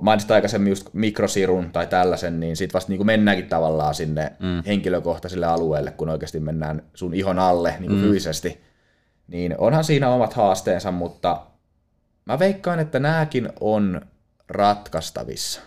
mainitsit 0.00 0.30
aikaisemmin 0.30 0.70
just 0.70 0.88
mikrosirun 0.92 1.70
tai 1.72 1.86
tällaisen, 1.86 2.40
niin 2.40 2.56
sitten 2.56 2.74
vasta 2.74 2.92
niin 2.92 3.06
mennäänkin 3.06 3.48
tavallaan 3.48 3.94
sinne 3.94 4.32
mm. 4.38 4.62
henkilökohtaisille 4.66 5.46
alueelle, 5.46 5.90
kun 5.90 6.08
oikeasti 6.08 6.40
mennään 6.40 6.82
sun 6.94 7.14
ihon 7.14 7.38
alle 7.38 7.74
niin 7.78 7.90
kuin 7.90 8.00
mm. 8.00 8.06
fyysisesti. 8.06 8.60
Niin 9.28 9.54
onhan 9.58 9.84
siinä 9.84 10.08
omat 10.08 10.32
haasteensa, 10.32 10.92
mutta 10.92 11.40
mä 12.24 12.38
veikkaan, 12.38 12.80
että 12.80 12.98
nämäkin 12.98 13.48
on 13.60 14.00
ratkaistavissa. 14.48 15.60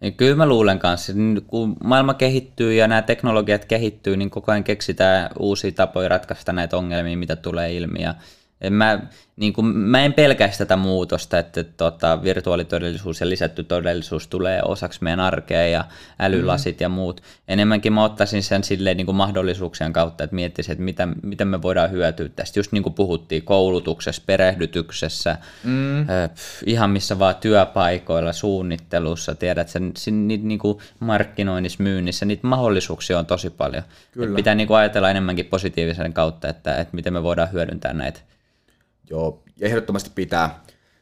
Niin 0.00 0.14
kyllä 0.14 0.36
mä 0.36 0.46
luulen 0.46 0.78
kanssa, 0.78 1.12
että 1.12 1.46
kun 1.46 1.76
maailma 1.84 2.14
kehittyy 2.14 2.74
ja 2.74 2.88
nämä 2.88 3.02
teknologiat 3.02 3.64
kehittyy, 3.64 4.16
niin 4.16 4.30
koko 4.30 4.52
ajan 4.52 4.64
keksitään 4.64 5.30
uusia 5.38 5.72
tapoja 5.72 6.08
ratkaista 6.08 6.52
näitä 6.52 6.76
ongelmia, 6.76 7.16
mitä 7.16 7.36
tulee 7.36 7.72
ilmi. 7.72 8.02
Ja 8.02 8.14
en 8.60 8.72
mä, 8.72 9.00
niin 9.36 9.52
kuin, 9.52 9.66
mä 9.66 10.04
en 10.04 10.12
pelkäisi 10.12 10.58
tätä 10.58 10.76
muutosta, 10.76 11.38
että 11.38 11.64
tota, 11.64 12.22
virtuaalitodellisuus 12.22 13.20
ja 13.20 13.28
lisätty 13.28 13.64
todellisuus 13.64 14.26
tulee 14.28 14.62
osaksi 14.62 14.98
meidän 15.02 15.20
arkea 15.20 15.66
ja 15.66 15.84
älylasit 16.18 16.80
mm. 16.80 16.82
ja 16.82 16.88
muut. 16.88 17.20
Enemmänkin 17.48 17.92
mä 17.92 18.04
ottaisin 18.04 18.42
sen 18.42 18.64
silleen 18.64 18.96
niin 18.96 19.06
kuin 19.06 19.16
mahdollisuuksien 19.16 19.92
kautta, 19.92 20.24
että 20.24 20.36
miettisin, 20.36 20.72
että 20.72 20.84
mitä, 20.84 21.08
miten 21.22 21.48
me 21.48 21.62
voidaan 21.62 21.90
hyötyä 21.90 22.28
tästä. 22.28 22.58
Just 22.58 22.72
niin 22.72 22.82
kuin 22.82 22.94
puhuttiin 22.94 23.42
koulutuksessa, 23.42 24.22
perehdytyksessä, 24.26 25.36
mm. 25.64 26.00
äh, 26.00 26.30
ihan 26.66 26.90
missä 26.90 27.18
vaan 27.18 27.34
työpaikoilla, 27.34 28.32
suunnittelussa, 28.32 29.34
tiedät 29.34 29.68
sen, 29.68 29.92
niitä 30.28 30.44
niin 30.46 30.58
kuin 30.58 30.78
markkinoinnissa, 31.00 31.82
myynnissä, 31.82 32.26
niitä 32.26 32.46
mahdollisuuksia 32.46 33.18
on 33.18 33.26
tosi 33.26 33.50
paljon. 33.50 33.82
Pitää 34.36 34.54
niin 34.54 34.68
kuin 34.68 34.78
ajatella 34.78 35.10
enemmänkin 35.10 35.46
positiivisen 35.46 36.12
kautta, 36.12 36.48
että, 36.48 36.76
että 36.76 36.96
miten 36.96 37.12
me 37.12 37.22
voidaan 37.22 37.52
hyödyntää 37.52 37.92
näitä 37.92 38.20
Joo, 39.10 39.42
ehdottomasti 39.60 40.10
pitää. 40.14 40.60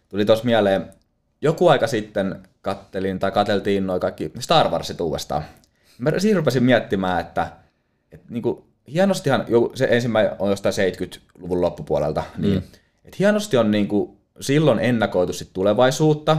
Tuli 0.08 0.24
tuossa 0.24 0.44
mieleen, 0.44 0.92
joku 1.40 1.68
aika 1.68 1.86
sitten 1.86 2.42
kattelin 2.62 3.18
tai 3.18 3.32
kateltiin 3.32 3.86
noin 3.86 4.00
kaikki 4.00 4.32
Star 4.38 4.68
Warsit 4.68 5.00
uudestaan. 5.00 5.44
Mä 5.98 6.10
siinä 6.18 6.36
rupesin 6.36 6.62
miettimään, 6.62 7.20
että, 7.20 7.52
että 8.12 8.26
niin 8.30 8.42
kuin, 8.42 8.64
hienostihan, 8.92 9.46
se 9.74 9.88
ensimmäinen 9.90 10.32
on 10.38 10.50
jostain 10.50 10.74
70-luvun 10.74 11.60
loppupuolelta, 11.60 12.22
niin 12.38 12.54
mm. 12.54 12.62
että 13.04 13.16
hienosti 13.18 13.56
on 13.56 13.70
niin 13.70 13.88
kuin, 13.88 14.18
silloin 14.40 14.78
ennakoitu 14.78 15.32
sit 15.32 15.50
tulevaisuutta, 15.52 16.36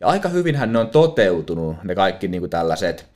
ja 0.00 0.06
aika 0.06 0.28
hyvinhän 0.28 0.72
ne 0.72 0.78
on 0.78 0.88
toteutunut, 0.88 1.76
ne 1.84 1.94
kaikki 1.94 2.28
niin 2.28 2.40
kuin 2.40 2.50
tällaiset, 2.50 3.06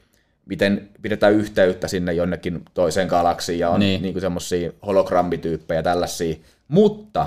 miten 0.47 0.88
pidetään 1.03 1.32
yhteyttä 1.32 1.88
sinne 1.88 2.12
jonnekin 2.12 2.62
toiseen 2.74 3.09
galaksiin, 3.09 3.59
ja 3.59 3.70
on 3.70 3.80
niin. 3.80 4.03
Niin 4.03 4.20
semmoisia 4.20 4.72
hologrammityyppejä 4.86 5.82
tällaisia, 5.82 6.36
mutta 6.68 7.26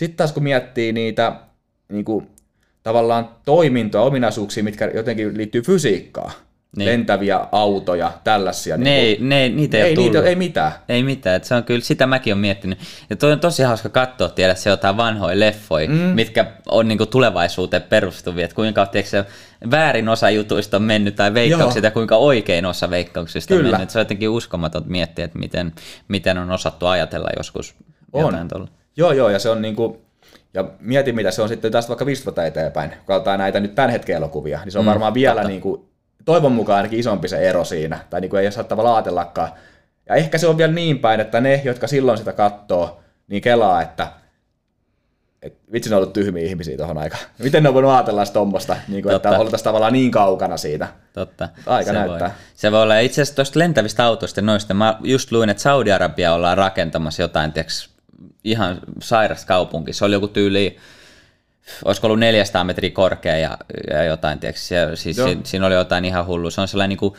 sitten 0.00 0.16
taas 0.16 0.32
kun 0.32 0.42
miettii 0.42 0.92
niitä 0.92 1.32
niin 1.88 2.04
kuin, 2.04 2.26
tavallaan 2.82 3.28
toimintoja, 3.44 4.02
ominaisuuksia, 4.02 4.64
mitkä 4.64 4.90
jotenkin 4.94 5.36
liittyy 5.36 5.62
fysiikkaan, 5.62 6.32
niin. 6.76 6.86
lentäviä 6.86 7.40
autoja, 7.52 8.12
tällaisia. 8.24 8.76
Ne, 8.76 8.90
niin 8.90 9.16
kuin, 9.16 9.28
ne, 9.28 9.48
niitä 9.48 9.76
ei, 9.76 9.82
ei, 9.82 9.96
niitä, 9.96 10.22
ei 10.22 10.36
mitään. 10.36 10.72
Ei 10.88 11.02
mitään, 11.02 11.36
että 11.36 11.48
se 11.48 11.54
on 11.54 11.64
kyllä, 11.64 11.80
sitä 11.80 12.06
mäkin 12.06 12.32
olen 12.32 12.40
miettinyt. 12.40 12.78
Ja 13.10 13.16
toi 13.16 13.32
on 13.32 13.40
tosi 13.40 13.62
hauska 13.62 13.88
katsoa, 13.88 14.28
tiedä, 14.28 14.54
se 14.54 14.70
jotain 14.70 14.96
vanhoja 14.96 15.40
leffoja, 15.40 15.88
mm. 15.88 15.94
mitkä 15.94 16.52
on 16.68 16.88
niin 16.88 16.98
kuin 16.98 17.10
tulevaisuuteen 17.10 17.82
perustuvia, 17.82 18.44
että 18.44 18.54
kuinka 18.54 18.86
se 19.04 19.24
väärin 19.70 20.08
osa 20.08 20.30
jutuista 20.30 20.76
on 20.76 20.82
mennyt 20.82 21.16
tai 21.16 21.34
veikkaukset 21.34 21.84
ja 21.84 21.90
kuinka 21.90 22.16
oikein 22.16 22.66
osa 22.66 22.90
veikkauksista 22.90 23.54
kyllä. 23.54 23.68
on 23.68 23.72
mennyt. 23.72 23.90
Se 23.90 23.98
on 23.98 24.00
jotenkin 24.00 24.28
uskomaton 24.28 24.82
miettiä, 24.86 25.24
että 25.24 25.38
miten, 25.38 25.72
miten 26.08 26.38
on 26.38 26.50
osattu 26.50 26.86
ajatella 26.86 27.28
joskus 27.36 27.74
on. 28.12 28.22
jotain 28.22 28.48
tuolla. 28.48 28.79
Joo, 28.96 29.12
joo, 29.12 29.28
ja 29.28 29.38
se 29.38 29.50
on 29.50 29.62
niinku, 29.62 30.00
ja 30.54 30.64
mieti 30.80 31.12
mitä 31.12 31.30
se 31.30 31.42
on 31.42 31.48
sitten 31.48 31.72
tästä 31.72 31.88
vaikka 31.88 32.06
5 32.06 32.24
vuotta 32.24 32.44
eteenpäin, 32.44 32.90
kun 32.90 33.06
katsotaan 33.06 33.38
näitä 33.38 33.60
nyt 33.60 33.74
tämän 33.74 33.90
hetken 33.90 34.16
elokuvia, 34.16 34.60
niin 34.64 34.72
se 34.72 34.78
on 34.78 34.84
mm, 34.84 34.88
varmaan 34.88 35.14
vielä 35.14 35.44
niin 35.44 35.60
kuin, 35.60 35.90
toivon 36.24 36.52
mukaan 36.52 36.76
ainakin 36.76 36.98
isompi 36.98 37.28
se 37.28 37.48
ero 37.48 37.64
siinä, 37.64 37.98
tai 38.10 38.20
niin 38.20 38.30
kuin 38.30 38.40
ei 38.40 38.46
ole 38.46 38.50
saattaa 38.50 38.94
ajatellakaan. 38.94 39.52
Ja 40.08 40.14
ehkä 40.14 40.38
se 40.38 40.46
on 40.46 40.58
vielä 40.58 40.72
niin 40.72 40.98
päin, 40.98 41.20
että 41.20 41.40
ne, 41.40 41.62
jotka 41.64 41.86
silloin 41.86 42.18
sitä 42.18 42.32
katsoo, 42.32 43.00
niin 43.28 43.42
kelaa, 43.42 43.82
että 43.82 44.06
et, 45.42 45.58
vitsi 45.72 45.90
ne 45.90 45.96
on 45.96 46.02
ollut 46.02 46.12
tyhmiä 46.12 46.44
ihmisiä 46.44 46.76
tuohon 46.76 46.98
aikaan. 46.98 47.22
Miten 47.38 47.62
ne 47.62 47.68
on 47.68 47.74
voinut 47.74 47.92
ajatella 47.92 48.26
tuommoista, 48.26 48.76
niin 48.88 49.02
kuin, 49.02 49.16
että 49.16 49.38
oltaisiin 49.38 49.64
tavallaan 49.64 49.92
niin 49.92 50.10
kaukana 50.10 50.56
siitä. 50.56 50.88
Totta. 51.12 51.48
Aika 51.66 51.92
se 51.92 51.92
näyttää. 51.92 52.28
Voi. 52.28 52.36
Se 52.54 52.72
voi 52.72 52.82
olla 52.82 52.98
itse 52.98 53.22
asiassa 53.22 53.36
tuosta 53.36 53.58
lentävistä 53.58 54.04
autoista 54.04 54.42
noista. 54.42 54.74
Mä 54.74 54.98
just 55.02 55.32
luin, 55.32 55.50
että 55.50 55.62
Saudi-Arabia 55.62 56.34
ollaan 56.34 56.58
rakentamassa 56.58 57.22
jotain, 57.22 57.52
tiiäks, 57.52 57.89
ihan 58.44 58.80
sairas 59.00 59.44
kaupunki. 59.44 59.92
Se 59.92 60.04
oli 60.04 60.14
joku 60.14 60.28
tyyli, 60.28 60.76
olisiko 61.84 62.06
ollut 62.06 62.20
400 62.20 62.64
metriä 62.64 62.90
korkea 62.90 63.36
ja, 63.36 63.58
ja 63.90 64.04
jotain, 64.04 64.38
tiedätkö? 64.38 64.60
Siis 64.94 65.16
si, 65.16 65.38
siinä 65.44 65.66
oli 65.66 65.74
jotain 65.74 66.04
ihan 66.04 66.26
hullu. 66.26 66.50
Se 66.50 66.60
on 66.60 66.68
sellainen 66.68 66.88
niin 66.88 66.98
kuin, 66.98 67.14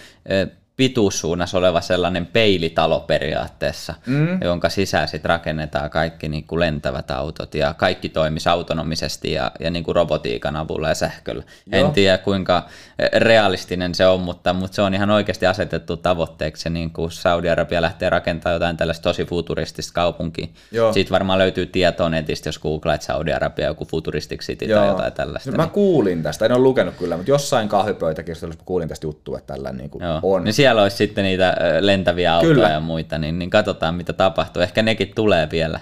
pituussuunnassa 0.82 1.58
oleva 1.58 1.82
sellainen 1.82 2.26
peilitalo 2.26 3.00
periaatteessa, 3.00 3.94
mm. 4.06 4.40
jonka 4.44 4.70
sisään 4.70 5.08
sitten 5.08 5.30
rakennetaan 5.30 5.90
kaikki 5.90 6.30
niin 6.30 6.44
kuin 6.44 6.60
lentävät 6.60 7.12
autot 7.12 7.56
ja 7.56 7.74
kaikki 7.74 8.10
toimisi 8.10 8.50
autonomisesti 8.50 9.32
ja, 9.32 9.52
ja 9.60 9.72
niin 9.72 9.84
kuin 9.84 9.96
robotiikan 9.96 10.56
avulla 10.56 10.90
ja 10.90 10.96
sähköllä. 10.96 11.44
Joo. 11.72 11.86
En 11.86 11.92
tiedä 11.92 12.18
kuinka 12.18 12.66
realistinen 13.14 13.96
se 13.96 14.08
on, 14.08 14.20
mutta, 14.20 14.54
mutta 14.54 14.76
se 14.76 14.82
on 14.82 14.94
ihan 14.94 15.10
oikeasti 15.10 15.46
asetettu 15.46 15.98
tavoitteeksi, 15.98 16.70
niin 16.70 16.90
kuin 16.90 17.12
Saudi-Arabia 17.12 17.82
lähtee 17.82 18.10
rakentamaan 18.10 18.54
jotain 18.54 18.78
tällaista 18.78 19.04
tosi 19.04 19.26
futuristista 19.26 19.94
kaupunkia. 19.94 20.48
Joo. 20.72 20.94
Siitä 20.94 21.12
varmaan 21.12 21.40
löytyy 21.40 21.66
tietoa 21.66 22.10
netistä, 22.10 22.48
jos 22.48 22.60
googlaat 22.60 23.02
Saudi-Arabia 23.02 23.66
joku 23.66 23.86
futuristic 23.86 24.42
city 24.42 24.66
Joo. 24.66 24.80
tai 24.80 24.90
jotain 24.90 25.14
tällaista. 25.14 25.52
No, 25.52 25.58
mä 25.58 25.68
kuulin 25.68 26.24
tästä, 26.24 26.46
en 26.46 26.52
ole 26.52 26.60
lukenut 26.60 26.96
kyllä, 26.96 27.18
mutta 27.18 27.32
jossain 27.32 27.70
kahvipöytäkirjoituksessa 27.70 28.66
kuulin 28.66 28.88
tästä 28.88 29.08
juttua, 29.08 29.38
että 29.38 29.54
tällä 29.54 29.72
niin 29.72 29.90
kuin 29.90 30.04
on. 30.24 30.44
Niin 30.44 30.54
siellä 30.72 30.84
olisi 30.84 30.98
sitten 30.98 31.24
niitä 31.24 31.58
lentäviä 31.80 32.34
autoja 32.34 32.54
Kyllä. 32.54 32.70
ja 32.70 32.80
muita, 32.80 33.18
niin, 33.18 33.40
niin 33.40 33.50
katsotaan 33.50 33.96
mitä 33.96 34.14
tapahtuu. 34.14 34.62
Ehkä 34.62 34.82
nekin 34.82 35.12
tulee 35.16 35.48
vielä. 35.52 35.80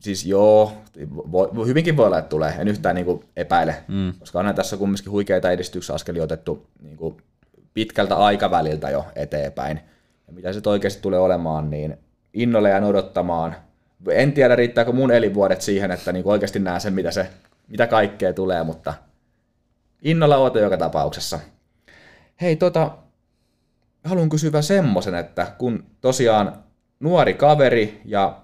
Siis 0.00 0.26
joo, 0.26 0.72
voi, 1.10 1.66
hyvinkin 1.66 1.96
voi 1.96 2.06
olla, 2.06 2.18
että 2.18 2.28
tulee. 2.28 2.54
En 2.58 2.68
yhtään 2.68 2.94
niin 2.94 3.04
kuin 3.04 3.24
epäile, 3.36 3.76
mm. 3.88 4.12
koska 4.18 4.38
onhan 4.38 4.54
tässä 4.54 4.76
kumminkin 4.76 5.12
huikeita 5.12 5.50
edistysaskelia 5.50 6.22
otettu 6.22 6.66
niin 6.82 6.96
kuin 6.96 7.16
pitkältä 7.74 8.16
aikaväliltä 8.16 8.90
jo 8.90 9.06
eteenpäin. 9.14 9.80
Ja 10.26 10.32
mitä 10.32 10.52
se 10.52 10.60
oikeasti 10.66 11.02
tulee 11.02 11.20
olemaan, 11.20 11.70
niin 11.70 11.98
innolle 12.34 12.68
jään 12.68 12.84
odottamaan. 12.84 13.56
En 14.10 14.32
tiedä, 14.32 14.56
riittääkö 14.56 14.92
mun 14.92 15.12
elinvuodet 15.12 15.62
siihen, 15.62 15.90
että 15.90 16.12
niin 16.12 16.26
oikeasti 16.26 16.58
näen 16.58 16.80
sen, 16.80 16.92
mitä, 16.92 17.10
se, 17.10 17.30
mitä 17.68 17.86
kaikkea 17.86 18.32
tulee, 18.32 18.64
mutta 18.64 18.94
innolla 20.02 20.36
odotan 20.36 20.62
joka 20.62 20.76
tapauksessa. 20.76 21.38
Hei, 22.40 22.56
tota, 22.56 22.90
haluan 24.04 24.28
kysyä 24.28 24.62
semmoisen, 24.62 25.14
että 25.14 25.52
kun 25.58 25.84
tosiaan 26.00 26.64
nuori 27.00 27.34
kaveri 27.34 28.00
ja 28.04 28.40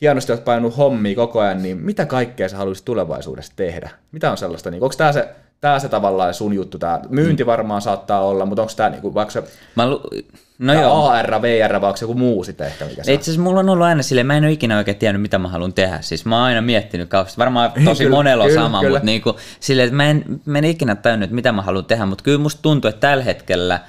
hienosti 0.00 0.32
olet 0.32 0.44
painanut 0.44 0.76
hommia 0.76 1.16
koko 1.16 1.40
ajan, 1.40 1.62
niin 1.62 1.76
mitä 1.76 2.06
kaikkea 2.06 2.48
sä 2.48 2.56
haluaisit 2.56 2.84
tulevaisuudessa 2.84 3.52
tehdä? 3.56 3.90
Mitä 4.12 4.30
on 4.30 4.36
sellaista, 4.36 4.70
niin 4.70 4.82
onko 4.82 4.94
tämä 4.96 5.12
se, 5.12 5.28
tää 5.60 5.78
se 5.78 5.88
tavallaan 5.88 6.34
sun 6.34 6.54
juttu, 6.54 6.78
tämä 6.78 7.00
myynti 7.08 7.46
varmaan 7.46 7.82
saattaa 7.82 8.20
olla, 8.20 8.46
mutta 8.46 8.62
onko 8.62 8.72
tämä 8.76 8.88
niin 8.88 9.14
vaikka 9.14 9.32
se 9.32 9.42
Mä 9.74 9.90
lu- 9.90 10.10
no 10.58 10.72
joo. 10.72 11.08
AR, 11.08 11.42
VR 11.42 11.80
vai 11.80 11.88
onko 11.88 11.96
se 11.96 12.04
joku 12.04 12.14
muu 12.14 12.44
sitten 12.44 12.66
ehkä? 12.66 12.84
Mikä 12.84 13.02
Itse 13.02 13.14
asiassa 13.14 13.40
mulla 13.40 13.60
on 13.60 13.68
ollut 13.68 13.86
aina 13.86 14.02
silleen, 14.02 14.26
mä 14.26 14.36
en 14.36 14.44
ole 14.44 14.52
ikinä 14.52 14.78
oikein 14.78 14.96
tiennyt, 14.96 15.22
mitä 15.22 15.38
mä 15.38 15.48
haluan 15.48 15.72
tehdä. 15.72 15.98
Siis 16.00 16.24
mä 16.24 16.36
oon 16.36 16.44
aina 16.44 16.60
miettinyt 16.60 17.08
kauheasti, 17.08 17.38
varmaan 17.38 17.72
tosi 17.84 18.04
kyllä, 18.04 18.16
monella 18.16 18.44
on 18.44 18.50
kyllä, 18.50 18.62
sama, 18.62 18.80
kyllä. 18.80 18.90
mutta 18.90 19.06
niin 19.06 19.22
kuin, 19.22 19.36
silleen, 19.60 19.86
että 19.86 19.96
mä 19.96 20.10
en, 20.10 20.24
mä 20.44 20.58
en 20.58 20.64
ikinä 20.64 20.94
tajunnut, 20.94 21.30
mitä 21.30 21.52
mä 21.52 21.62
haluan 21.62 21.84
tehdä, 21.84 22.06
mutta 22.06 22.24
kyllä 22.24 22.38
musta 22.38 22.62
tuntuu, 22.62 22.88
että 22.88 23.00
tällä 23.00 23.24
hetkellä– 23.24 23.80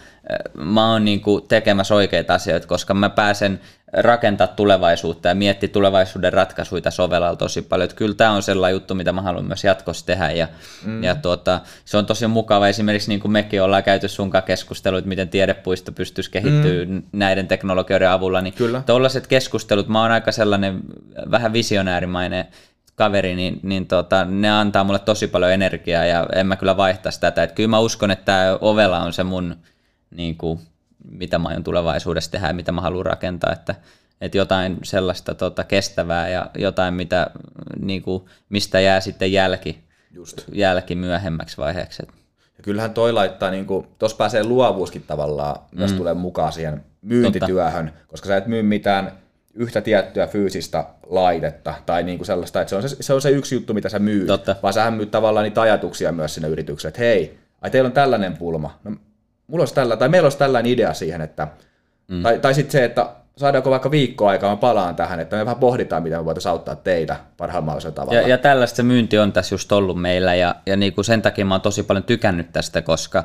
mä 0.57 0.91
oon 0.91 1.05
niin 1.05 1.21
kuin 1.21 1.47
tekemässä 1.47 1.95
oikeita 1.95 2.33
asioita, 2.33 2.67
koska 2.67 2.93
mä 2.93 3.09
pääsen 3.09 3.59
rakentaa 3.97 4.47
tulevaisuutta 4.47 5.27
ja 5.27 5.35
miettiä 5.35 5.69
tulevaisuuden 5.69 6.33
ratkaisuja 6.33 6.91
sovellalla 6.91 7.35
tosi 7.35 7.61
paljon. 7.61 7.85
Että 7.85 7.95
kyllä 7.95 8.15
tämä 8.15 8.31
on 8.31 8.43
sellainen 8.43 8.75
juttu, 8.75 8.95
mitä 8.95 9.11
mä 9.11 9.21
haluan 9.21 9.45
myös 9.45 9.63
jatkossa 9.63 10.05
tehdä 10.05 10.31
ja, 10.31 10.47
mm. 10.85 11.03
ja 11.03 11.15
tuota, 11.15 11.61
se 11.85 11.97
on 11.97 12.05
tosi 12.05 12.27
mukava. 12.27 12.67
Esimerkiksi 12.67 13.09
niin 13.09 13.19
kuin 13.19 13.31
mekin 13.31 13.61
ollaan 13.61 13.83
käyty 13.83 14.07
sun 14.07 14.31
keskusteluita, 14.45 15.07
miten 15.07 15.29
tiedepuisto 15.29 15.91
pystyisi 15.91 16.31
kehittyä 16.31 16.85
mm. 16.85 17.03
näiden 17.11 17.47
teknologioiden 17.47 18.09
avulla, 18.09 18.41
niin 18.41 18.53
tuollaiset 18.85 19.27
keskustelut, 19.27 19.87
mä 19.87 20.01
oon 20.01 20.11
aika 20.11 20.31
sellainen 20.31 20.79
vähän 21.31 21.53
visionäärimainen 21.53 22.45
kaveri, 22.95 23.35
niin, 23.35 23.59
niin 23.63 23.87
tota, 23.87 24.25
ne 24.25 24.49
antaa 24.49 24.83
mulle 24.83 24.99
tosi 24.99 25.27
paljon 25.27 25.51
energiaa 25.51 26.05
ja 26.05 26.27
en 26.35 26.47
mä 26.47 26.55
kyllä 26.55 26.77
vaihtaisi 26.77 27.19
tätä. 27.19 27.43
Että 27.43 27.55
kyllä 27.55 27.69
mä 27.69 27.79
uskon, 27.79 28.11
että 28.11 28.25
tämä 28.25 28.57
ovela 28.61 28.99
on 28.99 29.13
se 29.13 29.23
mun 29.23 29.55
niin 30.11 30.37
kuin, 30.37 30.59
mitä 31.09 31.39
mä 31.39 31.49
aion 31.49 31.63
tulevaisuudessa 31.63 32.31
tehdä 32.31 32.47
ja 32.47 32.53
mitä 32.53 32.71
mä 32.71 32.81
haluan 32.81 33.05
rakentaa, 33.05 33.53
että, 33.53 33.75
että 34.21 34.37
jotain 34.37 34.77
sellaista 34.83 35.35
tota, 35.35 35.63
kestävää 35.63 36.29
ja 36.29 36.49
jotain, 36.57 36.93
mitä, 36.93 37.27
niin 37.79 38.01
kuin, 38.01 38.23
mistä 38.49 38.79
jää 38.79 38.99
sitten 38.99 39.31
jälki, 39.31 39.83
Just. 40.11 40.43
jälki 40.51 40.95
myöhemmäksi 40.95 41.57
vaiheeksi. 41.57 42.03
Ja 42.57 42.63
kyllähän 42.63 42.93
toi 42.93 43.13
laittaa, 43.13 43.51
niin 43.51 43.67
tuossa 43.99 44.17
pääsee 44.17 44.43
luovuuskin 44.43 45.03
tavallaan, 45.07 45.55
mm. 45.71 45.81
jos 45.81 45.93
tulee 45.93 46.13
mukaan 46.13 46.53
siihen 46.53 46.83
myyntityöhön, 47.01 47.85
Totta. 47.85 48.05
koska 48.07 48.27
sä 48.27 48.37
et 48.37 48.47
myy 48.47 48.63
mitään 48.63 49.11
yhtä 49.53 49.81
tiettyä 49.81 50.27
fyysistä 50.27 50.85
laitetta 51.07 51.73
tai 51.85 52.03
niin 52.03 52.17
kuin 52.17 52.25
sellaista, 52.25 52.61
että 52.61 52.69
se 52.69 52.75
on 52.75 52.89
se, 52.89 52.95
se 52.99 53.13
on 53.13 53.21
se 53.21 53.29
yksi 53.29 53.55
juttu, 53.55 53.73
mitä 53.73 53.89
sä 53.89 53.99
myyt, 53.99 54.27
Totta. 54.27 54.55
vaan 54.63 54.73
sä 54.73 54.91
myyt 54.91 55.11
tavallaan 55.11 55.43
niitä 55.43 55.61
ajatuksia 55.61 56.11
myös 56.11 56.33
sinne 56.33 56.47
yritykselle, 56.47 56.89
että 56.89 57.01
hei, 57.01 57.37
ai 57.61 57.69
teillä 57.69 57.87
on 57.87 57.93
tällainen 57.93 58.37
pulma, 58.37 58.79
no 58.83 58.91
mulla 59.47 59.61
olisi 59.61 59.73
tällä, 59.73 59.97
tai 59.97 60.09
meillä 60.09 60.25
olisi 60.25 60.37
tällainen 60.37 60.71
idea 60.71 60.93
siihen, 60.93 61.21
että, 61.21 61.47
mm. 62.07 62.23
tai, 62.23 62.39
tai 62.39 62.53
sitten 62.53 62.71
se, 62.71 62.83
että 62.83 63.09
saadaanko 63.37 63.69
vaikka 63.69 63.91
viikko 63.91 64.27
aikaa, 64.27 64.49
mä 64.49 64.55
palaan 64.55 64.95
tähän, 64.95 65.19
että 65.19 65.35
me 65.35 65.45
vähän 65.45 65.59
pohditaan, 65.59 66.03
miten 66.03 66.19
me 66.19 66.25
voitaisiin 66.25 66.51
auttaa 66.51 66.75
teitä 66.75 67.15
parhaimmalla 67.37 67.91
tavalla. 67.91 68.21
Ja, 68.21 68.27
ja 68.27 68.37
tällaista 68.37 68.75
se 68.75 68.83
myynti 68.83 69.17
on 69.17 69.33
tässä 69.33 69.55
just 69.55 69.71
ollut 69.71 70.01
meillä, 70.01 70.35
ja, 70.35 70.55
ja 70.65 70.75
niin 70.77 70.93
kuin 70.93 71.05
sen 71.05 71.21
takia 71.21 71.45
mä 71.45 71.53
oon 71.53 71.61
tosi 71.61 71.83
paljon 71.83 72.03
tykännyt 72.03 72.51
tästä, 72.51 72.81
koska 72.81 73.23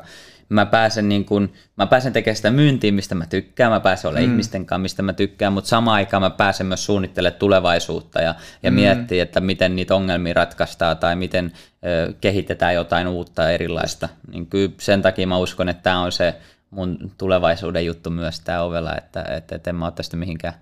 mä 0.49 0.65
pääsen, 0.65 1.09
niin 1.09 1.25
kuin, 1.25 1.53
mä 1.77 1.87
pääsen 1.87 2.13
tekemään 2.13 2.35
sitä 2.35 2.51
myyntiä, 2.51 2.91
mistä 2.91 3.15
mä 3.15 3.25
tykkään, 3.25 3.71
mä 3.71 3.79
pääsen 3.79 4.09
olemaan 4.09 4.29
mm. 4.29 4.33
ihmisten 4.33 4.65
kanssa, 4.65 4.81
mistä 4.81 5.01
mä 5.01 5.13
tykkään, 5.13 5.53
mutta 5.53 5.67
samaan 5.67 5.95
aikaan 5.95 6.23
mä 6.23 6.29
pääsen 6.29 6.67
myös 6.67 6.85
suunnittelemaan 6.85 7.39
tulevaisuutta 7.39 8.21
ja, 8.21 8.35
ja 8.63 8.71
mm. 8.71 8.75
miettiä, 8.75 9.23
että 9.23 9.39
miten 9.39 9.75
niitä 9.75 9.95
ongelmia 9.95 10.33
ratkaistaan 10.33 10.97
tai 10.97 11.15
miten 11.15 11.51
ö, 11.85 12.13
kehitetään 12.21 12.75
jotain 12.75 13.07
uutta 13.07 13.51
erilaista. 13.51 14.09
Niin 14.31 14.47
kyllä 14.47 14.71
sen 14.79 15.01
takia 15.01 15.27
mä 15.27 15.37
uskon, 15.37 15.69
että 15.69 15.83
tämä 15.83 16.01
on 16.01 16.11
se 16.11 16.35
mun 16.69 17.11
tulevaisuuden 17.17 17.85
juttu 17.85 18.09
myös 18.09 18.39
tämä 18.39 18.61
ovella, 18.61 18.95
että, 18.97 19.25
että, 19.37 19.55
että 19.55 19.69
en 19.69 19.75
mä 19.75 19.85
ole 19.85 19.93
tästä 19.95 20.17
mihinkään, 20.17 20.53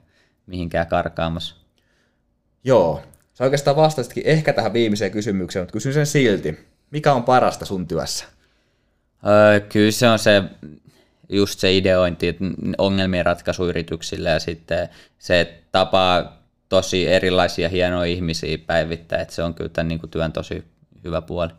mihinkään 0.45 0.87
karkaamassa. 0.87 1.55
Joo, 2.63 3.03
sä 3.33 3.43
oikeastaan 3.43 3.75
vastasitkin 3.75 4.23
ehkä 4.25 4.53
tähän 4.53 4.73
viimeiseen 4.73 5.11
kysymykseen, 5.11 5.63
mutta 5.63 5.73
kysyn 5.73 5.93
sen 5.93 6.05
silti. 6.05 6.59
Mikä 6.91 7.13
on 7.13 7.23
parasta 7.23 7.65
sun 7.65 7.87
työssä? 7.87 8.25
Öö, 9.27 9.59
kyllä 9.59 9.91
se 9.91 10.09
on 10.09 10.19
se 10.19 10.43
just 11.29 11.59
se 11.59 11.77
ideointi, 11.77 12.37
ongelmien 12.77 13.25
ratkaisu 13.25 13.67
yrityksille 13.67 14.29
ja 14.29 14.39
sitten 14.39 14.89
se 15.19 15.63
tapaa 15.71 16.39
tosi 16.69 17.07
erilaisia 17.07 17.69
hienoja 17.69 18.11
ihmisiä 18.11 18.57
päivittäin, 18.57 19.21
että 19.21 19.33
se 19.33 19.43
on 19.43 19.53
kyllä 19.53 19.69
tämän 19.69 19.87
niin 19.87 19.99
kuin 19.99 20.09
työn 20.09 20.31
tosi 20.31 20.63
hyvä 21.03 21.21
puoli. 21.21 21.49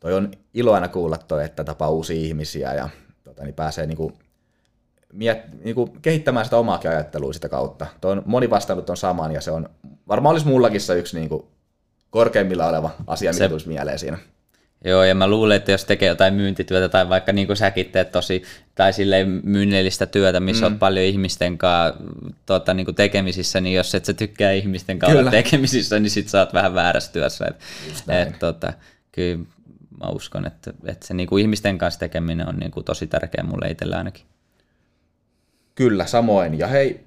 Toi 0.00 0.14
on 0.14 0.30
ilo 0.54 0.72
aina 0.72 0.88
kuulla 0.88 1.18
toi, 1.18 1.44
että 1.44 1.64
tapaa 1.64 1.90
uusia 1.90 2.20
ihmisiä 2.20 2.74
ja 2.74 2.88
tota, 3.24 3.44
niin 3.44 3.54
pääsee 3.54 3.86
niin 3.86 3.96
kuin, 3.96 4.14
miet, 5.12 5.64
niin 5.64 5.74
kuin 5.74 5.92
kehittämään 6.02 6.46
sitä 6.46 6.56
omaakin 6.56 6.90
ajattelua 6.90 7.32
sitä 7.32 7.48
kautta. 7.48 7.86
Toi 8.00 8.12
on, 8.12 8.22
moni 8.26 8.50
vastannut 8.50 8.90
on 8.90 8.96
saman 8.96 9.32
ja 9.32 9.40
se 9.40 9.50
on, 9.50 9.68
varmaan 10.08 10.32
olisi 10.32 10.46
mullakin 10.46 10.80
se 10.80 10.98
yksi 10.98 11.18
niin 11.18 11.28
kuin, 11.28 11.44
korkeimmilla 12.10 12.66
oleva 12.66 12.90
asia, 13.06 13.32
mikä 13.32 13.48
tulisi 13.48 13.68
mieleen 13.68 13.98
siinä. 13.98 14.18
Joo, 14.86 15.04
ja 15.04 15.14
mä 15.14 15.28
luulen, 15.28 15.56
että 15.56 15.72
jos 15.72 15.84
tekee 15.84 16.08
jotain 16.08 16.34
myyntityötä 16.34 16.88
tai 16.88 17.08
vaikka 17.08 17.32
niin 17.32 17.46
kuin 17.46 17.56
säkin 17.56 17.86
teet 17.86 18.12
tosi, 18.12 18.42
tai 18.74 18.92
silleen 18.92 19.40
myynnillistä 19.44 20.06
työtä, 20.06 20.40
missä 20.40 20.66
mm. 20.66 20.66
olet 20.66 20.78
paljon 20.78 21.06
ihmisten 21.06 21.58
kanssa 21.58 22.02
tota, 22.46 22.74
niin 22.74 22.84
kuin 22.84 22.94
tekemisissä, 22.94 23.60
niin 23.60 23.74
jos 23.74 23.94
et 23.94 24.04
sä 24.04 24.12
tykkää 24.12 24.52
ihmisten 24.52 24.98
kanssa 24.98 25.18
kyllä. 25.18 25.30
tekemisissä, 25.30 25.98
niin 25.98 26.10
sit 26.10 26.28
sä 26.28 26.38
oot 26.38 26.54
vähän 26.54 26.74
väärässä 26.74 27.12
työssä. 27.12 27.44
Et, 27.46 27.56
et, 28.08 28.38
tota, 28.38 28.72
kyllä 29.12 29.44
mä 30.00 30.08
uskon, 30.08 30.46
että, 30.46 30.72
että 30.84 31.06
se 31.06 31.14
niin 31.14 31.28
kuin 31.28 31.42
ihmisten 31.42 31.78
kanssa 31.78 32.00
tekeminen 32.00 32.48
on 32.48 32.56
niin 32.56 32.70
kuin 32.70 32.84
tosi 32.84 33.06
tärkeä 33.06 33.44
mulle 33.44 33.70
itsellä 33.70 33.96
ainakin. 33.96 34.24
Kyllä, 35.74 36.06
samoin. 36.06 36.58
Ja 36.58 36.66
hei, 36.66 37.04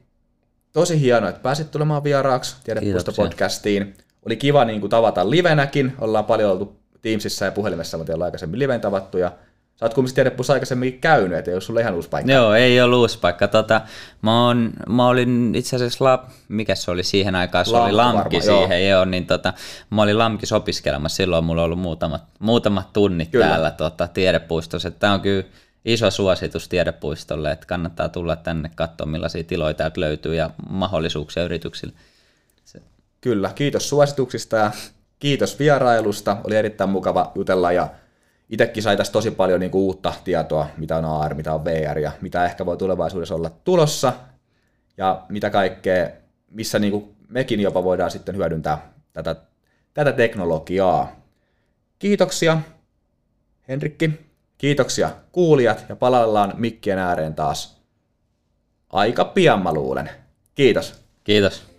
tosi 0.73 1.01
hienoa, 1.01 1.29
että 1.29 1.41
pääsit 1.41 1.71
tulemaan 1.71 2.03
vieraaksi 2.03 2.55
Tiedepuisto-podcastiin. 2.63 3.93
Oli 4.25 4.35
kiva 4.35 4.65
niin 4.65 4.79
kuin, 4.79 4.89
tavata 4.89 5.29
livenäkin, 5.29 5.93
ollaan 5.99 6.25
paljon 6.25 6.51
oltu 6.51 6.78
Teamsissa 7.01 7.45
ja 7.45 7.51
puhelimessa, 7.51 7.97
mutta 7.97 8.13
ollaan 8.13 8.27
aikaisemmin 8.27 8.59
liveen 8.59 8.81
tavattu 8.81 9.17
ja 9.17 9.31
Sä 9.79 9.85
oot 9.85 9.93
kumminkin 9.93 10.15
tiedepussa 10.15 10.53
aikaisemmin 10.53 10.99
käynyt, 10.99 11.37
että 11.37 11.51
ei 11.51 11.55
ole 11.55 11.61
sulle 11.61 11.81
ihan 11.81 11.95
uusi 11.95 12.09
paikka. 12.09 12.31
Joo, 12.31 12.53
ei 12.53 12.81
ole 12.81 12.95
uusi 12.95 13.19
paikka. 13.19 13.47
Tota, 13.47 13.81
mä, 14.21 14.47
on, 14.47 14.73
mä 14.89 15.07
olin 15.07 15.55
itse 15.55 15.75
asiassa, 15.75 16.05
la, 16.05 16.25
mikä 16.47 16.75
se 16.75 16.91
oli 16.91 17.03
siihen 17.03 17.35
aikaan, 17.35 17.65
se 17.65 17.71
Lampi 17.71 17.85
oli 17.85 17.95
Lamki 17.95 18.37
varma, 18.37 18.41
siihen, 18.41 18.89
joo. 18.89 18.97
joo. 18.97 19.05
niin 19.05 19.25
tota, 19.25 19.53
mä 19.89 20.01
olin 20.01 20.17
Lamkis 20.17 20.51
opiskelemassa, 20.51 21.15
silloin 21.15 21.43
mulla 21.43 21.61
on 21.61 21.65
ollut 21.65 21.79
muutamat, 21.79 22.23
muutamat 22.39 22.93
tunnit 22.93 23.29
kyllä. 23.29 23.45
täällä 23.45 23.71
tota, 23.71 24.07
tiedepuistossa. 24.07 24.91
Tämä 24.91 25.13
on 25.13 25.21
kyllä 25.21 25.43
iso 25.85 26.11
suositus 26.11 26.69
tiedepuistolle, 26.69 27.51
että 27.51 27.65
kannattaa 27.65 28.09
tulla 28.09 28.35
tänne 28.35 28.71
katsoa, 28.75 29.07
millaisia 29.07 29.43
tiloja 29.43 29.73
täältä 29.73 29.99
löytyy 30.01 30.35
ja 30.35 30.49
mahdollisuuksia 30.69 31.43
yrityksille. 31.43 31.93
Se. 32.65 32.81
Kyllä, 33.21 33.51
kiitos 33.55 33.89
suosituksista 33.89 34.55
ja 34.55 34.71
kiitos 35.19 35.59
vierailusta. 35.59 36.37
Oli 36.43 36.55
erittäin 36.55 36.89
mukava 36.89 37.31
jutella 37.35 37.71
ja 37.71 37.87
itsekin 38.49 38.83
sai 38.83 38.97
tässä 38.97 39.13
tosi 39.13 39.31
paljon 39.31 39.59
niin 39.59 39.71
kuin 39.71 39.81
uutta 39.81 40.13
tietoa, 40.23 40.67
mitä 40.77 40.97
on 40.97 41.05
AR, 41.05 41.33
mitä 41.33 41.53
on 41.53 41.65
VR 41.65 41.99
ja 41.99 42.11
mitä 42.21 42.45
ehkä 42.45 42.65
voi 42.65 42.77
tulevaisuudessa 42.77 43.35
olla 43.35 43.49
tulossa 43.49 44.13
ja 44.97 45.25
mitä 45.29 45.49
kaikkea, 45.49 46.09
missä 46.51 46.79
niin 46.79 46.91
kuin 46.91 47.15
mekin 47.27 47.59
jopa 47.59 47.83
voidaan 47.83 48.11
sitten 48.11 48.35
hyödyntää 48.35 48.93
tätä, 49.13 49.35
tätä 49.93 50.11
teknologiaa. 50.11 51.15
Kiitoksia, 51.99 52.61
Henrikki. 53.67 54.29
Kiitoksia 54.57 55.11
kuulijat 55.31 55.85
ja 55.89 55.95
palaillaan 55.95 56.53
mikkien 56.57 56.99
ääreen 56.99 57.35
taas 57.35 57.81
aika 58.89 59.25
pian 59.25 59.63
mä 59.63 59.73
luulen. 59.73 60.09
Kiitos. 60.55 61.03
Kiitos. 61.23 61.78